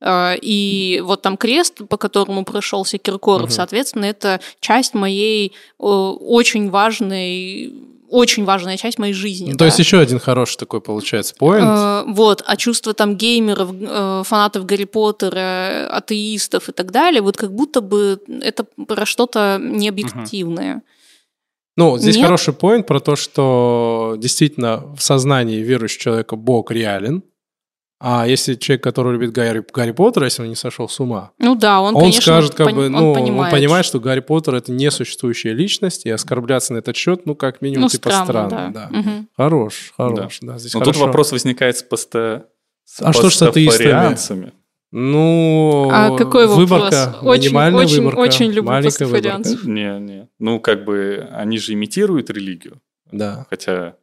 Э, 0.00 0.34
И 0.42 1.00
вот 1.04 1.22
там 1.22 1.36
крест, 1.36 1.80
по 1.88 1.96
которому 1.96 2.44
прошелся 2.44 2.98
Киркоров, 2.98 3.46
Мгм. 3.48 3.50
соответственно, 3.52 4.04
это 4.04 4.40
часть 4.60 4.94
моей 4.94 5.52
э, 5.80 5.84
очень 5.84 6.70
важной, 6.70 7.72
очень 8.08 8.44
важная 8.44 8.76
часть 8.76 8.98
моей 8.98 9.14
жизни. 9.14 9.46
Ну, 9.46 9.52
да. 9.52 9.58
То 9.58 9.64
есть 9.64 9.78
еще 9.78 9.98
один 9.98 10.18
хороший 10.20 10.58
такой 10.58 10.80
получается 10.80 11.34
поинт. 11.34 11.66
Э, 11.68 12.04
Вот, 12.06 12.42
а 12.46 12.56
чувства 12.56 12.92
там 12.94 13.16
геймеров, 13.16 13.70
э, 13.72 14.22
фанатов 14.24 14.64
Гарри 14.66 14.84
Поттера, 14.84 15.88
атеистов 15.90 16.68
и 16.68 16.72
так 16.72 16.92
далее, 16.92 17.20
вот 17.22 17.36
как 17.36 17.52
будто 17.52 17.80
бы 17.80 18.20
это 18.42 18.64
про 18.86 19.06
что-то 19.06 19.58
необъективное. 19.60 20.82
Ну, 21.78 21.98
здесь 21.98 22.16
Нет. 22.16 22.24
хороший 22.24 22.54
поинт 22.54 22.86
про 22.86 23.00
то, 23.00 23.16
что 23.16 24.14
действительно 24.18 24.94
в 24.96 25.02
сознании 25.02 25.58
верующего 25.58 26.00
человека 26.02 26.36
Бог 26.36 26.70
реален. 26.70 27.22
А 27.98 28.26
если 28.26 28.56
человек, 28.56 28.82
который 28.84 29.14
любит 29.14 29.32
Гарри, 29.32 29.64
Гарри 29.72 29.92
Поттера, 29.92 30.24
если 30.26 30.42
он 30.42 30.48
не 30.50 30.54
сошел 30.54 30.86
с 30.88 31.00
ума, 31.00 31.32
Ну 31.38 31.54
да, 31.54 31.80
он, 31.80 31.94
он, 31.96 32.00
конечно, 32.02 32.20
скажет, 32.20 32.54
как 32.54 32.68
пон- 32.68 32.74
бы, 32.74 32.86
он 32.86 32.92
ну, 32.92 33.08
он 33.12 33.14
понимает, 33.14 33.50
понимает, 33.54 33.86
что 33.86 34.00
Гарри 34.00 34.20
Поттер 34.20 34.54
это 34.54 34.70
несуществующая 34.70 35.54
личность, 35.54 36.04
и 36.04 36.10
оскорбляться 36.10 36.74
на 36.74 36.78
этот 36.78 36.94
счет, 36.94 37.24
ну, 37.24 37.34
как 37.34 37.62
минимум, 37.62 37.84
ну, 37.84 37.88
типа 37.88 38.10
странно, 38.10 38.26
странно. 38.26 38.72
да. 38.74 38.88
да. 38.92 38.98
Мгм. 38.98 39.28
Хорош, 39.34 39.94
хорош, 39.96 40.38
да. 40.42 40.58
здесь 40.58 40.74
Но 40.74 40.80
хорошо. 40.80 40.92
тут 40.98 41.06
вопрос 41.06 41.32
возникает 41.32 41.78
с 41.78 41.82
посто... 41.82 42.46
с 42.84 43.00
А 43.00 43.12
что 43.14 43.30
ж 43.30 43.34
с 43.34 43.42
атеистами? 43.42 44.52
Ну, 44.92 45.88
А 45.92 46.16
какой 46.16 46.46
вопрос? 46.46 46.56
выборка, 46.70 47.16
Очень- 47.22 47.44
минимальная 47.48 47.84
очень- 47.84 47.98
выборка, 47.98 48.18
очень 48.20 48.46
люблю 48.46 48.62
маленькая 48.70 49.04
выборка. 49.06 49.28
пастафарианцев. 49.38 49.64
Не, 49.64 49.98
не. 50.00 50.28
Ну, 50.38 50.60
как 50.60 50.84
бы 50.84 51.28
они 51.32 51.58
же 51.58 51.72
имитируют 51.72 52.30
религию. 52.30 52.80
Да. 53.10 53.46
Хотя 53.50 53.96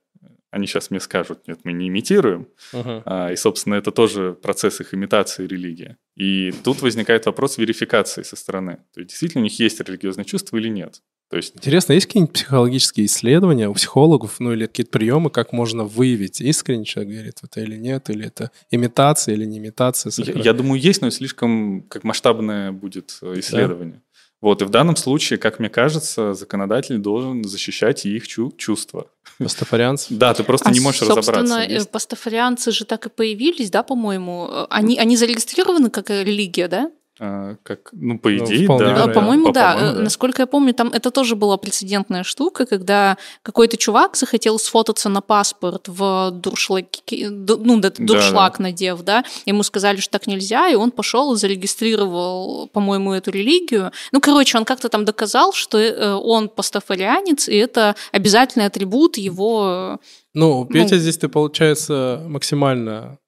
они 0.54 0.68
сейчас 0.68 0.92
мне 0.92 1.00
скажут, 1.00 1.48
нет, 1.48 1.60
мы 1.64 1.74
не 1.74 1.88
имитируем. 1.88 2.48
Мгм. 2.74 3.02
А, 3.06 3.32
И, 3.32 3.36
собственно, 3.36 3.76
это 3.76 3.92
тоже 3.92 4.38
процесс 4.40 4.80
их 4.82 4.94
имитации 4.94 5.48
религии. 5.48 5.98
И 6.16 6.54
тут 6.64 6.82
возникает 6.82 7.26
вопрос 7.26 7.58
верификации 7.58 8.22
со 8.22 8.36
стороны. 8.36 8.78
То 8.94 9.00
есть, 9.00 9.10
действительно, 9.10 9.42
у 9.42 9.46
них 9.46 9.60
есть 9.60 9.80
религиозное 9.82 10.26
чувство 10.26 10.58
или 10.58 10.70
нет. 10.70 11.02
То 11.30 11.38
есть, 11.38 11.56
Интересно, 11.56 11.94
есть 11.94 12.06
какие-нибудь 12.06 12.36
психологические 12.36 13.08
исследования 13.08 13.68
у 13.68 13.74
психологов, 13.74 14.40
ну 14.40 14.54
или 14.54 14.68
какие-то 14.68 14.92
приемы, 14.92 15.32
как 15.32 15.52
можно 15.52 15.84
выявить, 15.84 16.40
искренне 16.40 16.86
человек 16.86 17.12
верит 17.12 17.40
в 17.40 17.46
это 17.46 17.62
или 17.62 17.76
нет, 17.76 18.12
или 18.12 18.28
это 18.28 18.52
имитация 18.70 19.34
или 19.34 19.46
не 19.46 19.58
имитация? 19.58 20.12
я, 20.18 20.34
я 20.34 20.54
думаю, 20.54 20.80
есть, 20.80 21.02
но 21.02 21.10
слишком 21.10 21.82
как 21.90 22.04
масштабное 22.04 22.72
будет 22.72 23.18
э, 23.24 23.40
исследование. 23.40 24.04
Вот, 24.44 24.62
и 24.62 24.66
в 24.66 24.70
данном 24.70 24.98
случае, 24.98 25.40
как 25.40 25.60
мне 25.60 25.70
кажется, 25.70 26.34
законодатель 26.34 26.98
должен 26.98 27.46
защищать 27.46 28.06
их 28.06 28.28
чу- 28.28 28.52
чувства. 28.58 29.08
Пастафарианцев? 29.38 30.08
Да, 30.18 30.34
ты 30.34 30.44
просто 30.44 30.68
А, 30.68 30.72
не 30.74 30.82
можешь 30.82 31.00
собственно, 31.00 31.38
разобраться. 31.42 31.62
э, 31.62 31.86
пастафарианцы 31.86 32.72
же 32.74 32.84
так 32.84 33.06
и 33.06 33.10
появились, 33.10 33.72
да, 33.72 33.84
по-моему? 33.84 34.50
Они, 34.70 34.98
они 35.00 35.16
зарегистрированы 35.16 35.90
как 35.90 36.10
религия, 36.10 36.68
да? 36.68 36.92
А, 37.20 37.56
как, 37.62 37.90
ну, 37.94 38.18
по 38.18 38.30
Ну, 38.30 38.44
идее, 38.44 38.66
вполне 38.66 38.86
да. 38.86 38.90
А, 38.90 38.94
вероятно. 38.94 39.14
По-моему, 39.14 39.46
По- 39.48 39.54
да. 39.54 39.74
по-моему, 39.74 40.00
Э, 40.00 40.04
Насколько 40.04 40.42
я 40.42 40.48
помню, 40.48 40.74
там 40.74 40.88
это 40.90 41.12
тоже 41.12 41.36
была 41.36 41.58
прецедентная 41.58 42.24
штука, 42.24 42.66
когда 42.66 43.18
какой-то 43.44 43.78
чувак 43.78 44.16
захотел 44.18 44.58
сфотаться 44.58 45.10
на 45.10 45.22
паспорт 45.22 45.88
в 45.88 46.32
дуршлаге, 46.32 46.88
ду- 47.30 47.58
ну, 47.64 47.80
да, 47.80 47.92
Да, 47.92 48.04
дуршлаг 48.04 48.58
надев, 48.60 49.04
да, 49.04 49.24
ему 49.46 49.62
сказали, 49.64 49.98
что 49.98 50.12
так 50.12 50.26
нельзя, 50.26 50.70
и 50.70 50.76
он 50.76 50.90
пошел 50.90 51.34
и 51.34 51.38
зарегистрировал, 51.38 52.68
по-моему, 52.74 53.14
эту 53.14 53.30
религию. 53.32 53.92
Ну, 54.12 54.20
короче, 54.20 54.58
он 54.58 54.66
как-то 54.66 54.90
там 54.90 55.06
доказал, 55.06 55.54
что 55.54 55.78
э, 55.78 56.14
он 56.14 56.50
пастафарианец, 56.50 57.48
и 57.48 57.56
это 57.56 57.96
обязательный 58.12 58.66
атрибут 58.66 59.18
его... 59.18 60.00
Ну, 60.34 60.66
Петя, 60.66 60.96
Ну. 60.96 61.02
здесь 61.02 61.18
ты, 61.20 61.28
получается, 61.30 62.24
максимально 62.28 63.20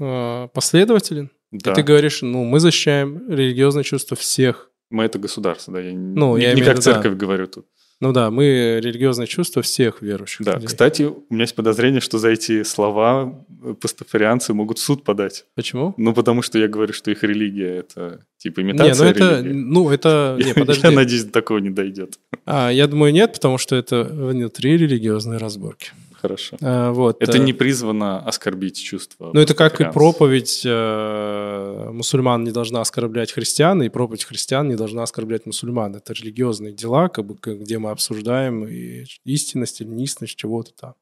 э, 0.00 0.48
последователен. 0.54 1.30
Да. 1.62 1.70
И 1.72 1.74
ты 1.76 1.82
говоришь, 1.82 2.20
ну, 2.22 2.44
мы 2.44 2.58
защищаем 2.60 3.30
религиозное 3.30 3.84
чувство 3.84 4.16
всех. 4.16 4.70
Мы 4.90 5.04
это 5.04 5.18
государство, 5.18 5.72
да. 5.72 5.80
Я 5.80 5.92
не- 5.92 6.14
Ну, 6.14 6.36
не, 6.36 6.42
я 6.44 6.52
не 6.54 6.60
как 6.62 6.76
виду, 6.76 6.82
да. 6.84 6.92
церковь 6.92 7.14
говорю 7.14 7.46
тут. 7.46 7.66
Ну 8.00 8.12
да, 8.12 8.30
мы 8.30 8.80
религиозное 8.82 9.26
чувство 9.26 9.62
всех 9.62 10.02
верующих. 10.02 10.44
Да, 10.44 10.54
людей. 10.54 10.66
кстати, 10.66 11.02
у 11.04 11.24
меня 11.30 11.44
есть 11.44 11.54
подозрение, 11.54 12.00
что 12.00 12.18
за 12.18 12.30
эти 12.30 12.64
слова 12.64 13.46
пастафарианцы 13.80 14.52
могут 14.52 14.78
в 14.78 14.82
суд 14.82 15.04
подать. 15.04 15.46
Почему? 15.54 15.94
Ну, 15.96 16.12
потому 16.12 16.42
что 16.42 16.58
я 16.58 16.66
говорю, 16.68 16.92
что 16.92 17.10
их 17.12 17.22
религия— 17.22 17.76
это 17.78 18.26
типа 18.38 18.60
Не, 18.60 18.72
имитация 18.72 19.04
ну 19.04 19.10
это, 19.10 19.40
религии. 19.40 19.52
ну 19.56 19.90
это, 19.90 20.38
не, 20.44 20.54
подожди. 20.54 20.86
Я 20.86 20.90
надеюсь, 20.92 21.24
до 21.24 21.32
такого 21.32 21.58
не 21.58 21.70
дойдет. 21.70 22.18
А, 22.44 22.68
я 22.70 22.86
думаю, 22.88 23.12
нет, 23.12 23.32
потому 23.34 23.58
что 23.58 23.76
это 23.76 24.02
внутри 24.04 24.76
религиозные 24.76 25.38
разборки. 25.38 25.92
Хорошо. 26.24 26.56
А, 26.62 26.90
вот. 26.90 27.22
Это 27.22 27.36
э, 27.36 27.40
не 27.40 27.52
призвано 27.52 28.18
оскорбить 28.20 28.82
чувства. 28.82 29.30
Ну, 29.34 29.40
это 29.40 29.52
как 29.54 29.78
и 29.78 29.84
проповедь 29.84 30.62
э, 30.64 31.90
мусульман 31.92 32.44
не 32.44 32.50
должна 32.50 32.80
оскорблять 32.80 33.30
христиан, 33.30 33.82
и 33.82 33.90
проповедь 33.90 34.24
христиан 34.24 34.66
не 34.68 34.74
должна 34.74 35.02
оскорблять 35.02 35.44
мусульман. 35.44 35.96
Это 35.96 36.14
религиозные 36.14 36.72
дела, 36.72 37.10
как 37.10 37.26
бы, 37.26 37.36
где 37.42 37.78
мы 37.78 37.90
обсуждаем 37.90 38.66
и 38.66 39.04
истинность 39.26 39.82
или 39.82 39.88
неистинность 39.88 40.36
чего-то 40.36 40.72
там 40.72 40.94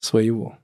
своего. 0.00 0.58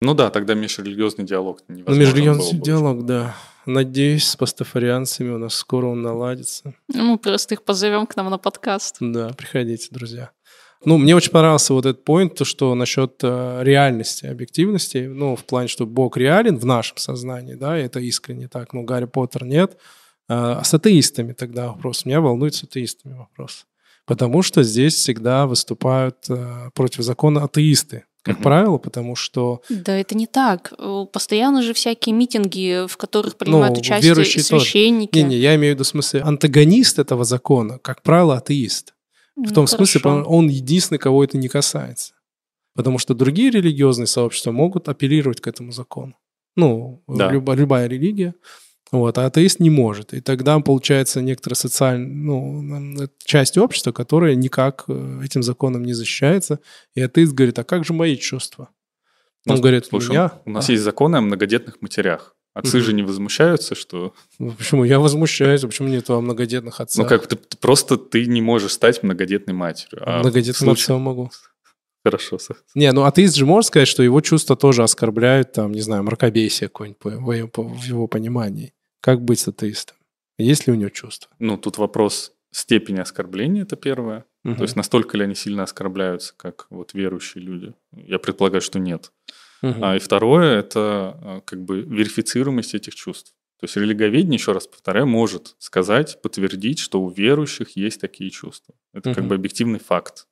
Ну 0.00 0.14
да, 0.14 0.30
тогда 0.30 0.54
межрелигиозный 0.54 1.26
диалог 1.26 1.60
Ну, 1.68 1.76
невозможен 1.76 2.00
межрелигиозный 2.00 2.52
был 2.52 2.58
бы. 2.58 2.64
диалог, 2.64 3.04
да. 3.04 3.36
Надеюсь, 3.66 4.28
с 4.28 4.36
пастафарианцами 4.36 5.30
у 5.30 5.38
нас 5.38 5.54
скоро 5.54 5.88
он 5.88 6.00
наладится. 6.00 6.72
Ну, 6.88 7.02
мы 7.04 7.18
просто 7.18 7.52
их 7.52 7.64
позовем 7.64 8.06
к 8.06 8.16
нам 8.16 8.30
на 8.30 8.38
подкаст. 8.38 8.96
Да, 9.00 9.28
приходите, 9.36 9.88
друзья. 9.90 10.30
Ну, 10.84 10.98
мне 10.98 11.16
очень 11.16 11.30
понравился 11.32 11.72
вот 11.74 11.86
этот 11.86 12.04
поинт, 12.04 12.34
то, 12.34 12.44
что 12.44 12.74
насчет 12.74 13.18
э, 13.22 13.60
реальности, 13.62 14.26
объективности, 14.26 14.98
ну, 14.98 15.34
в 15.34 15.44
плане, 15.44 15.68
что 15.68 15.86
Бог 15.86 16.16
реален 16.16 16.58
в 16.58 16.64
нашем 16.66 16.96
сознании, 16.98 17.54
да, 17.54 17.78
и 17.80 17.84
это 17.84 17.98
искренне 18.00 18.48
так, 18.48 18.72
ну, 18.72 18.82
Гарри 18.82 19.06
Поттер 19.06 19.44
нет. 19.44 19.76
А 20.28 20.64
с 20.64 20.74
атеистами 20.74 21.32
тогда 21.32 21.68
вопрос. 21.68 22.04
Меня 22.04 22.20
волнует 22.20 22.54
с 22.54 22.64
атеистами 22.64 23.14
вопрос. 23.14 23.64
Потому 24.06 24.42
что 24.42 24.62
здесь 24.62 24.94
всегда 24.94 25.46
выступают 25.46 26.16
э, 26.28 26.70
против 26.74 27.02
закона 27.02 27.44
атеисты, 27.44 28.04
как 28.22 28.36
Мгм. 28.36 28.42
правило, 28.42 28.78
потому 28.78 29.16
что 29.16 29.62
Да, 29.68 29.96
это 29.96 30.16
не 30.16 30.26
так. 30.26 30.72
Э, 30.78 31.06
Постоянно 31.12 31.62
же 31.62 31.72
всякие 31.74 32.14
митинги, 32.14 32.86
в 32.88 32.96
которых 32.96 33.36
принимают 33.36 33.74
Ну, 33.74 33.80
участие 33.80 34.14
священники. 34.24 35.16
Не-не, 35.18 35.36
я 35.36 35.54
имею 35.56 35.74
в 35.74 35.76
виду 35.76 35.84
в 35.84 35.88
смысле 35.88 36.22
антагонист 36.22 36.98
этого 36.98 37.24
закона, 37.24 37.78
как 37.78 38.02
правило, 38.02 38.36
атеист. 38.36 38.94
В 39.36 39.48
Ну, 39.48 39.54
том 39.54 39.66
смысле, 39.66 40.00
хорошо. 40.00 40.24
по- 40.24 40.28
он 40.28 40.48
единственный, 40.48 40.98
кого 40.98 41.22
это 41.24 41.36
не 41.38 41.48
касается. 41.48 42.14
Потому 42.74 42.98
что 42.98 43.14
другие 43.14 43.50
религиозные 43.50 44.06
сообщества 44.06 44.50
могут 44.52 44.88
апеллировать 44.88 45.40
к 45.40 45.46
этому 45.46 45.72
закону. 45.72 46.14
Ну, 46.56 47.02
Да. 47.08 47.30
люба- 47.30 47.54
любая 47.54 47.86
религия. 47.86 48.34
Вот, 48.92 49.18
а 49.18 49.26
атеист 49.26 49.58
не 49.60 49.68
может. 49.68 50.14
И 50.14 50.20
тогда 50.20 50.58
получается 50.60 51.20
некоторая 51.20 51.56
социальная 51.56 52.06
ну, 52.08 53.08
часть 53.24 53.58
общества, 53.58 53.92
которая 53.92 54.36
никак 54.36 54.84
э, 54.88 55.20
этим 55.24 55.42
законом 55.42 55.84
не 55.84 55.92
защищается. 55.92 56.60
И 56.94 57.00
атеист 57.00 57.32
говорит, 57.32 57.58
а 57.58 57.64
как 57.64 57.84
же 57.84 57.92
мои 57.92 58.16
чувства? 58.16 58.68
Он 59.48 59.56
Ну, 59.56 59.60
говорит, 59.60 59.86
Слушай, 59.86 60.10
меня... 60.10 60.32
у 60.44 60.50
нас 60.50 60.68
а, 60.68 60.72
есть 60.72 60.84
законы 60.84 61.16
о 61.16 61.20
многодетных 61.20 61.82
матерях. 61.82 62.35
Отцы 62.58 62.80
же 62.80 62.92
не 62.94 63.02
возмущаются, 63.02 63.74
что... 63.74 64.14
Ну, 64.38 64.52
почему? 64.52 64.84
Я 64.84 64.98
возмущаюсь, 64.98 65.62
а 65.62 65.66
почему 65.66 65.88
нет 65.88 66.08
о 66.08 66.20
многодетных 66.20 66.80
отцах? 66.80 67.04
Ну 67.04 67.08
как, 67.08 67.26
ты, 67.26 67.36
ты 67.36 67.56
просто 67.58 67.96
ты 67.98 68.24
не 68.26 68.40
можешь 68.40 68.72
стать 68.72 69.02
многодетной 69.02 69.52
матерью. 69.54 70.02
А 70.06 70.20
Многодетным 70.20 70.54
случае- 70.54 70.84
отцом 70.84 71.02
могу. 71.02 71.30
Хорошо. 72.04 72.38
Не, 72.74 72.92
ну 72.92 73.02
атеист 73.04 73.34
же 73.36 73.44
может 73.46 73.68
сказать, 73.68 73.88
что 73.88 74.02
его 74.02 74.20
чувства 74.20 74.56
тоже 74.56 74.82
оскорбляют, 74.84 75.52
там, 75.52 75.72
не 75.72 75.80
знаю, 75.82 76.02
мракобесие 76.04 76.68
какое-нибудь 76.68 76.98
по- 76.98 77.10
в 77.10 77.32
его- 77.32 77.50
в 77.56 77.84
его 77.84 78.06
понимании. 78.06 78.72
Как 79.00 79.20
быть 79.22 79.40
с 79.40 79.48
атеистом? 79.48 79.96
Есть 80.38 80.66
ли 80.66 80.72
у 80.72 80.76
него 80.76 80.90
чувства? 80.90 81.30
Ну, 81.38 81.58
тут 81.58 81.78
вопрос 81.78 82.32
степени 82.52 83.00
оскорбления, 83.00 83.62
это 83.64 83.76
первое. 83.76 84.24
Мгм. 84.44 84.56
То 84.56 84.62
есть 84.62 84.76
настолько 84.76 85.18
ли 85.18 85.24
они 85.24 85.34
сильно 85.34 85.64
оскорбляются, 85.64 86.32
как 86.36 86.68
вот 86.70 86.94
верующие 86.94 87.42
люди? 87.44 87.74
Я 87.92 88.18
предполагаю, 88.18 88.60
что 88.62 88.78
нет. 88.78 89.12
Мгм. 89.70 89.84
А, 89.84 89.96
и 89.96 89.98
второе– 89.98 90.58
это 90.60 90.80
а, 91.22 91.40
как 91.44 91.62
бы 91.62 91.80
верифицируемость 91.82 92.74
этих 92.74 92.94
чувств. 92.94 93.32
То 93.60 93.64
есть 93.64 93.76
религоведение, 93.76 94.34
еще 94.36 94.52
раз 94.52 94.66
повторяю, 94.66 95.06
может 95.06 95.54
сказать, 95.58 96.20
подтвердить, 96.22 96.78
что 96.78 97.00
у 97.00 97.08
верующих 97.08 97.70
есть 97.76 98.00
такие 98.00 98.30
чувства. 98.30 98.74
Это 98.92 99.10
как 99.14 99.20
Мгм. 99.22 99.28
бы 99.28 99.34
объективный 99.36 99.78
факт. 99.78 100.26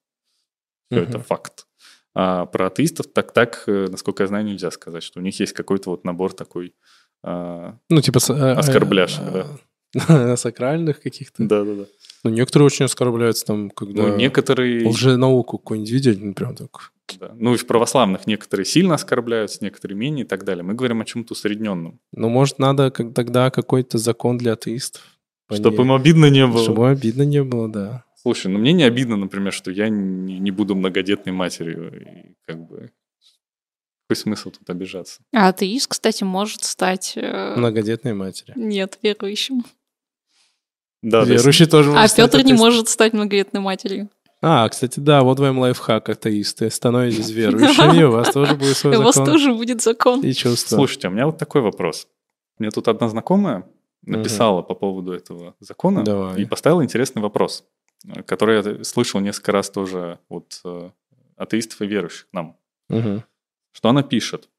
Все 0.91 1.01
это 1.03 1.19
Мгм. 1.19 1.25
факт. 1.25 1.67
А 2.15 2.47
про 2.47 2.67
атеистов 2.67 3.07
так, 3.13 3.33
так, 3.33 3.65
э, 3.67 3.89
насколько 3.91 4.23
я 4.23 4.27
знаю, 4.29 4.45
нельзя 4.45 4.71
сказать, 4.71 5.03
что 5.03 5.21
у 5.21 5.23
них 5.23 5.41
есть 5.41 5.53
какой-то 5.53 5.91
вот 5.91 6.05
набор 6.05 6.33
такой... 6.33 6.75
а, 7.23 7.77
Ну, 7.91 8.01
типа... 8.03 8.19
э, 8.29 8.33
э, 8.33 8.53
Оскорбляшек, 8.53 9.23
э, 9.95 10.37
Сакральных 10.37 11.01
каких-то. 11.01 11.43
Да-да-да. 11.45 11.87
Ну, 12.25 12.31
некоторые 12.31 12.67
очень 12.67 12.85
оскорбляются 12.85 13.47
там, 13.47 13.71
когда... 13.71 14.03
Ну, 14.03 14.17
некоторые... 14.17 14.87
Лженауку 14.87 15.59
какую-нибудь 15.59 15.91
видели, 15.91 16.17
ну, 16.23 16.35
прям 16.35 16.55
так... 16.57 16.93
да. 17.19 17.33
Ну, 17.37 17.55
и 17.55 17.57
в 17.57 17.67
православных 17.67 18.27
некоторые 18.27 18.67
сильно 18.67 18.95
оскорбляются, 18.95 19.59
некоторые 19.63 19.97
менее 19.97 20.25
и 20.25 20.29
так 20.29 20.45
далее. 20.45 20.63
Мы 20.65 20.75
говорим 20.75 21.01
о 21.01 21.05
чем-то 21.05 21.33
усредненном. 21.33 22.01
Ну, 22.13 22.29
может, 22.29 22.59
надо 22.59 22.91
как 22.91 23.15
тогда 23.15 23.51
какой-то 23.51 23.99
закон 23.99 24.39
для 24.39 24.53
атеистов. 24.55 25.03
Чтобы 25.53 25.83
им 25.83 25.93
обидно 25.93 26.31
не 26.31 26.47
было. 26.47 26.63
Чтобы 26.63 26.89
обидно 26.89 27.23
не 27.23 27.43
было, 27.45 27.69
да. 27.69 28.05
Слушай, 28.17 28.47
ну 28.51 28.59
мне 28.59 28.73
не 28.73 28.85
обидно, 28.85 29.17
например, 29.17 29.53
что 29.53 29.71
я 29.71 29.91
не, 29.91 30.39
не 30.39 30.51
буду 30.51 30.75
многодетной 30.75 31.33
матерью. 31.33 32.01
И 32.01 32.35
как 32.47 32.67
бы... 32.67 32.91
Какой 34.09 34.17
смысл 34.17 34.51
тут 34.51 34.69
обижаться? 34.71 35.23
А 35.33 35.49
атеист, 35.49 35.89
кстати, 35.89 36.25
может 36.25 36.63
стать... 36.65 37.13
э, 37.17 37.55
Многодетной 37.57 38.15
матери. 38.15 38.53
Нет, 38.57 38.99
верующим. 39.03 39.65
Да, 41.03 41.25
то 41.25 41.31
есть- 41.33 41.43
Верующий 41.43 41.67
тоже 41.67 41.91
А 41.91 41.93
может 41.95 42.11
стать 42.13 42.33
Петр 42.33 42.45
не 42.47 42.53
может 42.55 42.89
стать 42.89 43.13
многодетной 43.13 43.61
матерью. 43.61 44.09
А, 44.47 44.69
кстати, 44.69 45.01
да, 45.01 45.23
вот 45.23 45.41
вам 45.41 45.59
лайфхак, 45.59 46.11
атеисты. 46.11 46.69
Становитесь 46.69 47.31
верующими, 47.31 48.03
у 48.03 48.11
вас 48.11 48.31
тоже 48.31 48.55
будет 48.55 48.77
свой 48.77 48.95
У 48.95 49.03
вас 49.03 49.15
закон 49.15 49.33
тоже 49.33 49.55
будет 49.55 49.81
закон. 49.81 50.21
и 50.21 50.35
чувство. 50.35 50.77
Слушайте, 50.77 51.09
у 51.09 51.13
меня 51.13 51.25
вот 51.25 51.39
такой 51.39 51.63
вопрос. 51.63 52.09
Мне 52.59 52.71
тут 52.71 52.89
одна 52.89 53.09
знакомая 53.09 53.67
написала 54.03 54.61
по 54.61 54.75
поводу 54.75 55.13
этого 55.13 55.55
закона 55.61 56.35
и 56.37 56.45
поставила 56.45 56.85
интересный 56.85 57.23
вопрос, 57.23 57.65
который 58.27 58.57
я 58.57 58.85
слышал 58.85 59.21
несколько 59.21 59.53
раз 59.53 59.71
тоже 59.71 60.19
от 60.29 60.61
э, 60.67 60.91
атеистов 61.39 61.81
и 61.81 61.87
верующих 61.87 62.29
нам. 62.33 62.59
Что 63.73 63.89
она 63.89 64.03
пишет? 64.03 64.51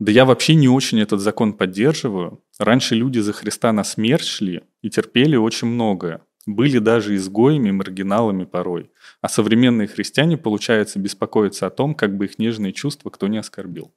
Да 0.00 0.10
я 0.10 0.24
вообще 0.24 0.56
не 0.56 0.68
очень 0.68 1.00
этот 1.00 1.20
закон 1.20 1.52
поддерживаю. 1.52 2.42
Раньше 2.58 2.96
люди 2.96 3.20
за 3.20 3.32
Христа 3.32 3.72
на 3.72 3.84
смерть 3.84 4.26
шли 4.26 4.62
и 4.82 4.90
терпели 4.90 5.36
очень 5.36 5.68
многое. 5.68 6.22
Были 6.48 6.78
даже 6.78 7.14
изгоями, 7.14 7.70
маргиналами 7.72 8.46
порой. 8.46 8.90
А 9.20 9.28
современные 9.28 9.86
христиане, 9.86 10.38
получается, 10.38 10.98
беспокоятся 10.98 11.66
о 11.66 11.70
том, 11.70 11.94
как 11.94 12.16
бы 12.16 12.24
их 12.24 12.38
нежные 12.38 12.72
чувства 12.72 13.10
кто 13.10 13.28
не 13.28 13.36
оскорбил. 13.36 13.92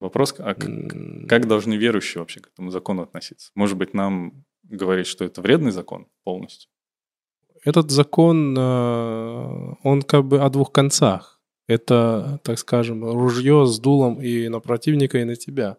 Вопрос, 0.00 0.34
а 0.38 0.54
к- 0.54 0.64
М, 0.64 1.26
как 1.28 1.46
должны 1.46 1.74
верующие 1.74 2.20
вообще 2.20 2.40
к 2.40 2.48
этому 2.48 2.70
закону 2.70 3.02
относиться? 3.02 3.50
Может 3.54 3.76
быть, 3.76 3.92
нам 3.92 4.44
говорить, 4.62 5.06
что 5.06 5.26
это 5.26 5.42
вредный 5.42 5.72
закон 5.72 6.06
полностью? 6.24 6.70
Этот 7.62 7.90
закон, 7.90 8.56
э, 8.58 9.74
он 9.82 10.00
как 10.02 10.24
бы 10.24 10.40
о 10.40 10.48
двух 10.48 10.72
концах. 10.72 11.38
Это, 11.68 12.40
так 12.44 12.58
скажем, 12.58 13.04
ружье 13.04 13.66
с 13.66 13.78
дулом 13.78 14.22
и 14.22 14.48
на 14.48 14.60
противника, 14.60 15.18
и 15.18 15.24
на 15.24 15.36
тебя. 15.36 15.76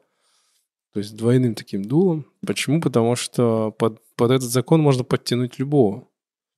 То 0.93 0.99
есть 0.99 1.15
двойным 1.15 1.55
таким 1.55 1.85
дулом. 1.85 2.25
Почему? 2.45 2.81
Потому 2.81 3.15
что 3.15 3.71
под, 3.71 4.01
под 4.15 4.31
этот 4.31 4.49
закон 4.49 4.81
можно 4.81 5.03
подтянуть 5.03 5.59
любого. 5.59 6.07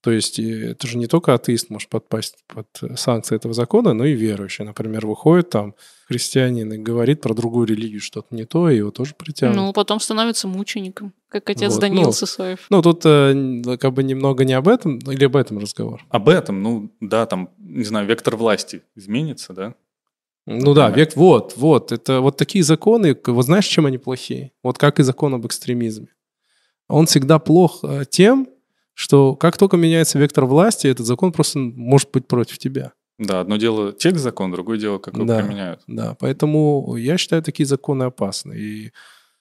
То 0.02 0.12
есть 0.12 0.40
и 0.40 0.50
это 0.50 0.88
же 0.88 0.98
не 0.98 1.08
только 1.08 1.34
атеист 1.34 1.70
может 1.70 1.90
подпасть 1.90 2.38
под 2.48 2.68
санкции 2.98 3.36
этого 3.36 3.54
закона, 3.54 3.94
но 3.94 4.06
и 4.06 4.14
верующий. 4.14 4.64
Например, 4.64 5.06
выходит 5.06 5.50
там 5.50 5.76
христианин 6.08 6.72
и 6.72 6.78
говорит 6.78 7.22
про 7.22 7.34
другую 7.34 7.68
религию 7.68 8.00
что-то 8.00 8.34
не 8.34 8.46
то, 8.46 8.70
и 8.70 8.78
его 8.78 8.92
тоже 8.92 9.14
притянут. 9.18 9.58
Ну, 9.58 9.74
потом 9.74 10.00
становится 10.00 10.48
мучеником, 10.48 11.14
как 11.28 11.50
отец 11.50 11.74
Вот, 11.74 11.82
Даниил 11.82 12.06
ну, 12.06 12.12
Сысоев. 12.14 12.66
Ну, 12.70 12.82
тут 12.82 13.02
э, 13.04 13.78
как 13.78 13.94
бы 13.94 14.04
немного 14.04 14.46
не 14.46 14.54
об 14.54 14.70
этом, 14.70 15.00
или 15.00 15.26
об 15.26 15.36
этом 15.36 15.60
разговор. 15.60 16.06
Об 16.10 16.30
этом, 16.30 16.64
ну 16.64 16.92
да, 17.02 17.26
там, 17.26 17.50
не 17.58 17.84
знаю, 17.84 18.08
вектор 18.08 18.38
власти 18.38 18.84
изменится, 18.96 19.52
да? 19.52 19.76
Ну 20.52 20.74
да, 20.74 20.90
век, 20.90 21.16
вот, 21.16 21.54
вот, 21.58 21.92
это 21.92 22.22
вот 22.22 22.38
такие 22.38 22.64
законы, 22.64 23.16
вот 23.28 23.46
знаешь, 23.46 23.66
чем 23.66 23.86
они 23.86 24.00
плохие? 24.00 24.52
Вот 24.64 24.80
как 24.80 25.00
и 25.00 25.04
закон 25.04 25.36
об 25.36 25.46
экстремизме. 25.46 26.08
Он 26.88 27.06
всегда 27.06 27.38
плох 27.38 27.82
э, 27.84 28.04
тем, 28.10 28.48
что 28.96 29.36
как 29.36 29.58
только 29.58 29.78
меняется 29.78 30.18
вектор 30.18 30.46
власти, 30.46 30.88
этот 30.88 31.06
закон 31.06 31.32
просто 31.32 31.60
может 31.60 32.10
быть 32.12 32.28
против 32.28 32.58
тебя. 32.58 32.94
Да, 33.20 33.42
одно 33.42 33.58
дело 33.58 33.92
текст 33.94 34.24
закон, 34.24 34.52
другое 34.52 34.80
дело, 34.80 34.98
как 34.98 35.14
его 35.14 35.26
Да. 35.26 35.40
применяют. 35.40 35.82
Да, 35.86 36.16
поэтому 36.20 36.96
я 36.96 37.18
считаю 37.18 37.44
такие 37.44 37.68
законы 37.68 38.04
опасны. 38.04 38.58
И 38.58 38.92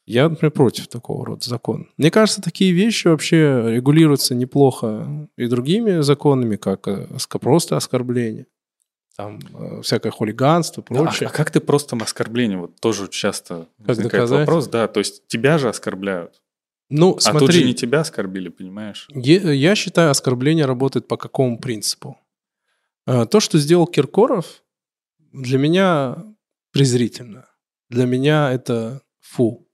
я, 0.04 0.28
например, 0.28 0.52
против 0.52 0.88
такого 0.88 1.24
рода 1.24 1.44
закона. 1.48 1.86
Мне 1.96 2.10
кажется, 2.10 2.42
такие 2.42 2.72
вещи 2.72 3.08
вообще 3.08 3.62
регулируются 3.66 4.34
неплохо 4.34 5.28
и 5.36 5.46
другими 5.46 6.02
законами, 6.02 6.56
как 6.56 6.86
э, 6.86 7.06
просто 7.40 7.76
оскорбление, 7.76 8.46
там 9.18 9.40
э, 9.52 9.82
всякое 9.82 10.12
хулиганство, 10.12 10.84
Да, 10.88 11.00
а- 11.00 11.02
прочее. 11.04 11.28
а, 11.28 11.32
как 11.32 11.50
ты 11.50 11.58
просто 11.60 11.96
оскорбление? 11.96 12.56
Вот 12.56 12.76
тоже 12.80 13.08
часто 13.08 13.66
Как 13.78 13.88
возникает 13.88 14.12
доказать? 14.12 14.38
вопрос. 14.46 14.68
Да, 14.68 14.86
то 14.86 15.00
есть 15.00 15.26
тебя 15.26 15.58
же 15.58 15.68
оскорбляют. 15.68 16.40
Ну, 16.88 17.10
А 17.10 17.12
тут 17.14 17.22
смотри, 17.22 17.58
же 17.60 17.64
не 17.64 17.74
тебя 17.74 18.00
оскорбили, 18.00 18.48
понимаешь? 18.48 19.08
Е- 19.10 19.56
Я 19.56 19.74
считаю, 19.74 20.10
оскорбление 20.12 20.66
работает 20.66 21.08
по 21.08 21.16
какому 21.16 21.58
принципу? 21.58 22.16
Э, 23.08 23.26
То, 23.26 23.40
что 23.40 23.58
сделал 23.58 23.88
Киркоров, 23.88 24.62
для 25.32 25.58
меня 25.58 26.24
презрительно. 26.72 27.46
Для 27.90 28.06
меня 28.06 28.52
это 28.52 29.02
фу. 29.20 29.66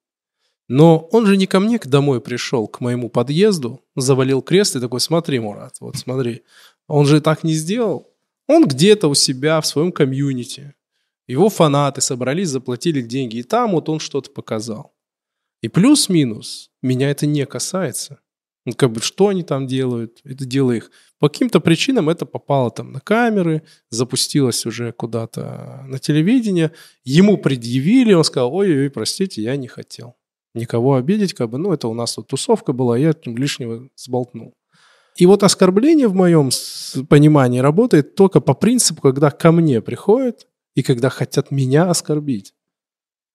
Но 0.69 1.07
он 1.13 1.27
же 1.27 1.37
не 1.37 1.47
ко 1.47 1.61
мне 1.61 1.79
домой 1.85 2.23
пришел, 2.23 2.67
к 2.67 2.81
моему 2.81 3.11
подъезду, 3.11 3.83
завалил 3.95 4.41
крест 4.41 4.77
и 4.77 4.81
такой, 4.81 5.01
смотри, 5.01 5.39
Мурат, 5.39 5.77
вот 5.81 5.97
смотри. 5.97 6.43
Он 6.87 7.05
же 7.05 7.21
так 7.21 7.45
не 7.45 7.53
сделал. 7.53 8.09
Он 8.47 8.67
где-то 8.67 9.09
у 9.09 9.15
себя 9.15 9.61
в 9.61 9.67
своем 9.67 9.93
комьюнити. 9.93 10.75
Его 11.27 11.49
фанаты 11.49 12.01
собрались, 12.01 12.49
заплатили 12.49 13.01
деньги. 13.01 13.37
И 13.37 13.43
там 13.43 13.73
вот 13.73 13.89
он 13.89 14.01
что-то 14.01 14.31
показал. 14.31 14.95
И 15.63 15.69
плюс-минус 15.69 16.71
меня 16.83 17.11
это 17.11 17.27
не 17.27 17.47
касается. 17.47 18.21
Ну, 18.67 18.73
как 18.75 18.93
бы, 18.93 19.01
что 19.01 19.29
они 19.29 19.43
там 19.43 19.67
делают? 19.67 20.21
Это 20.25 20.45
дело 20.45 20.73
их. 20.73 20.91
По 21.19 21.29
каким-то 21.29 21.61
причинам 21.61 22.09
это 22.09 22.27
попало 22.27 22.71
там 22.71 22.93
на 22.93 23.01
камеры, 23.01 23.63
запустилось 23.91 24.67
уже 24.67 24.93
куда-то 24.93 25.85
на 25.87 25.99
телевидение. 25.99 26.73
Ему 27.05 27.39
предъявили, 27.39 28.13
он 28.13 28.25
сказал, 28.25 28.55
ой-ой, 28.55 28.91
простите, 28.91 29.43
я 29.43 29.57
не 29.57 29.69
хотел 29.69 30.17
никого 30.55 30.95
обидеть, 30.95 31.35
как 31.35 31.51
бы, 31.51 31.59
ну, 31.59 31.73
это 31.73 31.89
у 31.89 31.95
нас 31.95 32.15
тут 32.15 32.29
тусовка 32.29 32.73
была, 32.73 32.97
я 32.97 33.15
лишнего 33.25 33.89
сболтнул. 33.97 34.55
И 35.17 35.27
вот 35.27 35.43
оскорбление 35.43 36.09
в 36.09 36.15
моем 36.15 36.51
понимании 37.09 37.61
работает 37.61 38.15
только 38.15 38.41
по 38.41 38.55
принципу, 38.55 39.01
когда 39.03 39.31
ко 39.31 39.53
мне 39.53 39.81
приходят 39.81 40.49
и 40.75 40.83
когда 40.83 41.09
хотят 41.09 41.51
меня 41.51 41.89
оскорбить. 41.89 42.55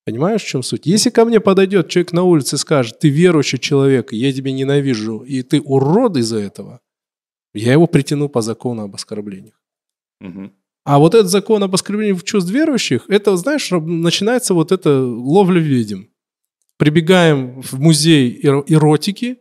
Понимаешь, 0.06 0.44
в 0.44 0.48
чем 0.48 0.64
суть? 0.64 0.86
Если 0.86 1.10
ко 1.10 1.24
мне 1.24 1.40
подойдет 1.40 1.90
человек 1.90 2.14
на 2.14 2.24
улице 2.24 2.56
и 2.56 2.60
скажет, 2.60 3.00
ты 3.00 3.10
верующий 3.10 3.60
человек, 3.60 4.12
я 4.12 4.34
тебя 4.34 4.52
ненавижу, 4.52 5.20
и 5.20 5.42
ты 5.42 5.62
урод 5.62 6.18
из-за 6.18 6.40
этого, 6.40 6.82
я 7.54 7.74
его 7.74 7.88
притяну 7.88 8.28
по 8.28 8.42
закону 8.42 8.84
об 8.84 8.96
оскорблениях. 8.96 9.62
Мгм. 10.20 10.54
А 10.84 10.98
вот 10.98 11.14
этот 11.14 11.30
закон 11.30 11.64
об 11.64 11.76
оскорблении 11.76 12.14
в 12.14 12.24
чувств 12.24 12.52
верующих, 12.52 13.06
это, 13.10 13.38
знаешь, 13.38 13.70
начинается 13.72 14.54
вот 14.54 14.72
это 14.72 15.02
ловля 15.02 15.60
ведьм. 15.60 16.06
Прибегаем 16.78 17.62
в 17.62 17.80
музей 17.80 18.42
эро- 18.42 18.64
эротики, 18.68 19.38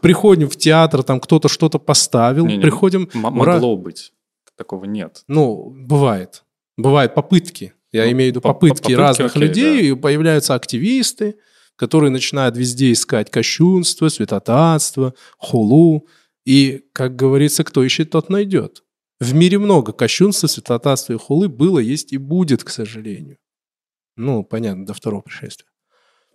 приходим 0.00 0.48
в 0.48 0.56
театр, 0.56 1.02
там 1.02 1.20
кто-то 1.20 1.48
что-то 1.48 1.78
поставил, 1.78 2.46
Не-не, 2.46 2.62
приходим... 2.62 3.08
М- 3.14 3.22
в 3.22 3.26
ра- 3.26 3.30
могло 3.54 3.76
быть. 3.76 4.12
Такого 4.56 4.84
нет. 4.86 5.22
Ну, 5.28 5.70
бывает. 5.70 6.44
Бывают 6.78 7.14
попытки. 7.14 7.74
Я 7.92 8.04
Ну, 8.06 8.12
имею 8.12 8.28
в 8.28 8.32
виду 8.32 8.40
по- 8.40 8.54
попытки, 8.54 8.76
попытки, 8.82 8.92
разных 8.98 9.36
окей, 9.36 9.42
людей. 9.48 9.90
И 9.90 9.94
появляются 9.94 10.54
активисты, 10.54 11.36
которые 11.76 12.10
начинают 12.10 12.56
везде 12.56 12.92
искать 12.92 13.30
кощунство, 13.30 14.08
святотатство, 14.08 15.14
хулу. 15.38 16.06
И, 16.46 16.84
как 16.92 17.16
говорится, 17.16 17.64
кто 17.64 17.82
ищет, 17.82 18.10
тот 18.10 18.30
найдет. 18.30 18.82
В 19.20 19.34
мире 19.34 19.58
много 19.58 19.92
кощунства, 19.92 20.46
святотатства 20.46 21.12
и 21.14 21.18
хулы 21.18 21.48
было, 21.48 21.78
есть 21.78 22.12
и 22.12 22.18
будет, 22.18 22.64
к 22.64 22.70
сожалению. 22.70 23.36
Ну, 24.16 24.42
понятно, 24.44 24.86
до 24.86 24.94
второго 24.94 25.22
пришествия. 25.22 25.68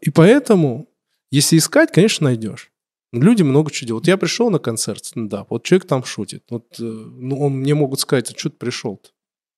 И 0.02 0.10
поэтому, 0.12 0.88
если 1.32 1.58
искать, 1.58 1.92
конечно, 1.92 2.26
найдешь. 2.26 2.72
Люди 3.12 3.44
много 3.44 3.72
чего 3.72 3.88
делают. 3.88 4.06
Вот 4.06 4.08
я 4.08 4.18
пришел 4.18 4.50
на 4.50 4.60
концерт 4.60 5.04
стендап, 5.04 5.50
вот 5.50 5.64
человек 5.64 5.88
там 5.88 6.04
шутит. 6.04 6.44
Вот, 6.50 6.80
э, 6.80 6.84
ну, 6.84 7.40
он, 7.42 7.54
мне 7.54 7.76
могут 7.76 8.00
сказать, 8.00 8.32
а 8.34 8.38
что 8.38 8.50
ты 8.50 8.58
пришел-то? 8.58 9.10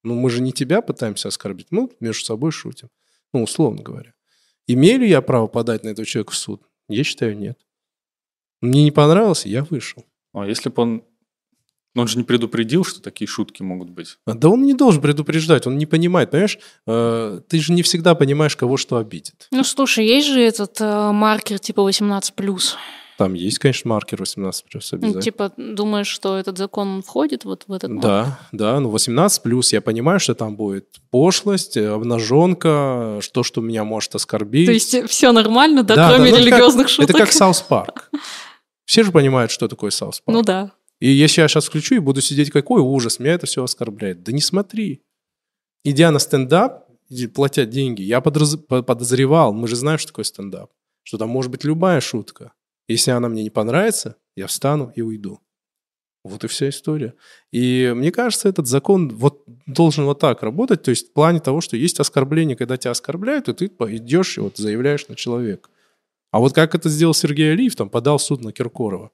Ну, 0.04 0.16
мы 0.16 0.30
же 0.30 0.42
не 0.42 0.52
тебя 0.52 0.82
пытаемся 0.82 1.28
оскорбить, 1.28 1.68
мы 1.70 1.90
между 2.00 2.26
собой 2.26 2.52
шутим. 2.52 2.90
Ну, 3.32 3.44
условно 3.44 3.84
говоря. 3.84 4.14
Имею 4.68 5.02
ли 5.02 5.10
я 5.10 5.22
право 5.22 5.48
подать 5.48 5.84
на 5.84 5.90
этого 5.90 6.06
человека 6.06 6.32
в 6.32 6.36
суд? 6.36 6.64
Я 6.88 7.04
считаю, 7.04 7.38
нет. 7.38 7.60
Мне 8.62 8.84
не 8.84 8.92
понравилось, 8.92 9.46
я 9.46 9.64
вышел. 9.64 10.06
А 10.34 10.48
если 10.48 10.70
бы 10.70 10.82
он... 10.82 11.04
Но 11.96 12.02
он 12.02 12.08
же 12.08 12.18
не 12.18 12.24
предупредил, 12.24 12.84
что 12.84 13.04
такие 13.04 13.28
шутки 13.28 13.62
могут 13.62 13.92
быть. 13.92 14.18
А, 14.26 14.34
Да 14.34 14.50
он 14.50 14.64
не 14.64 14.74
должен 14.74 15.00
предупреждать, 15.00 15.68
он 15.68 15.78
не 15.78 15.86
понимает, 15.86 16.32
понимаешь? 16.32 16.58
Э, 16.88 17.40
Ты 17.48 17.60
же 17.60 17.72
не 17.72 17.84
всегда 17.84 18.16
понимаешь, 18.16 18.56
кого 18.56 18.78
что 18.78 18.98
обидит. 18.98 19.48
Ну, 19.52 19.64
слушай, 19.64 20.04
есть 20.04 20.28
же 20.28 20.42
этот 20.42 20.82
э, 20.82 21.12
маркер 21.12 21.60
типа 21.60 21.88
18+. 21.88 22.76
Там 23.18 23.34
есть, 23.36 23.60
конечно, 23.60 23.90
маркер 23.90 24.20
18 24.20 24.66
плюс 24.66 24.92
Ну, 24.92 24.98
обязательно. 24.98 25.22
типа, 25.22 25.52
думаешь, 25.58 26.08
что 26.08 26.36
этот 26.38 26.58
закон 26.58 26.88
он 26.88 27.02
входит 27.04 27.46
вот 27.46 27.64
в 27.68 27.72
этот 27.74 27.92
маркер? 27.92 28.10
Да, 28.10 28.40
да, 28.52 28.80
ну 28.80 28.90
18 28.90 29.44
плюс, 29.44 29.72
я 29.72 29.82
понимаю, 29.82 30.20
что 30.20 30.34
там 30.34 30.56
будет 30.56 30.88
пошлость, 31.12 31.78
э, 31.78 31.88
обнаженка, 31.90 33.20
что, 33.22 33.44
что 33.44 33.62
меня 33.62 33.84
может 33.84 34.16
оскорбить. 34.16 34.66
То 34.66 34.72
есть 34.74 35.08
все 35.10 35.32
нормально, 35.32 35.84
да, 35.84 35.96
Да, 35.96 36.10
кроме 36.10 36.32
да, 36.32 36.32
ну, 36.32 36.42
это 36.42 36.50
как- 36.50 36.54
религиозных 36.60 36.90
шуток? 36.90 37.10
Это 37.12 37.20
как 37.20 37.32
South 37.32 37.62
Park. 37.62 38.10
Все 38.86 39.04
же 39.04 39.12
понимают, 39.12 39.52
что 39.52 39.68
такое 39.68 39.92
South 39.92 40.20
Park. 40.20 40.36
Ну 40.36 40.42
да. 40.44 40.72
И 41.00 41.10
если 41.10 41.42
я 41.42 41.48
сейчас 41.48 41.66
включу 41.66 41.96
и 41.96 42.00
буду 42.00 42.22
сидеть, 42.22 42.50
какой 42.52 42.82
ужас, 42.82 43.20
меня 43.20 43.34
это 43.34 43.46
все 43.46 43.64
оскорбляет. 43.64 44.24
Да 44.24 44.32
не 44.32 44.42
смотри. 44.42 45.02
Идя 45.84 46.12
на 46.12 46.20
стендап, 46.20 46.86
иди, 47.10 47.28
платя 47.28 47.66
деньги, 47.66 48.02
я 48.02 48.22
подозревал, 48.22 49.54
мы 49.54 49.68
же 49.68 49.76
знаем, 49.76 49.98
что 50.00 50.08
такое 50.10 50.24
стендап, 50.26 50.70
что 51.04 51.18
там 51.18 51.30
может 51.30 51.52
быть 51.52 51.64
любая 51.64 52.00
шутка. 52.02 52.54
Если 52.88 53.12
она 53.12 53.30
мне 53.30 53.44
не 53.44 53.50
понравится, 53.50 54.18
я 54.36 54.48
встану 54.48 54.92
и 54.96 55.02
уйду. 55.02 55.40
Вот 56.24 56.44
и 56.44 56.48
вся 56.48 56.70
история. 56.70 57.16
И 57.52 57.92
мне 57.96 58.12
кажется, 58.12 58.48
этот 58.48 58.68
закон 58.68 59.10
вот 59.10 59.44
должен 59.66 60.06
вот 60.06 60.20
так 60.20 60.42
работать, 60.42 60.82
то 60.84 60.90
есть 60.90 61.10
в 61.10 61.14
плане 61.14 61.42
того, 61.42 61.60
что 61.60 61.76
есть 61.76 62.00
оскорбление, 62.00 62.56
когда 62.56 62.78
тебя 62.78 62.92
оскорбляют, 62.92 63.50
и 63.50 63.54
ты 63.54 63.66
идешь 63.66 64.38
и 64.38 64.42
вот 64.42 64.58
заявляешь 64.58 65.08
на 65.10 65.16
человека. 65.16 65.70
А 66.32 66.40
вот 66.40 66.54
как 66.54 66.76
это 66.76 66.88
сделал 66.88 67.14
Сергей 67.14 67.52
Алиев, 67.52 67.76
там 67.76 67.90
подал 67.90 68.20
суд 68.20 68.42
на 68.42 68.54
Киркорова. 68.54 69.12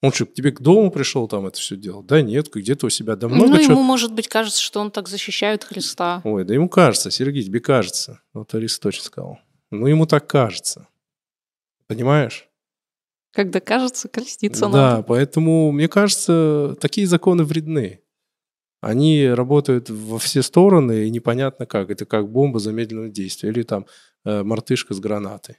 Он 0.00 0.12
что, 0.12 0.26
к 0.26 0.34
тебе 0.34 0.52
к 0.52 0.60
дому 0.60 0.90
пришел 0.90 1.26
там 1.28 1.46
это 1.46 1.58
все 1.58 1.76
делал? 1.76 2.02
Да 2.02 2.20
нет, 2.20 2.50
где-то 2.52 2.86
у 2.86 2.90
себя. 2.90 3.16
Да 3.16 3.26
много 3.26 3.52
ну, 3.52 3.58
чего. 3.58 3.72
ему, 3.72 3.82
может 3.82 4.12
быть, 4.12 4.28
кажется, 4.28 4.60
что 4.60 4.80
он 4.80 4.90
так 4.90 5.08
защищает 5.08 5.64
Христа. 5.64 6.20
Ой, 6.24 6.44
да 6.44 6.54
ему 6.54 6.68
кажется, 6.68 7.10
Сергей, 7.10 7.42
тебе 7.42 7.60
кажется. 7.60 8.20
Вот 8.32 8.54
Арис 8.54 8.78
точно 8.78 9.04
сказал. 9.04 9.38
Ну, 9.70 9.86
ему 9.86 10.06
так 10.06 10.26
кажется. 10.26 10.88
Понимаешь? 11.86 12.48
Когда 13.34 13.60
кажется, 13.60 14.08
креститься 14.08 14.68
да, 14.68 14.68
надо. 14.68 15.02
поэтому, 15.02 15.72
мне 15.72 15.88
кажется, 15.88 16.76
такие 16.80 17.06
законы 17.06 17.42
вредны. 17.44 18.00
Они 18.80 19.26
работают 19.26 19.90
во 19.90 20.18
все 20.18 20.42
стороны, 20.42 21.06
и 21.06 21.10
непонятно 21.10 21.66
как. 21.66 21.90
Это 21.90 22.04
как 22.04 22.30
бомба 22.30 22.60
замедленного 22.60 23.08
действия. 23.08 23.48
Или 23.48 23.62
там 23.62 23.86
э, 24.24 24.42
мартышка 24.42 24.94
с 24.94 25.00
гранатой. 25.00 25.56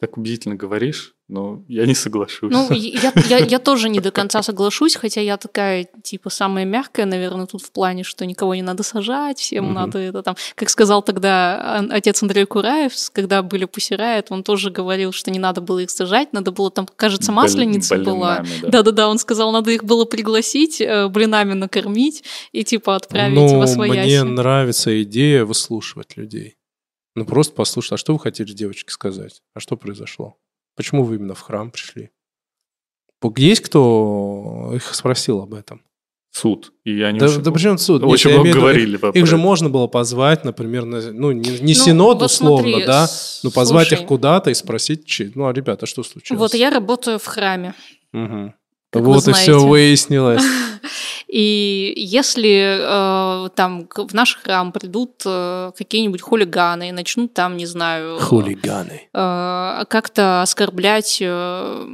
Так 0.00 0.16
убедительно 0.16 0.54
говоришь, 0.54 1.16
но 1.26 1.64
я 1.66 1.84
не 1.84 1.94
соглашусь. 1.94 2.52
Ну, 2.52 2.70
я, 2.72 3.12
я, 3.28 3.38
я 3.38 3.58
тоже 3.58 3.88
не 3.88 3.98
до 3.98 4.12
конца 4.12 4.42
соглашусь, 4.42 4.94
хотя 4.94 5.20
я 5.20 5.36
такая, 5.36 5.88
типа, 6.04 6.30
самая 6.30 6.64
мягкая, 6.64 7.04
наверное, 7.04 7.46
тут 7.46 7.62
в 7.62 7.72
плане, 7.72 8.04
что 8.04 8.24
никого 8.24 8.54
не 8.54 8.62
надо 8.62 8.84
сажать, 8.84 9.40
всем 9.40 9.64
Мгм. 9.66 9.74
надо 9.74 9.98
это 9.98 10.22
там... 10.22 10.36
Как 10.54 10.70
сказал 10.70 11.02
тогда 11.02 11.84
отец 11.90 12.22
Андрей 12.22 12.46
Кураев, 12.46 12.92
когда 13.12 13.42
были 13.42 13.64
Пусирает, 13.64 14.28
он 14.30 14.44
тоже 14.44 14.70
говорил, 14.70 15.10
что 15.10 15.32
не 15.32 15.40
надо 15.40 15.60
было 15.60 15.80
их 15.80 15.90
сажать, 15.90 16.32
надо 16.32 16.52
было 16.52 16.70
там, 16.70 16.86
кажется, 16.94 17.32
масленица 17.32 17.96
Боль- 17.96 18.04
была. 18.04 18.44
Да-да-да, 18.62 19.08
он 19.08 19.18
сказал, 19.18 19.50
надо 19.50 19.72
их 19.72 19.82
было 19.82 20.04
пригласить, 20.04 20.80
э, 20.80 21.08
блинами 21.08 21.54
накормить 21.54 22.22
и, 22.52 22.62
типа, 22.62 22.94
отправить 22.94 23.34
ну, 23.34 23.58
во 23.58 23.66
свояси. 23.66 23.98
мне 23.98 24.22
нравится 24.22 25.02
идея 25.02 25.44
выслушивать 25.44 26.16
людей. 26.16 26.57
Ну, 27.18 27.24
просто 27.24 27.54
послушать, 27.54 27.92
а 27.92 27.96
что 27.96 28.12
вы 28.12 28.20
хотели 28.20 28.52
девочке 28.52 28.90
сказать? 28.92 29.42
А 29.54 29.60
что 29.60 29.76
произошло? 29.76 30.36
Почему 30.76 31.02
вы 31.04 31.16
именно 31.16 31.34
в 31.34 31.40
храм 31.40 31.70
пришли? 31.70 32.10
Есть 33.36 33.62
кто 33.62 34.72
их 34.74 34.94
спросил 34.94 35.40
об 35.40 35.54
этом? 35.54 35.82
Суд. 36.30 36.72
И 36.84 37.00
они 37.02 37.18
Да, 37.18 37.26
очень, 37.26 37.42
да 37.42 37.50
при 37.50 37.58
чем 37.60 37.78
суд? 37.78 38.02
Нет, 38.02 38.10
очень 38.12 38.30
я 38.30 38.36
много 38.36 38.48
виду, 38.50 38.60
говорили. 38.60 38.96
по- 38.96 39.06
Их 39.08 39.26
же 39.26 39.36
можно 39.36 39.70
было 39.70 39.88
позвать, 39.88 40.44
например, 40.44 40.84
на- 40.84 41.10
ну, 41.10 41.32
не, 41.32 41.50
не 41.58 41.74
Ну, 41.74 41.84
синод 41.84 42.18
вот 42.20 42.26
условно, 42.30 42.62
смотри, 42.68 42.86
да, 42.86 43.08
с- 43.08 43.40
ну, 43.42 43.50
позвать 43.50 43.88
слушай, 43.88 44.02
их 44.02 44.06
куда-то 44.08 44.50
и 44.50 44.54
спросить, 44.54 45.20
ну, 45.34 45.46
а, 45.48 45.52
ребята, 45.52 45.86
что 45.86 46.04
случилось? 46.04 46.38
Вот 46.38 46.54
я 46.54 46.70
работаю 46.70 47.18
в 47.18 47.24
храме. 47.24 47.74
Мгм. 48.12 48.54
как 48.90 49.02
вы 49.02 49.12
вот 49.14 49.26
и 49.28 49.32
все 49.32 49.58
выяснилось. 49.58 50.42
И 51.28 51.92
если 51.96 52.78
э, 52.80 53.48
там 53.54 53.86
в 53.94 54.14
наш 54.14 54.36
храм 54.36 54.72
придут 54.72 55.22
э, 55.26 55.72
какие-нибудь 55.76 56.22
хулиганы 56.22 56.88
и 56.88 56.92
начнут 56.92 57.34
там, 57.34 57.56
не 57.58 57.66
знаю, 57.66 58.18
Хулиганы. 58.18 59.08
э, 59.12 59.84
как-то 59.88 60.40
оскорблять 60.40 61.18
э, 61.20 61.86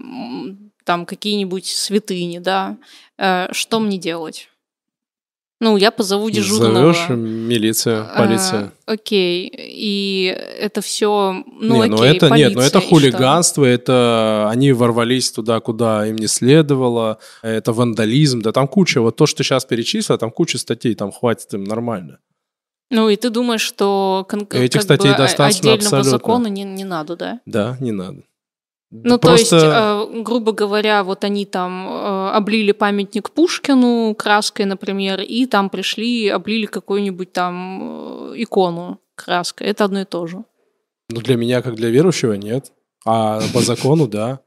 там 0.84 1.04
какие-нибудь 1.04 1.66
святыни, 1.66 2.38
да, 2.38 2.76
э, 3.18 3.48
что 3.52 3.80
мне 3.80 3.98
делать? 3.98 4.48
Ну, 5.64 5.78
я 5.78 5.90
позову 5.90 6.28
дежурного. 6.28 6.92
Зовешь 6.92 7.08
милицию, 7.08 8.06
полицию. 8.14 8.72
А, 8.86 8.92
окей, 8.92 9.50
и 9.50 10.26
это 10.60 10.82
все, 10.82 11.42
ну 11.58 11.82
не, 11.82 11.88
ну 11.88 11.96
окей, 11.96 12.16
это 12.16 12.28
нет, 12.28 12.52
ну 12.52 12.60
полиция, 12.60 12.66
это 12.66 12.78
и 12.78 12.80
что? 12.82 12.88
хулиганство, 12.90 13.64
это 13.64 14.50
они 14.50 14.72
ворвались 14.72 15.32
туда, 15.32 15.60
куда 15.60 16.06
им 16.06 16.16
не 16.16 16.26
следовало, 16.26 17.16
это 17.40 17.72
вандализм, 17.72 18.42
да 18.42 18.52
там 18.52 18.68
куча, 18.68 19.00
вот 19.00 19.16
то, 19.16 19.24
что 19.24 19.42
сейчас 19.42 19.64
перечислил, 19.64 20.18
там 20.18 20.30
куча 20.30 20.58
статей, 20.58 20.94
там 20.94 21.10
хватит 21.12 21.54
им 21.54 21.64
нормально. 21.64 22.18
Ну 22.90 23.08
и 23.08 23.16
ты 23.16 23.30
думаешь, 23.30 23.62
что 23.62 24.26
кон- 24.28 24.46
Этих 24.50 24.80
как 24.80 24.82
статей 24.82 25.08
бы, 25.08 25.14
а- 25.14 25.18
достаточно 25.18 25.72
отдельного 25.72 25.98
абсолютно. 26.00 26.10
закона 26.10 26.46
не, 26.48 26.64
не 26.64 26.84
надо, 26.84 27.16
да? 27.16 27.40
Да, 27.46 27.78
не 27.80 27.92
надо. 27.92 28.22
Ну, 29.02 29.18
то 29.18 29.32
есть, 29.32 29.52
э, 29.52 30.22
грубо 30.22 30.52
говоря, 30.52 31.02
вот 31.02 31.24
они 31.24 31.46
там 31.46 31.88
э, 31.88 32.30
облили 32.30 32.70
памятник 32.70 33.30
Пушкину 33.30 34.14
краской, 34.14 34.66
например, 34.66 35.20
и 35.20 35.46
там 35.46 35.68
пришли, 35.68 36.28
облили 36.28 36.66
какую-нибудь 36.66 37.32
там 37.32 38.30
э, 38.32 38.34
икону 38.36 39.00
краской. 39.16 39.66
Это 39.66 39.84
одно 39.84 40.02
и 40.02 40.04
то 40.04 40.26
же. 40.28 40.44
Ну, 41.10 41.20
для 41.20 41.36
меня, 41.36 41.60
как 41.60 41.74
для 41.74 41.90
верующего, 41.90 42.34
нет. 42.34 42.72
А 43.04 43.40
по 43.52 43.60
закону, 43.60 44.06
да. 44.06 44.40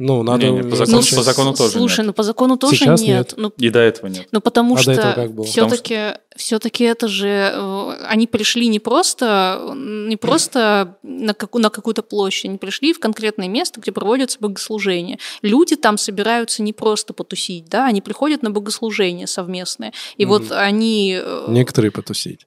Ну, 0.00 0.22
надо... 0.22 0.46
Не-не, 0.46 0.62
по 0.62 0.76
закону- 0.76 1.00
изучать. 1.00 1.16
по 1.18 1.22
закону 1.24 1.54
тоже 1.54 1.70
Слушай, 1.72 1.98
нет. 1.98 2.06
ну 2.06 2.12
по 2.12 2.22
закону 2.22 2.56
тоже 2.56 2.76
Сейчас 2.76 3.00
нет. 3.00 3.08
нет. 3.08 3.34
Ну, 3.36 3.52
И 3.56 3.68
до 3.68 3.80
этого 3.80 4.06
нет. 4.06 4.28
Ну, 4.30 4.40
потому 4.40 4.76
А 4.76 4.84
до 4.84 4.92
этого 4.92 5.10
что 5.12 5.20
как 5.22 5.32
было? 5.34 5.44
все-таки 5.44 5.98
все-таки 6.36 6.84
это 6.84 7.08
же 7.08 7.26
э, 7.52 7.90
они 8.06 8.28
пришли 8.28 8.68
не 8.68 8.78
просто 8.78 9.72
не 9.74 10.16
просто 10.16 10.96
на, 11.02 11.34
каку- 11.34 11.58
на 11.58 11.68
какую-то 11.68 12.02
площадь, 12.04 12.44
они 12.44 12.58
пришли 12.58 12.92
в 12.92 13.00
конкретное 13.00 13.48
место, 13.48 13.80
где 13.80 13.90
проводятся 13.90 14.38
богослужения. 14.40 15.18
Люди 15.42 15.74
там 15.74 15.98
собираются 15.98 16.62
не 16.62 16.72
просто 16.72 17.12
потусить, 17.12 17.68
да, 17.68 17.86
они 17.86 18.00
приходят 18.00 18.42
на 18.44 18.50
богослужения 18.52 19.26
совместные. 19.26 19.92
И 20.16 20.24
Мгм. 20.26 20.32
вот 20.32 20.52
они, 20.52 21.18
э, 21.20 21.44
Некоторые 21.48 21.90
потусить. 21.90 22.46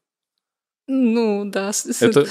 ну 0.87 1.43
да, 1.45 1.71
Это 1.99 2.27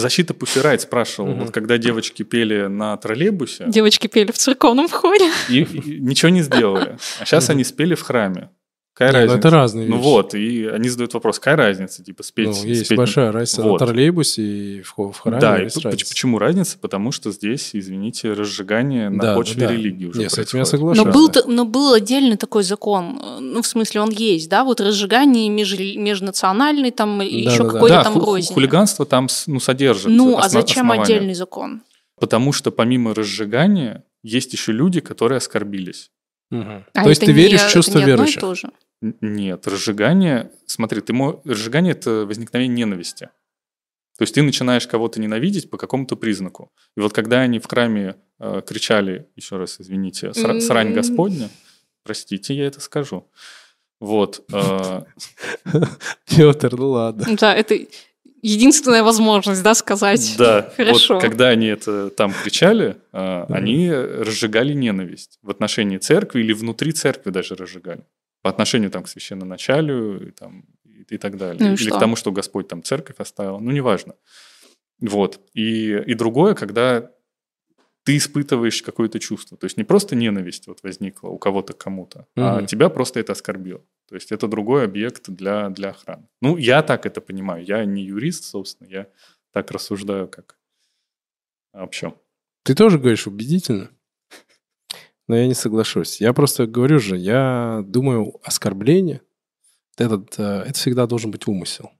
защита 0.00 0.34
Пусирайт 0.34 0.80
спрашивал, 0.80 1.30
Мгм. 1.30 1.40
вот 1.44 1.50
когда 1.54 1.78
девочки 1.78 2.22
пели 2.22 2.66
на 2.66 2.96
троллейбусе, 2.96 3.64
девочки 3.68 4.06
пели 4.06 4.32
в 4.32 4.38
церковном 4.38 4.88
хоре. 4.88 5.30
и, 5.48 5.60
и 5.62 6.00
ничего 6.00 6.28
не 6.30 6.42
сделали. 6.42 6.96
А 7.20 7.24
сейчас 7.24 7.44
Мгм. 7.48 7.52
они 7.52 7.64
спели 7.64 7.94
в 7.94 8.02
храме. 8.02 8.50
Какая 8.96 9.08
Не, 9.08 9.12
ну 9.12 9.20
разница? 9.24 9.38
это 9.38 9.50
разные 9.50 9.88
Ну 9.88 9.96
вещи. 9.96 10.04
вот, 10.04 10.34
и 10.34 10.66
они 10.66 10.88
задают 10.88 11.14
вопрос, 11.14 11.40
какая 11.40 11.56
разница, 11.56 12.04
типа, 12.04 12.22
спеть... 12.22 12.46
Ну, 12.46 12.64
есть 12.64 12.86
спеть- 12.86 12.96
большая 12.96 13.32
разница 13.32 13.62
Вот. 13.62 13.80
на 13.80 13.86
троллейбусе 13.88 14.42
и 14.42 14.82
в, 14.82 14.94
в 14.96 15.18
храме. 15.18 15.40
Да, 15.40 15.58
и 15.58 15.64
разница. 15.64 15.90
почему 15.90 16.38
разница? 16.38 16.78
Потому 16.78 17.10
что 17.10 17.32
здесь, 17.32 17.70
извините, 17.72 18.32
разжигание 18.32 19.08
на 19.10 19.20
Да, 19.20 19.34
почве 19.34 19.62
да, 19.62 19.66
да. 19.66 19.72
религии 19.72 20.06
уже 20.06 20.20
Не, 20.20 20.28
с 20.30 20.34
этим 20.38 20.58
я 20.60 20.64
происходит. 20.64 20.68
соглашусь. 20.68 21.04
Но 21.06 21.12
был, 21.12 21.30
но 21.48 21.64
был 21.64 21.92
отдельный 21.92 22.36
такой 22.36 22.62
закон, 22.62 23.20
ну, 23.40 23.62
в 23.62 23.66
смысле, 23.66 24.00
он 24.00 24.10
есть, 24.10 24.48
да, 24.48 24.62
вот 24.62 24.80
разжигание 24.80 25.48
меж, 25.48 25.76
межнациональный, 25.76 26.92
там, 26.92 27.20
еще 27.20 27.58
Да-да-да. 27.58 27.72
какой-то 27.72 27.94
Да, 27.96 28.04
там 28.04 28.18
рознь. 28.18 28.54
хулиганство 28.54 29.04
там 29.06 29.26
ну, 29.48 29.58
содержит 29.58 30.06
Ну, 30.06 30.38
а 30.38 30.48
зачем 30.48 30.90
основания. 30.92 31.02
отдельный 31.02 31.34
закон? 31.34 31.82
Потому 32.20 32.52
что 32.52 32.70
помимо 32.70 33.12
разжигания 33.12 34.04
есть 34.22 34.52
еще 34.52 34.70
люди, 34.70 35.00
которые 35.00 35.38
оскорбились. 35.38 36.12
Мгм. 36.50 36.84
А 36.94 37.02
То 37.02 37.08
есть 37.08 37.22
ты 37.22 37.32
веришь 37.32 37.62
в 37.62 37.70
чувство 37.72 37.98
это 37.98 38.06
не 38.06 38.12
одно 38.12 38.24
и 38.24 38.28
верующих? 38.28 38.70
Нет, 39.20 39.66
разжигание... 39.66 40.50
Смотри, 40.66 41.00
ты 41.00 41.12
мо... 41.12 41.40
разжигание– 41.44 41.92
это 41.94 42.26
возникновение 42.26 42.86
ненависти. 42.86 43.28
То 44.16 44.22
есть 44.22 44.34
ты 44.34 44.42
начинаешь 44.42 44.86
кого-то 44.86 45.20
ненавидеть 45.20 45.70
по 45.70 45.76
какому-то 45.76 46.16
признаку. 46.16 46.72
И 46.96 47.00
вот 47.00 47.12
когда 47.12 47.40
они 47.40 47.58
в 47.58 47.66
храме 47.66 48.16
э, 48.38 48.62
кричали, 48.66 49.28
еще 49.34 49.56
раз 49.56 49.80
извините, 49.80 50.28
«Сра- 50.28 50.60
«Срань. 50.60 50.94
Господня», 50.94 51.48
простите, 52.04 52.54
я 52.54 52.66
это 52.66 52.80
скажу. 52.80 53.28
Вот. 54.00 54.44
э, 54.52 55.02
Петр, 56.26 56.76
ну 56.76 56.90
ладно. 56.90 57.36
Да, 57.38 57.54
это 57.54 57.76
единственная 58.42 59.02
возможность, 59.02 59.62
да, 59.62 59.74
сказать. 59.74 60.34
Да, 60.38 60.72
Хорошо. 60.76 61.14
вот 61.14 61.22
когда 61.22 61.48
они 61.48 61.66
это 61.66 62.10
там 62.10 62.32
кричали, 62.32 62.98
э, 63.12 63.46
они 63.48 63.90
разжигали 63.90 64.74
ненависть 64.74 65.38
в 65.42 65.50
отношении 65.50 65.98
церкви 65.98 66.40
или 66.40 66.52
внутри 66.52 66.92
церкви 66.92 67.30
даже 67.30 67.56
разжигали. 67.56 68.04
По 68.44 68.50
отношению 68.50 68.90
там, 68.90 69.04
к 69.04 69.08
священноначалию 69.08 70.28
и, 70.28 70.30
там, 70.30 70.66
и, 70.84 71.14
и 71.14 71.16
так 71.16 71.38
далее. 71.38 71.56
Ну 71.58 71.70
и 71.70 71.76
или 71.76 71.88
что? 71.88 71.96
к 71.96 71.98
тому, 71.98 72.14
что 72.14 72.30
Господь 72.30 72.68
там 72.68 72.82
церковь 72.82 73.16
оставил. 73.18 73.58
Ну, 73.58 73.70
неважно. 73.70 74.16
Вот. 75.00 75.40
И, 75.54 75.96
и 75.96 76.12
другое, 76.12 76.54
когда 76.54 77.10
ты 78.02 78.18
испытываешь 78.18 78.82
какое-то 78.82 79.18
чувство. 79.18 79.56
То 79.56 79.64
есть 79.64 79.78
не 79.78 79.84
просто 79.84 80.14
ненависть 80.14 80.66
вот 80.66 80.82
возникла 80.82 81.28
у 81.28 81.38
кого-то 81.38 81.72
к 81.72 81.78
кому-то, 81.78 82.26
а 82.36 82.58
Мгм. 82.58 82.66
тебя 82.66 82.90
просто 82.90 83.18
это 83.18 83.32
оскорбило. 83.32 83.82
То 84.10 84.14
есть 84.14 84.30
это 84.30 84.46
другой 84.46 84.84
объект 84.84 85.30
для, 85.30 85.70
для 85.70 85.88
охраны. 85.88 86.28
Ну, 86.42 86.58
я 86.58 86.82
так 86.82 87.06
это 87.06 87.22
понимаю. 87.22 87.64
Я 87.64 87.82
не 87.86 88.04
юрист, 88.04 88.44
собственно, 88.44 88.88
я 88.88 89.06
так 89.52 89.70
рассуждаю, 89.70 90.28
как 90.28 90.58
вообще. 91.72 92.12
Ты 92.62 92.74
тоже 92.74 92.98
говоришь 92.98 93.26
убедительно. 93.26 93.88
Но 95.26 95.36
я 95.36 95.46
не 95.46 95.54
соглашусь. 95.54 96.20
Я 96.20 96.32
просто 96.32 96.66
говорю 96.66 96.98
же, 96.98 97.16
я 97.16 97.82
думаю, 97.86 98.34
оскорбление, 98.42 99.22
этот, 99.96 100.38
э, 100.38 100.64
это 100.66 100.74
всегда 100.74 101.06
должен 101.06 101.30
быть 101.30 101.46
умысел. 101.46 101.90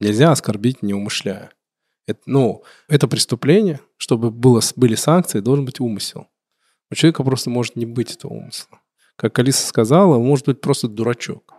Нельзя 0.00 0.32
оскорбить, 0.32 0.82
не 0.82 0.94
умышляя. 0.94 1.52
Это, 2.06 2.20
ну, 2.26 2.64
это 2.88 3.06
преступление, 3.06 3.80
чтобы 3.96 4.30
было, 4.30 4.60
были 4.76 4.94
санкции, 4.94 5.40
должен 5.40 5.64
быть 5.64 5.80
умысел. 5.80 6.28
У 6.90 6.94
человека 6.94 7.22
просто 7.22 7.50
может 7.50 7.76
не 7.76 7.86
быть 7.86 8.14
этого 8.14 8.32
умысла. 8.32 8.80
Как 9.16 9.38
Алиса 9.38 9.66
сказала, 9.66 10.18
может 10.18 10.46
быть 10.46 10.60
просто 10.60 10.88
дурачок, 10.88 11.54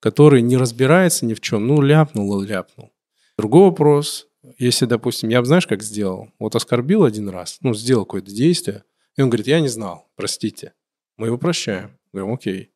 который 0.00 0.42
не 0.42 0.56
разбирается 0.56 1.26
ни 1.26 1.34
в 1.34 1.40
чем. 1.40 1.66
Ну, 1.66 1.80
ляпнул 1.80 2.40
и 2.42 2.46
ляпнул. 2.46 2.92
Другой 3.36 3.64
вопрос, 3.64 4.28
если, 4.58 4.86
допустим, 4.86 5.28
я 5.28 5.40
бы, 5.40 5.46
знаешь, 5.46 5.66
как 5.66 5.82
сделал? 5.82 6.28
Вот 6.38 6.54
оскорбил 6.54 7.04
один 7.04 7.28
раз, 7.28 7.58
ну, 7.60 7.74
сделал 7.74 8.04
какое-то 8.04 8.30
действие, 8.30 8.84
и 9.18 9.22
он 9.22 9.28
говорит, 9.28 9.46
я 9.48 9.60
не 9.60 9.68
знал, 9.68 10.08
простите. 10.16 10.72
Мы 11.18 11.26
его 11.26 11.36
прощаем. 11.36 11.98
Говорим, 12.12 12.32
окей. 12.34 12.70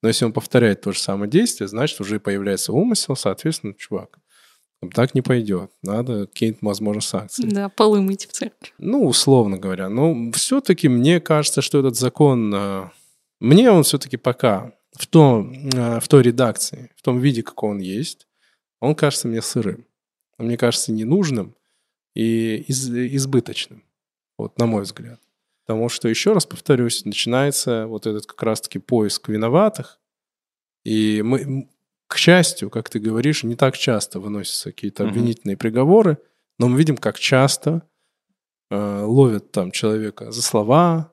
Но 0.00 0.08
если 0.08 0.24
он 0.24 0.32
повторяет 0.32 0.80
то 0.82 0.92
же 0.92 0.98
самое 1.00 1.30
действие, 1.30 1.68
значит, 1.68 2.00
уже 2.00 2.20
появляется 2.20 2.72
умысел, 2.72 3.16
соответственно, 3.16 3.74
чувак, 3.74 4.18
так 4.94 5.14
не 5.14 5.22
пойдет. 5.22 5.72
Надо 5.82 6.28
какие-то, 6.28 6.58
возможно, 6.62 7.02
санкции. 7.02 7.42
Да, 7.44 7.68
полы 7.68 8.00
мыть 8.00 8.26
в 8.26 8.32
церкви. 8.32 8.70
Ну, 8.78 9.04
условно 9.06 9.58
говоря. 9.58 9.88
Но 9.88 10.30
все-таки 10.32 10.88
мне 10.88 11.20
кажется, 11.20 11.60
что 11.62 11.80
этот 11.80 11.96
закон... 11.96 12.54
э, 12.54 12.90
Мне 13.40 13.70
он 13.72 13.82
все-таки 13.82 14.16
пока 14.16 14.72
в, 14.92 15.08
том, 15.08 15.52
э, 15.74 15.98
в 15.98 16.06
той 16.06 16.22
редакции, 16.22 16.92
в 16.96 17.02
том 17.02 17.18
виде, 17.18 17.42
какой 17.42 17.70
он 17.70 17.78
есть, 17.78 18.28
он 18.80 18.94
кажется 18.94 19.26
мне 19.26 19.42
сырым. 19.42 19.84
Он 20.38 20.46
мне 20.46 20.56
кажется 20.56 20.92
ненужным 20.92 21.56
и 22.14 22.58
из- 22.68 22.88
избыточным. 22.88 23.82
Вот, 24.38 24.56
на 24.58 24.66
мой 24.66 24.82
взгляд. 24.84 25.18
Потому 25.68 25.90
что, 25.90 26.08
еще 26.08 26.32
раз 26.32 26.46
повторюсь, 26.46 27.04
начинается 27.04 27.86
вот 27.86 28.06
этот 28.06 28.24
как 28.24 28.42
раз-таки 28.42 28.78
поиск 28.78 29.28
виноватых. 29.28 30.00
И 30.82 31.20
мы, 31.20 31.68
к 32.06 32.16
счастью, 32.16 32.70
как 32.70 32.88
ты 32.88 32.98
говоришь, 32.98 33.44
не 33.44 33.54
так 33.54 33.76
часто 33.76 34.18
выносятся 34.18 34.72
какие-то 34.72 35.02
Мгм. 35.02 35.10
обвинительные 35.10 35.58
приговоры, 35.58 36.16
но 36.58 36.68
мы 36.68 36.78
видим, 36.78 36.96
как 36.96 37.18
часто 37.18 37.82
э, 38.70 39.02
ловят 39.02 39.52
там 39.52 39.70
человека 39.70 40.32
за 40.32 40.40
слова, 40.40 41.12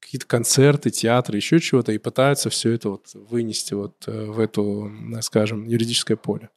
какие-то 0.00 0.26
концерты, 0.26 0.90
театры, 0.90 1.36
еще 1.38 1.58
чего-то, 1.58 1.92
и 1.92 1.98
пытаются 1.98 2.50
все 2.50 2.72
это 2.72 2.90
вот 2.90 3.14
вынести 3.14 3.72
вот 3.72 4.04
э, 4.06 4.26
в 4.26 4.38
эту, 4.38 4.92
скажем, 5.22 5.64
юридическое 5.64 6.18
поле. 6.18 6.50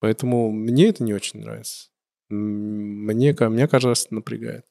Поэтому 0.00 0.50
мне 0.50 0.88
это 0.88 1.02
не 1.02 1.14
очень 1.14 1.40
нравится. 1.40 1.88
Мне, 2.28 3.34
мне 3.38 3.68
кажется, 3.68 4.06
напрягает. 4.10 4.66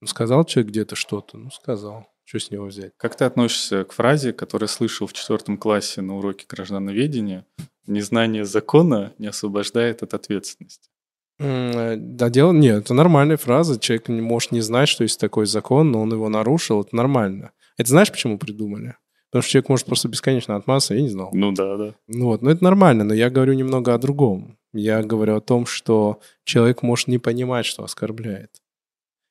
Ну, 0.00 0.06
сказал 0.06 0.44
человек 0.44 0.70
где-то 0.70 0.96
что-то, 0.96 1.36
ну, 1.38 1.50
сказал. 1.50 2.06
Что 2.24 2.38
с 2.38 2.50
него 2.50 2.66
взять? 2.66 2.92
Как 2.98 3.16
ты 3.16 3.24
относишься 3.24 3.84
к 3.84 3.92
фразе, 3.92 4.34
которую 4.34 4.68
слышал 4.68 5.06
в 5.06 5.14
четвертом 5.14 5.56
классе 5.56 6.02
на 6.02 6.18
уроке 6.18 6.44
граждановедения? 6.46 7.46
Незнание 7.86 8.44
закона 8.44 9.14
не 9.16 9.28
освобождает 9.28 10.02
от 10.02 10.12
ответственности. 10.12 10.90
Э, 11.38 11.96
Да, 11.96 12.28
дело... 12.28 12.52
Нет, 12.52 12.84
это 12.84 12.94
нормальная 12.94 13.38
фраза. 13.38 13.80
Человек 13.80 14.08
не 14.08 14.20
может 14.20 14.52
не 14.52 14.60
знать, 14.60 14.90
что 14.90 15.04
есть 15.04 15.18
такой 15.18 15.46
закон, 15.46 15.90
но 15.90 16.02
он 16.02 16.12
его 16.12 16.28
нарушил. 16.28 16.82
Это 16.82 16.94
нормально. 16.94 17.52
Это 17.78 17.88
знаешь, 17.88 18.10
почему 18.10 18.38
придумали? 18.38 18.96
Потому 19.30 19.42
что 19.42 19.52
человек 19.52 19.68
может 19.68 19.86
просто 19.86 20.08
бесконечно 20.08 20.56
отмазаться, 20.56 20.94
я 20.94 21.02
не 21.02 21.08
знал. 21.08 21.30
Ну 21.32 21.52
да, 21.52 21.76
да. 21.76 21.94
Ну 22.08 22.26
Вот, 22.26 22.42
но 22.42 22.50
это 22.50 22.64
нормально, 22.64 23.04
но 23.04 23.14
я 23.14 23.30
говорю 23.30 23.52
немного 23.54 23.94
о 23.94 23.98
другом. 23.98 24.58
Я 24.72 25.02
говорю 25.02 25.36
о 25.36 25.40
том, 25.40 25.66
что 25.66 26.20
человек 26.44 26.82
может 26.82 27.08
не 27.08 27.18
понимать, 27.18 27.66
что 27.66 27.84
оскорбляет. 27.84 28.50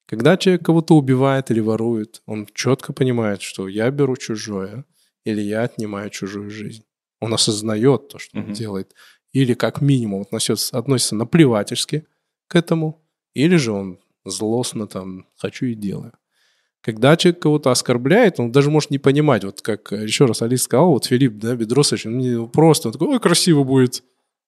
Когда 0.07 0.37
человек 0.37 0.65
кого-то 0.65 0.95
убивает 0.95 1.51
или 1.51 1.59
ворует, 1.59 2.21
он 2.25 2.47
четко 2.53 2.93
понимает, 2.93 3.41
что 3.41 3.67
я 3.67 3.91
беру 3.91 4.15
чужое 4.15 4.85
или 5.25 5.41
я 5.41 5.63
отнимаю 5.63 6.09
чужую 6.09 6.49
жизнь. 6.49 6.83
Он 7.19 7.33
осознает 7.33 8.07
то, 8.07 8.17
что 8.17 8.37
он 8.37 8.45
Мгм. 8.45 8.53
делает. 8.53 8.93
Или 9.33 9.53
как 9.53 9.81
минимум 9.81 10.21
относится, 10.21 10.77
относится 10.77 11.15
наплевательски 11.15 12.05
к 12.47 12.55
этому, 12.55 13.03
или 13.33 13.57
же 13.57 13.73
он 13.73 13.99
злостно 14.23 14.87
там 14.87 15.25
«хочу 15.35 15.65
и 15.65 15.73
делаю». 15.73 16.13
Когда 16.79 17.17
человек 17.17 17.41
кого-то 17.41 17.71
оскорбляет, 17.71 18.39
он 18.39 18.51
даже 18.53 18.71
может 18.71 18.91
не 18.91 18.99
понимать, 18.99 19.43
вот 19.43 19.61
как 19.61 19.91
э, 19.91 20.03
еще 20.03 20.25
раз 20.25 20.41
Алис 20.41 20.63
сказал, 20.63 20.91
вот 20.91 21.05
Филипп, 21.05 21.37
да, 21.37 21.55
Бедросович, 21.55 22.05
он 22.05 22.13
мне 22.13 22.47
просто 22.47 22.87
он 22.87 22.93
такой, 22.93 23.09
ой, 23.09 23.19
красиво 23.19 23.63
будет, 23.65 24.03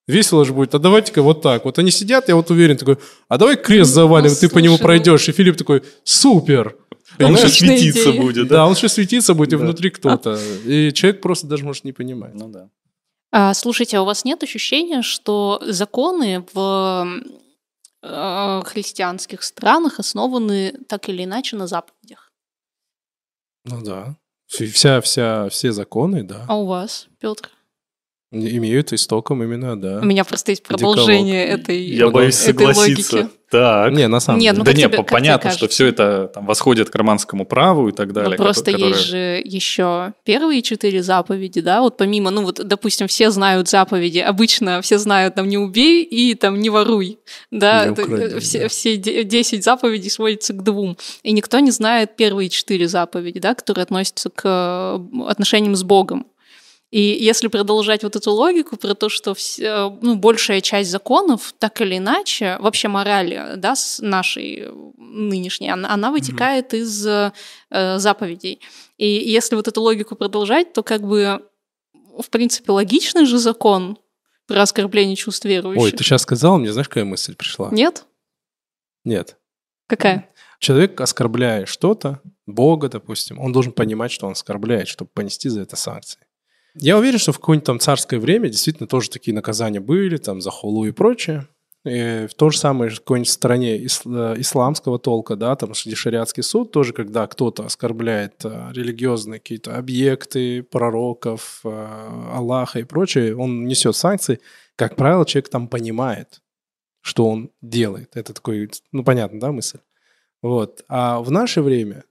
весело 0.10 0.44
же 0.46 0.54
будет, 0.54 0.76
а 0.76 0.80
давайте-ка 0.80 1.22
вот 1.22 1.42
так. 1.42 1.66
Вот 1.66 1.80
они 1.80 1.92
сидят, 1.92 2.28
я 2.28 2.36
вот 2.36 2.50
уверен, 2.52 2.78
такой, 2.78 2.98
а 3.28 3.38
давай 3.38 3.56
крест 3.56 3.92
завалим, 3.94 4.30
Ну, 4.32 4.36
ты 4.36 4.50
по 4.50 4.58
нему 4.60 4.76
слушай, 4.76 4.82
ну- 4.82 4.86
пройдешь. 4.86 5.30
И 5.30 5.32
Филипп 5.32 5.58
такой, 5.58 5.84
супер. 6.04 6.76
Он 7.20 7.36
еще 7.36 7.50
светиться 7.50 8.12
идея. 8.12 8.22
будет, 8.22 8.48
Да, 8.48 8.56
да? 8.56 8.66
он 8.68 8.74
еще 8.74 8.88
светиться 8.90 9.34
будет, 9.34 9.54
и 9.54 9.58
Да. 9.58 9.64
внутри 9.64 9.90
кто-то. 9.90 10.40
И 10.66 10.92
человек 10.94 11.22
просто 11.22 11.48
даже 11.48 11.64
может 11.66 11.84
не 11.84 11.92
понимать. 11.94 12.34
Ну 12.34 12.48
да. 12.50 12.70
А, 13.32 13.54
слушайте, 13.54 13.98
а 13.98 14.02
у 14.02 14.06
вас 14.06 14.26
нет 14.26 14.42
ощущения, 14.44 15.02
что 15.02 15.62
законы 15.66 16.46
в 16.54 17.08
э, 18.02 18.62
христианских 18.66 19.44
странах 19.44 20.00
основаны 20.00 20.74
так 20.88 21.10
или 21.10 21.26
иначе 21.26 21.56
на 21.58 21.68
заповедях? 21.68 22.32
Ну 23.66 23.82
да. 23.84 24.16
Вся, 24.48 25.02
вся, 25.02 25.50
все 25.50 25.72
законы, 25.72 26.24
да, 26.24 26.46
А 26.48 26.56
у 26.58 26.66
вас, 26.66 27.08
Петр? 27.20 27.50
Имеют 28.32 28.94
истоком 28.94 29.44
именно, 29.44 29.80
да. 29.80 30.00
У 30.02 30.06
меня 30.06 30.24
просто 30.24 30.52
есть 30.52 30.64
продолжение 30.64 31.46
этой, 31.48 31.82
Я 31.84 32.10
боюсь 32.10 32.36
этой 32.44 32.46
согласиться. 32.68 33.16
логики. 33.16 33.30
Так. 33.50 33.92
Не, 33.94 34.08
на 34.08 34.20
самом 34.20 34.38
Не, 34.40 34.46
деле. 34.50 34.60
ну 34.60 34.64
да 34.64 34.74
не, 34.74 34.84
тебе- 34.84 35.02
понятно, 35.04 35.50
что 35.50 35.68
все 35.68 35.88
это 35.88 36.30
там 36.32 36.46
восходит 36.46 36.92
к 36.92 36.96
романскому 36.96 37.46
праву 37.48 37.90
и 37.90 37.92
так 37.92 38.14
далее. 38.14 38.36
Ну, 38.38 38.44
просто 38.44 38.66
ко- 38.66 38.72
которое- 38.74 38.90
есть 38.90 39.08
же 39.08 39.42
еще 39.44 40.14
первые 40.24 40.62
четыре 40.62 41.02
заповеди, 41.02 41.60
да, 41.62 41.82
вот 41.82 41.98
помимо, 41.98 42.30
ну 42.30 42.44
вот, 42.44 42.62
допустим, 42.64 43.08
все 43.08 43.32
знают 43.32 43.68
заповеди, 43.68 44.20
обычно 44.20 44.80
все 44.84 45.00
знают 45.00 45.34
там 45.34 45.48
не 45.48 45.58
убей 45.58 46.04
и 46.04 46.36
там 46.36 46.60
не 46.60 46.70
воруй, 46.70 47.18
да, 47.50 47.86
Не 47.86 47.92
укради, 47.94 48.38
все, 48.40 48.60
да. 48.60 48.68
все 48.68 48.98
де- 48.98 49.24
10 49.24 49.64
заповедей 49.64 50.12
сводятся 50.12 50.54
к 50.54 50.62
двум, 50.64 50.96
и 51.24 51.32
никто 51.32 51.58
не 51.58 51.72
знает 51.72 52.16
первые 52.16 52.50
четыре 52.50 52.88
заповеди, 52.88 53.40
да, 53.40 53.56
которые 53.56 53.82
относятся 53.84 54.30
к 54.30 55.02
отношениям 55.28 55.76
с 55.76 55.82
Богом. 55.82 56.28
И 56.92 57.02
если 57.02 57.50
продолжать 57.50 58.04
вот 58.04 58.16
эту 58.16 58.32
логику 58.32 58.76
про 58.76 58.96
то, 58.96 59.10
что 59.10 59.36
все, 59.36 59.96
ну, 60.02 60.16
большая 60.16 60.60
часть 60.62 60.90
законов, 60.90 61.54
так 61.60 61.82
или 61.82 61.98
иначе, 61.98 62.58
вообще 62.60 62.88
морали 62.88 63.54
да, 63.58 63.76
с 63.76 64.00
нашей 64.00 64.62
э, 64.62 64.72
нынешней, 64.98 65.70
она, 65.70 65.94
она 65.94 66.12
вытекает 66.12 66.74
из 66.74 67.06
э, 67.06 67.32
заповедей. 67.70 68.60
И 68.98 69.08
если 69.08 69.56
вот 69.56 69.68
эту 69.68 69.82
логику 69.82 70.16
продолжать, 70.16 70.74
то 70.74 70.82
как 70.82 71.02
бы, 71.04 71.46
в 71.94 72.30
принципе, 72.32 72.72
логичный 72.72 73.26
же 73.26 73.38
закон 73.38 74.00
про 74.48 74.64
оскорбление 74.64 75.16
чувств 75.16 75.46
верующих. 75.46 75.84
Ой, 75.84 75.92
ты 75.92 76.04
сейчас 76.04 76.24
сказал, 76.24 76.58
мне 76.58 76.74
знаешь, 76.74 76.90
какая 76.90 77.06
мысль 77.06 77.36
пришла? 77.36 77.70
Нет? 77.72 78.06
Нет. 79.06 79.38
Какая? 79.86 80.28
Человек, 80.60 81.00
оскорбляя 81.00 81.68
что-то, 81.68 82.22
Бога, 82.48 82.90
допустим, 82.90 83.40
он 83.40 83.52
должен 83.52 83.74
понимать, 83.74 84.12
что 84.12 84.26
он 84.26 84.32
оскорбляет, 84.32 84.88
чтобы 84.88 85.12
понести 85.14 85.50
за 85.50 85.62
это 85.62 85.76
санкции. 85.76 86.20
Я 86.76 86.98
уверен, 86.98 87.20
что 87.20 87.32
в 87.32 87.40
какое-нибудь 87.40 87.66
там 87.66 87.80
царское 87.80 88.20
время 88.20 88.50
действительно 88.50 88.88
тоже 88.88 89.10
такие 89.10 89.34
наказания 89.34 89.80
были, 89.80 90.18
там, 90.18 90.42
за 90.42 90.52
хулу 90.52 90.86
и 90.86 90.92
прочее. 90.92 91.48
И 91.86 92.28
в 92.30 92.34
то 92.34 92.50
же 92.50 92.58
самое 92.58 92.92
в 92.92 93.00
какой-нибудь 93.00 93.30
стране 93.30 93.78
э, 93.78 93.86
исламского 93.86 95.00
толка, 95.00 95.38
да, 95.38 95.56
там 95.56 95.74
шариатский 95.74 96.44
суд, 96.44 96.72
тоже 96.72 96.92
когда 96.92 97.26
кто-то 97.26 97.66
оскорбляет 97.66 98.44
э, 98.44 98.72
религиозные 98.74 99.40
какие-то 99.40 99.78
объекты, 99.78 100.62
пророков, 100.62 101.62
э, 101.64 102.32
Аллаха 102.34 102.80
и 102.80 102.84
прочее, 102.84 103.36
он 103.36 103.66
несет 103.66 103.96
санкции. 103.96 104.42
Как 104.76 104.98
правило, 104.98 105.26
человек 105.26 105.50
там 105.50 105.70
понимает, 105.70 106.42
что 107.02 107.28
он 107.30 107.50
делает. 107.62 108.18
Это 108.18 108.34
такой, 108.34 108.70
ну, 108.92 109.06
понятно, 109.06 109.40
да, 109.40 109.54
мысль? 109.54 109.80
Вот. 110.42 110.84
А 110.90 111.22
в 111.22 111.32
наше 111.32 111.62
время 111.62 112.04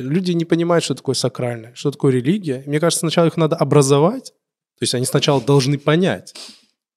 люди 0.00 0.32
не 0.32 0.44
понимают, 0.44 0.84
что 0.84 0.94
такое 0.94 1.14
сакральное, 1.14 1.74
что 1.74 1.90
такое 1.90 2.12
религия. 2.12 2.62
Мне 2.66 2.80
кажется, 2.80 3.00
сначала 3.00 3.26
их 3.26 3.36
надо 3.36 3.56
образовать. 3.56 4.32
То 4.78 4.84
есть 4.84 4.94
они 4.94 5.06
сначала 5.06 5.40
должны 5.40 5.78
понять. 5.78 6.34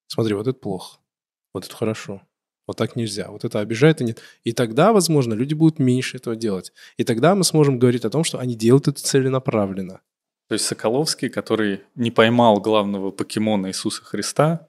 Смотри, 0.08 0.34
вот 0.34 0.48
это 0.48 0.58
плохо, 0.58 0.98
вот 1.54 1.66
это 1.66 1.76
хорошо. 1.76 2.22
Вот 2.68 2.78
так 2.78 2.96
нельзя. 2.96 3.30
Вот 3.30 3.46
это 3.46 3.60
обижает 3.60 4.02
и 4.02 4.06
нет. 4.06 4.22
И 4.44 4.52
тогда, 4.52 4.92
возможно, 4.92 5.36
люди 5.36 5.54
будут 5.54 5.78
меньше 5.78 6.18
этого 6.18 6.36
делать. 6.36 6.74
И 6.98 7.04
тогда 7.04 7.36
мы 7.36 7.44
сможем 7.44 7.78
говорить 7.78 8.06
о 8.06 8.10
том, 8.10 8.24
что 8.24 8.40
они 8.40 8.56
делают 8.56 8.88
это 8.88 9.00
целенаправленно. 9.04 10.02
То 10.48 10.54
есть 10.54 10.66
Соколовский, 10.66 11.30
который 11.30 11.82
не 11.96 12.10
поймал 12.10 12.60
главного 12.60 13.12
покемона 13.12 13.68
Иисуса 13.68 14.04
Христа, 14.04 14.68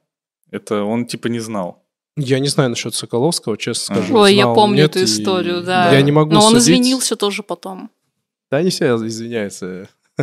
это 0.50 0.82
он 0.82 1.06
типа 1.06 1.28
не 1.28 1.38
знал. 1.40 1.82
Я 2.18 2.38
не 2.38 2.48
знаю 2.48 2.70
насчет 2.70 2.94
Соколовского, 2.94 3.56
честно 3.58 3.94
А. 3.94 3.98
скажу. 3.98 4.16
Ой, 4.18 4.34
я 4.34 4.42
знал, 4.44 4.54
помню 4.54 4.76
нет, 4.82 4.90
эту 4.90 5.00
и 5.00 5.04
историю, 5.04 5.62
да. 5.62 5.90
Я 5.92 6.02
не 6.02 6.12
могу 6.12 6.32
Но 6.32 6.40
он 6.44 6.52
судить. 6.52 6.62
извинился 6.64 7.16
тоже 7.16 7.42
потом. 7.42 7.90
Да, 8.50 8.58
они 8.58 8.70
все 8.70 8.94
извиняются 8.96 9.88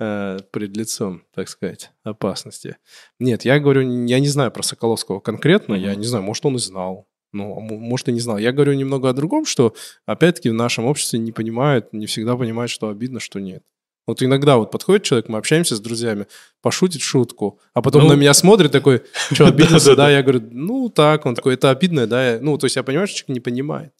э, 0.00 0.38
пред 0.50 0.76
лицом, 0.76 1.22
так 1.34 1.48
сказать, 1.48 1.90
опасности. 2.04 2.76
Нет, 3.18 3.44
я 3.44 3.58
говорю, 3.58 3.80
я 4.06 4.20
не 4.20 4.28
знаю 4.28 4.50
про 4.50 4.62
Соколовского 4.62 5.20
конкретно, 5.20 5.74
я 5.74 5.94
не 5.94 6.04
знаю, 6.06 6.24
может, 6.24 6.44
он 6.46 6.56
и 6.56 6.58
знал. 6.58 7.06
Ну, 7.32 7.56
а 7.56 7.60
мо- 7.60 7.78
может, 7.78 8.08
и 8.08 8.12
не 8.12 8.20
знал. 8.20 8.36
Я 8.38 8.52
говорю 8.52 8.74
немного 8.74 9.08
о 9.08 9.14
другом, 9.14 9.46
что, 9.46 9.74
опять-таки, 10.04 10.50
в 10.50 10.54
нашем 10.54 10.84
обществе 10.84 11.18
не 11.18 11.32
понимают, 11.32 11.92
не 11.92 12.04
всегда 12.06 12.36
понимают, 12.36 12.70
что 12.70 12.90
обидно, 12.90 13.20
что 13.20 13.40
нет. 13.40 13.62
Вот 14.06 14.22
иногда 14.22 14.56
вот 14.58 14.70
подходит 14.70 15.04
человек, 15.04 15.28
мы 15.28 15.38
общаемся 15.38 15.76
с 15.76 15.80
друзьями, 15.80 16.26
пошутит 16.60 17.00
шутку, 17.00 17.58
а 17.72 17.80
потом 17.80 18.02
Ну. 18.02 18.08
на 18.10 18.12
меня 18.14 18.34
смотрит 18.34 18.70
такой, 18.72 19.02
что, 19.32 19.46
обиделся, 19.46 19.90
Да-да-да. 19.90 20.06
да? 20.06 20.10
Я 20.10 20.22
говорю, 20.22 20.42
ну, 20.50 20.88
так. 20.90 21.24
Он 21.24 21.34
такой, 21.34 21.54
это 21.54 21.70
обидно, 21.70 22.06
да? 22.06 22.38
Ну, 22.40 22.58
то 22.58 22.66
есть 22.66 22.76
я 22.76 22.82
понимаю, 22.82 23.06
что 23.06 23.18
человек 23.18 23.34
не 23.36 23.40
понимает. 23.40 23.92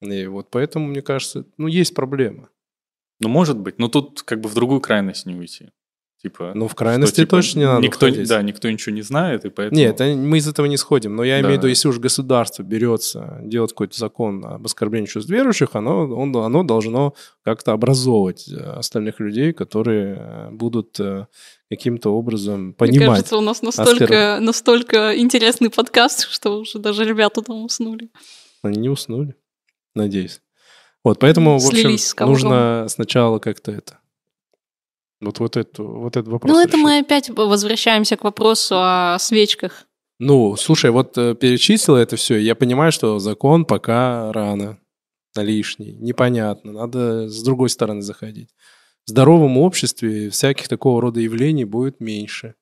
И 0.00 0.26
вот 0.26 0.48
поэтому, 0.50 0.86
мне 0.86 1.02
кажется, 1.02 1.44
ну, 1.58 1.68
есть 1.68 1.94
проблема. 1.94 2.48
Ну, 3.20 3.28
может 3.28 3.58
быть, 3.58 3.78
но 3.78 3.88
тут 3.88 4.22
как 4.22 4.40
бы 4.40 4.48
в 4.48 4.54
другую 4.54 4.80
крайность 4.80 5.26
не 5.26 5.34
уйти. 5.34 5.70
Типа, 6.22 6.52
Ну, 6.54 6.64
в 6.66 6.70
что, 6.70 6.76
крайности 6.78 7.16
типа, 7.16 7.30
точно 7.36 7.58
не 7.60 7.64
надо 7.66 7.82
никто, 7.82 8.06
уходить. 8.06 8.26
Да, 8.28 8.40
никто 8.42 8.70
ничего 8.70 8.94
не 8.94 9.02
знает, 9.02 9.44
и 9.44 9.50
поэтому... 9.50 9.78
Нет, 9.78 10.00
мы 10.00 10.38
из 10.38 10.48
этого 10.48 10.64
не 10.66 10.78
сходим. 10.78 11.14
Но 11.14 11.22
я 11.22 11.34
Да. 11.36 11.40
имею 11.42 11.54
в 11.54 11.58
виду, 11.58 11.68
если 11.68 11.88
уж 11.88 11.98
государство 11.98 12.62
берется 12.62 13.38
делать 13.42 13.72
какой-то 13.72 13.98
закон 13.98 14.44
об 14.44 14.64
оскорблении 14.64 15.06
чувств 15.06 15.30
верующих, 15.30 15.76
оно, 15.76 16.08
он- 16.08 16.34
оно 16.34 16.62
должно 16.64 17.14
как-то 17.44 17.72
образовывать 17.72 18.48
э, 18.50 18.56
остальных 18.56 19.20
людей, 19.20 19.52
которые 19.52 20.16
э, 20.18 20.50
будут 20.52 20.98
э, 21.00 21.26
каким-то 21.70 22.10
образом 22.10 22.64
Мне 22.64 22.72
понимать. 22.72 23.08
кажется, 23.08 23.36
у 23.36 23.42
нас 23.42 23.60
настолько, 23.62 24.38
настолько 24.40 25.16
интересный 25.18 25.68
подкаст, 25.70 26.26
что 26.30 26.58
уже 26.60 26.78
даже 26.78 27.04
ребята 27.04 27.42
там 27.42 27.62
уснули. 27.62 28.10
Они 28.62 28.78
не 28.80 28.88
уснули, 28.88 29.36
надеюсь. 29.94 30.40
Вот, 31.06 31.20
поэтому, 31.20 31.52
в 31.56 31.64
общем, 31.64 31.82
Слились 31.82 32.08
с 32.08 32.14
ковром. 32.14 32.32
нужно 32.32 32.86
сначала 32.88 33.38
как-то 33.38 33.70
это... 33.70 33.98
Вот, 35.20 35.38
вот, 35.38 35.56
эту, 35.56 35.86
вот 35.86 36.16
этот 36.16 36.26
вопрос 36.26 36.52
Ну, 36.52 36.58
это 36.60 36.72
решить. 36.72 36.82
мы 36.82 36.98
опять 36.98 37.30
возвращаемся 37.30 38.16
к 38.16 38.24
вопросу 38.24 38.74
о 38.76 39.16
свечках. 39.20 39.86
Ну, 40.18 40.56
слушай, 40.56 40.90
вот 40.90 41.16
э, 41.16 41.36
перечислила 41.36 41.98
это 41.98 42.16
все, 42.16 42.38
я 42.38 42.56
понимаю, 42.56 42.90
что 42.90 43.20
закон 43.20 43.66
пока 43.66 44.32
рано, 44.32 44.78
лишний, 45.36 45.92
непонятно, 45.92 46.72
надо 46.72 47.28
с 47.28 47.40
другой 47.40 47.70
стороны 47.70 48.02
заходить. 48.02 48.48
В 49.06 49.10
здоровом 49.10 49.58
обществе 49.58 50.28
всяких 50.30 50.66
такого 50.66 51.00
рода 51.00 51.20
явлений 51.20 51.64
будет 51.64 52.00
меньше. 52.00 52.56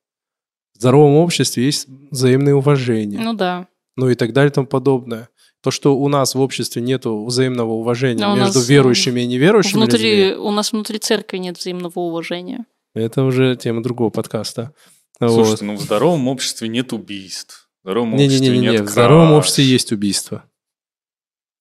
В 0.75 0.77
здоровом 0.81 1.15
обществе 1.15 1.65
есть 1.65 1.87
взаимное 2.11 2.53
уважение, 2.53 3.19
Ну 3.21 3.33
да. 3.33 3.67
ну 3.95 4.07
и 4.07 4.13
так 4.13 4.33
далее 4.33 4.51
и 4.51 4.53
тому 4.53 4.67
подобное. 4.67 5.29
То, 5.65 5.71
что 5.71 5.97
у 5.97 6.07
нас 6.09 6.35
в 6.35 6.39
обществе 6.39 6.79
нет 6.79 7.05
взаимного 7.07 7.71
уважения 7.71 8.27
у 8.27 8.35
между 8.35 8.59
нас, 8.59 8.69
верующими 8.69 9.21
и 9.21 9.25
неверующими 9.25 9.79
Внутри, 9.79 10.27
людьми, 10.27 10.43
у 10.43 10.51
нас 10.51 10.71
внутри 10.71 10.99
церкви 10.99 11.37
нет 11.37 11.57
взаимного 11.57 12.01
уважения. 12.01 12.67
это 12.93 13.23
уже 13.23 13.55
тема 13.55 13.81
другого 13.81 14.11
подкаста. 14.11 14.73
Вот. 15.19 15.31
Слушайте, 15.31 15.65
ну 15.65 15.75
в 15.75 15.81
здоровом 15.81 16.27
обществе 16.27 16.67
нет 16.67 16.93
убийств. 16.93 17.67
В 17.81 17.87
здоровом 17.87 18.13
обществе 18.13 18.47
Не-не-не, 18.47 18.67
нет 18.73 18.81
в 18.81 18.89
здоровом 18.89 19.31
обществе 19.33 19.63
есть 19.63 19.91
убийство. 19.91 20.43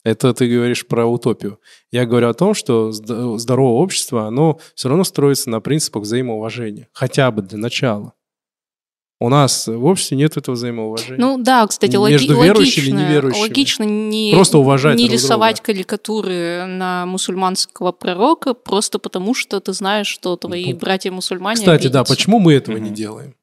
Это 0.05 0.35
ты 0.35 0.55
говоришь 0.55 0.87
про 0.87 1.07
утопию. 1.07 1.59
Я 1.91 2.05
говорю 2.05 2.29
о 2.29 2.35
том, 2.35 2.53
что 2.53 2.91
зд- 2.91 3.39
здоровое 3.39 3.81
общество, 3.81 4.27
оно 4.27 4.61
все 4.75 4.91
равно 4.91 5.05
строится 5.05 5.49
на 5.49 5.63
принципах 5.63 6.03
взаимоуважения. 6.03 6.89
Хотя 6.93 7.31
бы 7.31 7.41
для 7.41 7.57
начала. 7.57 8.13
У 9.25 9.29
нас 9.31 9.67
в 9.67 9.85
обществе 9.87 10.17
нет 10.17 10.37
этого 10.37 10.55
взаимоуважения. 10.55 11.17
Ну 11.19 11.39
да, 11.39 11.67
кстати, 11.67 11.97
логи- 11.97 12.13
Между 12.13 12.41
верующими 12.43 12.85
и 12.89 12.93
логично, 12.93 13.09
неверующими. 13.09 13.43
логично 13.43 13.83
не, 13.85 14.33
Просто 14.35 14.59
уважать 14.59 14.97
не 14.99 15.05
друг 15.07 15.15
рисовать 15.15 15.57
друга. 15.57 15.67
карикатуры 15.67 16.65
на 16.67 17.07
мусульманского 17.07 17.93
пророка 17.93 18.53
просто 18.55 18.99
потому, 18.99 19.35
что 19.35 19.61
ты 19.61 19.73
знаешь, 19.73 20.07
что 20.09 20.37
твои 20.37 20.73
Ну, 20.75 20.79
братья-мусульмане 20.79 21.57
Кстати, 21.57 21.85
да, 21.89 22.01
обидятся. 22.01 22.15
почему 22.15 22.39
мы 22.39 22.53
этого 22.55 22.77
не 22.77 22.87
Мгм. 22.91 22.95
делаем? 22.95 23.35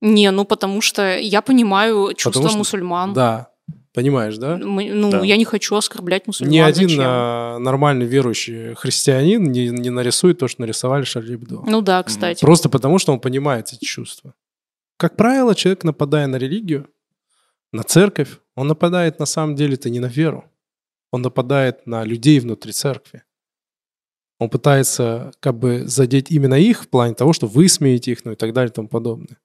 Не, 0.00 0.30
ну 0.30 0.44
потому 0.44 0.80
что 0.80 1.18
я 1.18 1.42
понимаю 1.42 2.14
чувства 2.16 2.48
что- 2.48 2.56
мусульман. 2.58 3.12
Да, 3.12 3.48
понимаешь, 3.92 4.36
да? 4.38 4.56
Мы- 4.56 4.90
ну, 4.92 5.10
Да. 5.10 5.24
я 5.24 5.36
не 5.36 5.44
хочу 5.44 5.74
оскорблять 5.74 6.26
мусульман. 6.28 6.52
Ни 6.52 6.58
один 6.58 6.88
зачем? 6.88 7.04
а, 7.04 7.58
нормальный 7.58 8.06
верующий 8.06 8.74
христианин 8.76 9.42
не, 9.50 9.68
не 9.70 9.90
нарисует 9.90 10.38
то, 10.38 10.46
что 10.46 10.60
нарисовали 10.62 11.02
Шарли 11.04 11.34
Эбдо. 11.34 11.62
Ну 11.66 11.80
да, 11.82 12.02
кстати. 12.04 12.40
Просто 12.40 12.68
потому, 12.68 12.98
что 13.00 13.12
он 13.12 13.18
понимает 13.20 13.72
эти 13.72 13.84
чувства. 13.84 14.34
Как 14.98 15.16
правило, 15.16 15.54
человек, 15.54 15.84
нападая 15.84 16.26
на 16.26 16.36
религию, 16.36 16.90
на 17.72 17.84
церковь, 17.84 18.40
он 18.56 18.66
нападает 18.66 19.20
на 19.20 19.26
самом 19.26 19.54
деле-то 19.54 19.90
не 19.90 20.00
на 20.00 20.06
веру. 20.06 20.50
Он 21.12 21.22
нападает 21.22 21.86
на 21.86 22.02
людей 22.04 22.40
внутри 22.40 22.72
церкви. 22.72 23.22
Он 24.40 24.50
пытается 24.50 25.30
как 25.38 25.56
бы 25.56 25.86
задеть 25.86 26.32
именно 26.32 26.54
их 26.54 26.82
в 26.82 26.88
плане 26.88 27.14
того, 27.14 27.32
что 27.32 27.46
вы 27.46 27.68
смеете 27.68 28.10
их, 28.10 28.24
ну 28.24 28.32
и 28.32 28.34
так 28.34 28.52
далее 28.52 28.70
и 28.70 28.74
тому 28.74 28.88
подобное. 28.88 29.38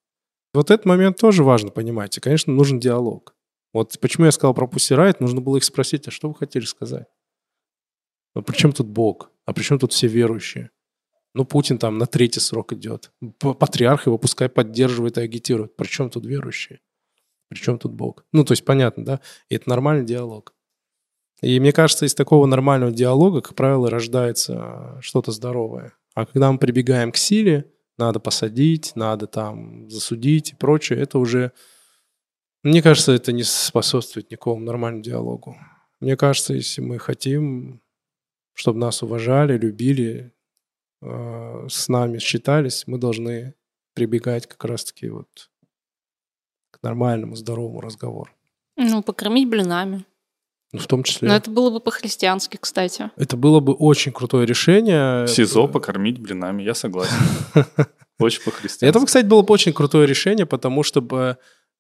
Вот 0.56 0.72
этот 0.72 0.88
момент 0.88 1.18
тоже 1.18 1.44
важно 1.44 1.70
понимать. 1.70 2.18
И, 2.18 2.20
конечно, 2.22 2.52
нужен 2.52 2.80
диалог. 2.80 3.36
Вот 3.74 4.00
почему 4.00 4.26
я 4.26 4.32
сказал 4.32 4.56
про 4.56 4.66
Pussy 4.66 5.16
нужно 5.20 5.40
было 5.40 5.58
их 5.58 5.64
спросить, 5.64 6.08
а 6.08 6.12
что 6.12 6.30
вы 6.30 6.36
хотели 6.36 6.66
сказать? 6.66 7.08
А 8.34 8.42
при 8.42 8.56
чем 8.56 8.72
тут 8.72 8.88
Бог? 8.88 9.30
А 9.46 9.54
при 9.54 9.62
чем 9.62 9.78
тут 9.78 9.94
все 9.94 10.08
верующие? 10.08 10.72
Ну, 11.34 11.46
Путин 11.46 11.78
там 11.80 11.98
на 11.98 12.06
третий 12.06 12.40
срок 12.40 12.74
идет. 12.74 13.12
Патриарх 13.40 14.06
его 14.06 14.18
пускай 14.18 14.50
поддерживает 14.50 15.18
и 15.18 15.22
агитирует. 15.22 15.76
При 15.76 15.88
чем 15.88 16.10
тут 16.10 16.26
верующие? 16.26 16.80
При 17.50 17.58
чем 17.58 17.80
тут 17.80 17.94
Бог? 17.94 18.26
Ну, 18.32 18.44
то 18.44 18.52
есть 18.52 18.66
понятно, 18.66 19.04
да? 19.04 19.20
И 19.50 19.56
это 19.56 19.70
нормальный 19.70 20.06
диалог. 20.06 20.54
И 21.42 21.60
мне 21.60 21.74
кажется, 21.74 22.06
из 22.06 22.16
такого 22.16 22.46
нормального 22.46 22.92
диалога, 22.92 23.42
как 23.42 23.56
правило, 23.56 23.90
рождается 23.90 24.98
что-то 25.02 25.32
здоровое. 25.32 25.94
А 26.14 26.26
когда 26.26 26.52
мы 26.52 26.58
прибегаем 26.58 27.12
к 27.12 27.18
силе, 27.18 27.70
надо 27.98 28.20
посадить, 28.20 28.94
надо 28.96 29.28
там 29.28 29.90
засудить 29.90 30.52
и 30.52 30.56
прочее, 30.56 31.00
это 31.00 31.20
уже... 31.20 31.52
Мне 32.64 32.82
кажется, 32.82 33.12
это 33.12 33.34
не 33.34 33.44
способствует 33.44 34.32
никакому 34.32 34.64
нормальному 34.64 35.04
диалогу. 35.04 35.58
Мне 36.00 36.16
кажется, 36.16 36.54
если 36.54 36.82
мы 36.82 36.98
хотим, 36.98 37.82
чтобы 38.54 38.80
нас 38.80 39.04
уважали, 39.04 39.58
любили, 39.58 40.34
э, 41.04 41.68
с 41.70 41.90
нами 41.90 42.20
считались, 42.20 42.84
мы 42.88 42.98
должны 42.98 43.54
прибегать 43.94 44.48
как 44.48 44.64
раз-таки 44.66 45.10
вот 45.10 45.50
к 46.72 46.82
нормальному, 46.82 47.36
здоровому 47.36 47.82
разговору. 47.82 48.32
Ну, 48.78 49.04
покормить 49.04 49.48
блинами. 49.50 50.06
Ну, 50.72 50.80
в 50.80 50.88
том 50.88 51.04
числе. 51.04 51.28
Но 51.28 51.36
это 51.36 51.52
было 51.52 51.70
бы 51.70 51.80
по-христиански, 51.80 52.58
кстати. 52.58 53.12
Это 53.16 53.38
было 53.38 53.60
бы 53.60 53.74
очень 53.74 54.12
крутое 54.12 54.48
решение. 54.48 55.26
В 55.26 55.28
СИЗО 55.28 55.68
покормить 55.68 56.20
блинами, 56.20 56.64
я 56.64 56.74
согласен. 56.74 57.16
Очень 58.20 58.44
по-христиански. 58.44 58.86
Это, 58.86 59.06
кстати, 59.06 59.26
было 59.26 59.42
бы 59.42 59.54
очень 59.54 59.74
крутое 59.74 60.08
решение, 60.08 60.46
потому 60.46 60.84
что 60.84 61.02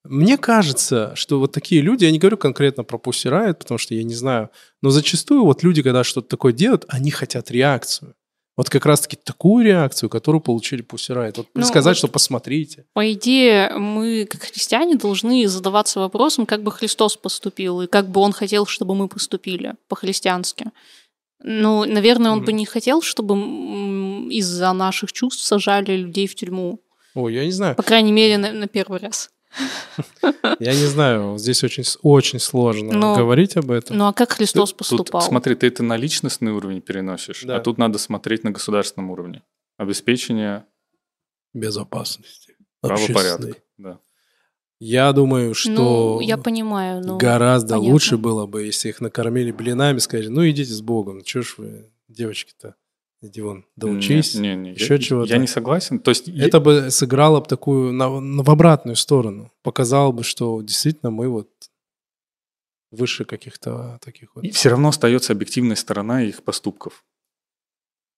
мне 0.04 0.38
кажется, 0.38 1.14
что 1.16 1.40
вот 1.40 1.54
такие 1.54 1.82
люди, 1.82 2.06
я 2.06 2.12
не 2.12 2.20
говорю 2.20 2.38
конкретно 2.38 2.84
про 2.84 2.98
Pussy 2.98 3.32
Riot, 3.32 3.54
потому 3.54 3.78
что 3.78 3.94
я 3.94 4.04
не 4.04 4.16
знаю, 4.16 4.50
но 4.82 4.90
зачастую 4.90 5.46
вот 5.46 5.64
люди, 5.64 5.82
когда 5.82 6.04
что-то 6.04 6.28
такое 6.28 6.52
делают, 6.52 6.86
они 6.90 7.12
хотят 7.12 7.52
реакцию. 7.52 8.16
Вот 8.56 8.70
как 8.70 8.86
раз-таки 8.86 9.16
такую 9.16 9.66
реакцию, 9.66 10.10
которую 10.10 10.40
получили 10.42 10.84
Pussy 10.84 11.16
Riot. 11.16 11.34
Вот 11.38 11.48
Ну, 11.56 11.66
сказать, 11.66 11.92
вот- 11.96 11.98
что 11.98 12.08
посмотрите. 12.08 12.86
По 12.94 13.12
идее, 13.12 13.70
мы, 13.78 14.26
как 14.30 14.44
христиане, 14.44 14.96
должны 14.96 15.48
задаваться 15.48 16.00
вопросом, 16.00 16.46
как 16.46 16.62
бы 16.62 16.72
Христос 16.72 17.18
поступил, 17.18 17.82
и 17.82 17.88
как 17.88 18.10
бы 18.10 18.22
он 18.22 18.32
хотел, 18.32 18.66
чтобы 18.68 18.94
мы 18.94 19.08
поступили 19.08 19.74
по-христиански. 19.88 20.68
Ну, 21.46 21.84
наверное, 21.86 22.32
он 22.32 22.40
бы 22.42 22.52
Мгм. 22.52 22.58
не 22.58 22.66
хотел, 22.66 23.02
чтобы 23.02 23.36
из-за 24.32 24.72
наших 24.74 25.12
чувств 25.12 25.44
сажали 25.44 25.96
людей 25.98 26.28
в 26.28 26.36
тюрьму. 26.36 26.80
Ой, 27.16 27.34
я 27.34 27.46
не 27.46 27.52
знаю. 27.52 27.76
По 27.76 27.84
крайней 27.84 28.12
мере, 28.12 28.38
на, 28.38 28.52
на 28.52 28.68
первый 28.68 29.00
раз. 29.00 29.30
Я 30.60 30.72
не 30.74 30.86
знаю. 30.86 31.38
Здесь 31.38 31.64
очень, 31.64 31.84
очень 32.02 32.40
сложно 32.40 32.94
Но- 32.94 33.16
говорить 33.16 33.56
об 33.58 33.72
этом. 33.72 33.98
Ну, 33.98 34.06
а 34.08 34.14
как 34.14 34.34
Христос 34.34 34.70
Тут, 34.72 34.78
поступал? 34.80 35.22
смотри, 35.22 35.56
ты 35.56 35.68
это 35.68 35.84
на 35.84 35.98
личностный 35.98 36.52
уровень 36.52 36.82
переносишь, 36.82 37.44
Да. 37.44 37.58
а 37.58 37.60
тут 37.60 37.78
надо 37.78 37.98
смотреть 38.00 38.44
на 38.44 38.52
государственном 38.52 39.12
уровне. 39.12 39.42
Обеспечение 39.78 40.66
Безопасности. 41.54 42.56
правопорядка. 42.82 43.56
Да. 43.78 44.00
Я 44.80 45.14
думаю, 45.14 45.54
что 45.54 45.72
Ну, 45.72 46.20
я 46.20 46.38
понимаю, 46.38 47.02
но... 47.06 47.18
гораздо 47.18 47.76
понятно. 47.76 47.92
лучше 47.94 48.18
было 48.18 48.46
бы, 48.46 48.64
если 48.64 48.90
их 48.90 49.00
накормили 49.02 49.52
блинами, 49.52 50.00
сказали, 50.00 50.28
ну 50.28 50.48
идите 50.50 50.72
с 50.74 50.82
Богом, 50.82 51.22
чё 51.24 51.42
ж 51.42 51.56
вы, 51.58 51.92
девочки-то, 52.10 52.76
иди 53.24 53.42
вон, 53.42 53.66
доучись. 53.76 54.36
Не, 54.36 54.56
не, 54.56 54.56
не, 54.56 54.70
Еще 54.74 54.94
я, 54.96 55.00
чего-то. 55.00 55.30
Я 55.34 55.38
не 55.40 55.48
согласен. 55.48 56.00
То 56.00 56.10
есть 56.10 56.28
Это 56.28 56.60
бы 56.60 56.92
сыграло 56.92 57.40
бы 57.40 57.48
такую 57.48 57.92
на- 57.94 58.20
на- 58.20 58.44
в 58.44 58.50
обратную 58.50 58.96
сторону. 58.96 59.52
Показало 59.64 60.12
бы, 60.12 60.24
что 60.24 60.62
действительно 60.62 61.10
мы 61.12 61.30
вот 61.30 61.50
выше 62.92 63.26
каких-то 63.26 63.98
таких 64.04 64.36
вот. 64.36 64.44
И 64.44 64.52
все 64.52 64.70
равно 64.70 64.90
остается 64.90 65.34
объективная 65.34 65.76
сторона 65.76 66.22
их 66.24 66.44
поступков. 66.44 67.04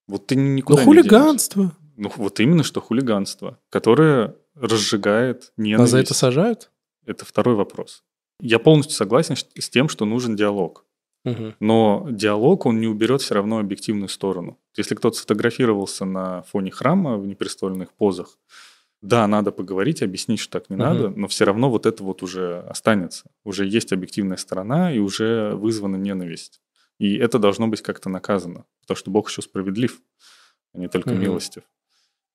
Вот 0.07 0.27
ты 0.27 0.35
Ну, 0.35 0.41
никуда 0.55 0.81
не 0.81 0.85
хулиганство. 0.85 1.61
денешься. 1.63 1.79
Ну, 1.97 2.11
вот 2.17 2.39
именно 2.41 2.63
что 2.63 2.81
хулиганство, 2.81 3.57
которое 3.69 4.35
разжигает 4.53 5.53
ненависть. 5.57 5.79
Нас 5.81 5.89
за 5.91 5.97
это 5.99 6.13
сажают? 6.13 6.71
Это 7.05 7.23
второй 7.25 7.55
вопрос. 7.55 8.03
Я 8.41 8.59
полностью 8.59 8.95
согласен 8.95 9.35
с 9.35 9.69
тем, 9.69 9.87
что 9.87 10.05
нужен 10.05 10.35
диалог. 10.35 10.84
Но 11.59 12.07
диалог, 12.09 12.65
он 12.65 12.79
не 12.79 12.87
уберет 12.87 13.21
все 13.21 13.33
равно 13.35 13.59
объективную 13.59 14.09
сторону. 14.09 14.57
Если 14.77 14.95
кто-то 14.95 15.17
сфотографировался 15.17 16.05
на 16.05 16.43
фоне 16.43 16.71
храма 16.71 17.17
в 17.17 17.25
непристойных 17.25 17.91
позах, 17.93 18.37
да, 19.01 19.27
надо 19.27 19.51
поговорить, 19.51 20.01
объяснить, 20.01 20.39
что 20.39 20.59
так 20.59 20.69
не 20.69 20.75
Мгм. 20.75 20.85
надо, 20.85 21.09
но 21.09 21.27
все 21.27 21.45
равно 21.45 21.69
вот 21.69 21.85
это 21.85 22.03
вот 22.03 22.23
уже 22.23 22.59
останется. 22.61 23.29
Уже 23.43 23.65
есть 23.67 23.93
объективная 23.93 24.37
сторона, 24.37 24.91
и 24.91 24.99
уже 24.99 25.53
вызвана 25.55 25.95
ненависть. 25.95 26.61
И 26.97 27.15
это 27.15 27.37
должно 27.39 27.67
быть 27.67 27.81
как-то 27.81 28.09
наказано, 28.09 28.65
потому 28.81 28.97
что 28.97 29.11
Бог 29.11 29.29
еще 29.29 29.41
справедлив, 29.41 30.01
а 30.73 30.79
не 30.79 30.87
только 30.87 31.11
Мгм. 31.11 31.21
милостив. 31.21 31.63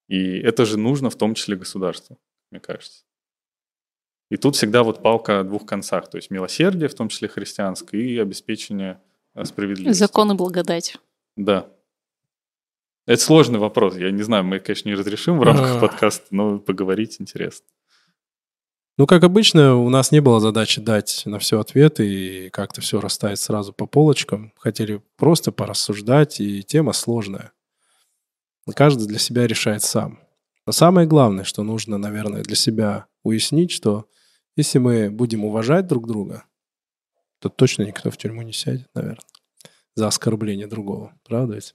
И 0.09 0.38
это 0.38 0.64
же 0.64 0.78
нужно 0.78 1.11
в 1.11 1.16
том 1.16 1.34
числе 1.34 1.57
государству, 1.57 2.18
мне 2.51 2.61
кажется. 2.61 3.05
И 4.31 4.37
тут 4.37 4.57
всегда 4.57 4.85
вот 4.85 5.03
палка 5.03 5.41
о 5.41 5.45
двух 5.45 5.66
концах, 5.66 6.09
то 6.09 6.16
есть 6.16 6.31
милосердие, 6.31 6.89
в 6.89 6.95
том 6.95 7.09
числе 7.09 7.28
христианское, 7.28 8.01
и 8.01 8.18
обеспечение 8.18 9.01
э, 9.35 9.45
справедливости. 9.45 9.99
Закон 9.99 10.31
и 10.31 10.35
благодать. 10.35 10.97
Да. 11.37 11.66
Это 13.07 13.20
сложный 13.20 13.59
вопрос. 13.59 13.97
Я 13.97 14.12
не 14.12 14.22
знаю, 14.22 14.45
мы, 14.45 14.61
конечно, 14.61 14.89
не 14.89 14.95
разрешим 14.95 15.39
в 15.39 15.43
рамках 15.43 15.76
А. 15.76 15.81
подкаста, 15.81 16.26
но 16.31 16.61
поговорить 16.61 17.16
интересно. 17.18 17.66
Ну, 18.99 19.07
как 19.07 19.24
обычно, 19.24 19.76
у 19.76 19.89
нас 19.89 20.12
не 20.12 20.20
было 20.20 20.41
задачи 20.41 20.81
дать 20.81 21.22
на 21.24 21.39
все 21.39 21.59
ответы 21.59 22.07
и 22.07 22.51
как-то 22.51 22.83
все 22.83 23.01
расставить 23.01 23.41
сразу 23.41 23.72
по 23.72 23.87
полочкам. 23.87 24.53
Хотели 24.59 25.03
просто 25.16 25.51
порассуждать, 25.51 26.39
и 26.41 26.62
тема 26.62 26.93
сложная. 26.93 27.53
Каждый 28.76 29.09
для 29.09 29.18
себя 29.18 29.47
решает 29.47 29.83
сам. 29.83 30.20
Но 30.66 30.72
самое 30.72 31.09
главное, 31.09 31.45
что 31.45 31.64
нужно, 31.64 31.99
наверное, 31.99 32.43
для 32.43 32.55
себя 32.55 33.07
уяснить, 33.24 33.72
что 33.72 34.07
если 34.57 34.78
мы 34.78 35.11
будем 35.11 35.44
уважать 35.44 35.86
друг 35.86 36.07
друга, 36.07 36.44
то 37.38 37.48
точно 37.48 37.84
никто 37.84 38.11
в 38.11 38.16
тюрьму 38.16 38.42
не 38.42 38.53
сядет, 38.53 38.88
наверное, 38.94 39.24
за 39.94 40.07
оскорбление 40.07 40.66
другого. 40.66 41.14
Правда 41.24 41.55
ведь? 41.55 41.74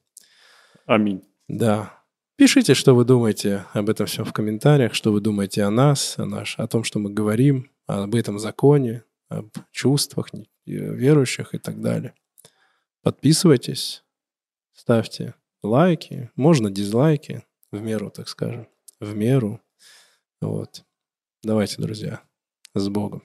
Аминь. 0.86 1.24
Да. 1.48 2.04
Пишите, 2.38 2.74
что 2.74 2.94
вы 2.94 3.06
думаете 3.06 3.66
об 3.74 3.90
этом 3.90 4.06
всем 4.08 4.26
в 4.26 4.34
комментариях, 4.34 4.94
что 4.94 5.12
вы 5.12 5.22
думаете 5.22 5.64
о 5.64 5.72
нас, 5.72 6.20
о, 6.20 6.26
наш, 6.26 6.60
о 6.60 6.68
том, 6.68 6.84
что 6.84 7.00
мы 7.00 7.10
говорим, 7.10 7.72
об 7.88 8.14
этом 8.14 8.40
законе, 8.40 9.04
об 9.30 9.50
чувствах 9.72 10.30
э, 10.34 10.44
верующих 10.66 11.54
и 11.54 11.58
так 11.58 11.82
далее. 11.82 12.14
Подписывайтесь, 13.02 14.04
ставьте 14.74 15.36
лайки, 15.64 16.30
можно 16.36 16.70
дизлайки, 16.70 17.44
в 17.72 17.82
меру, 17.82 18.10
так 18.10 18.28
скажем, 18.28 18.68
в 19.00 19.16
меру. 19.16 19.62
Вот. 20.42 20.84
Давайте, 21.44 21.82
друзья, 21.82 22.22
с 22.76 22.90
Богом. 22.90 23.24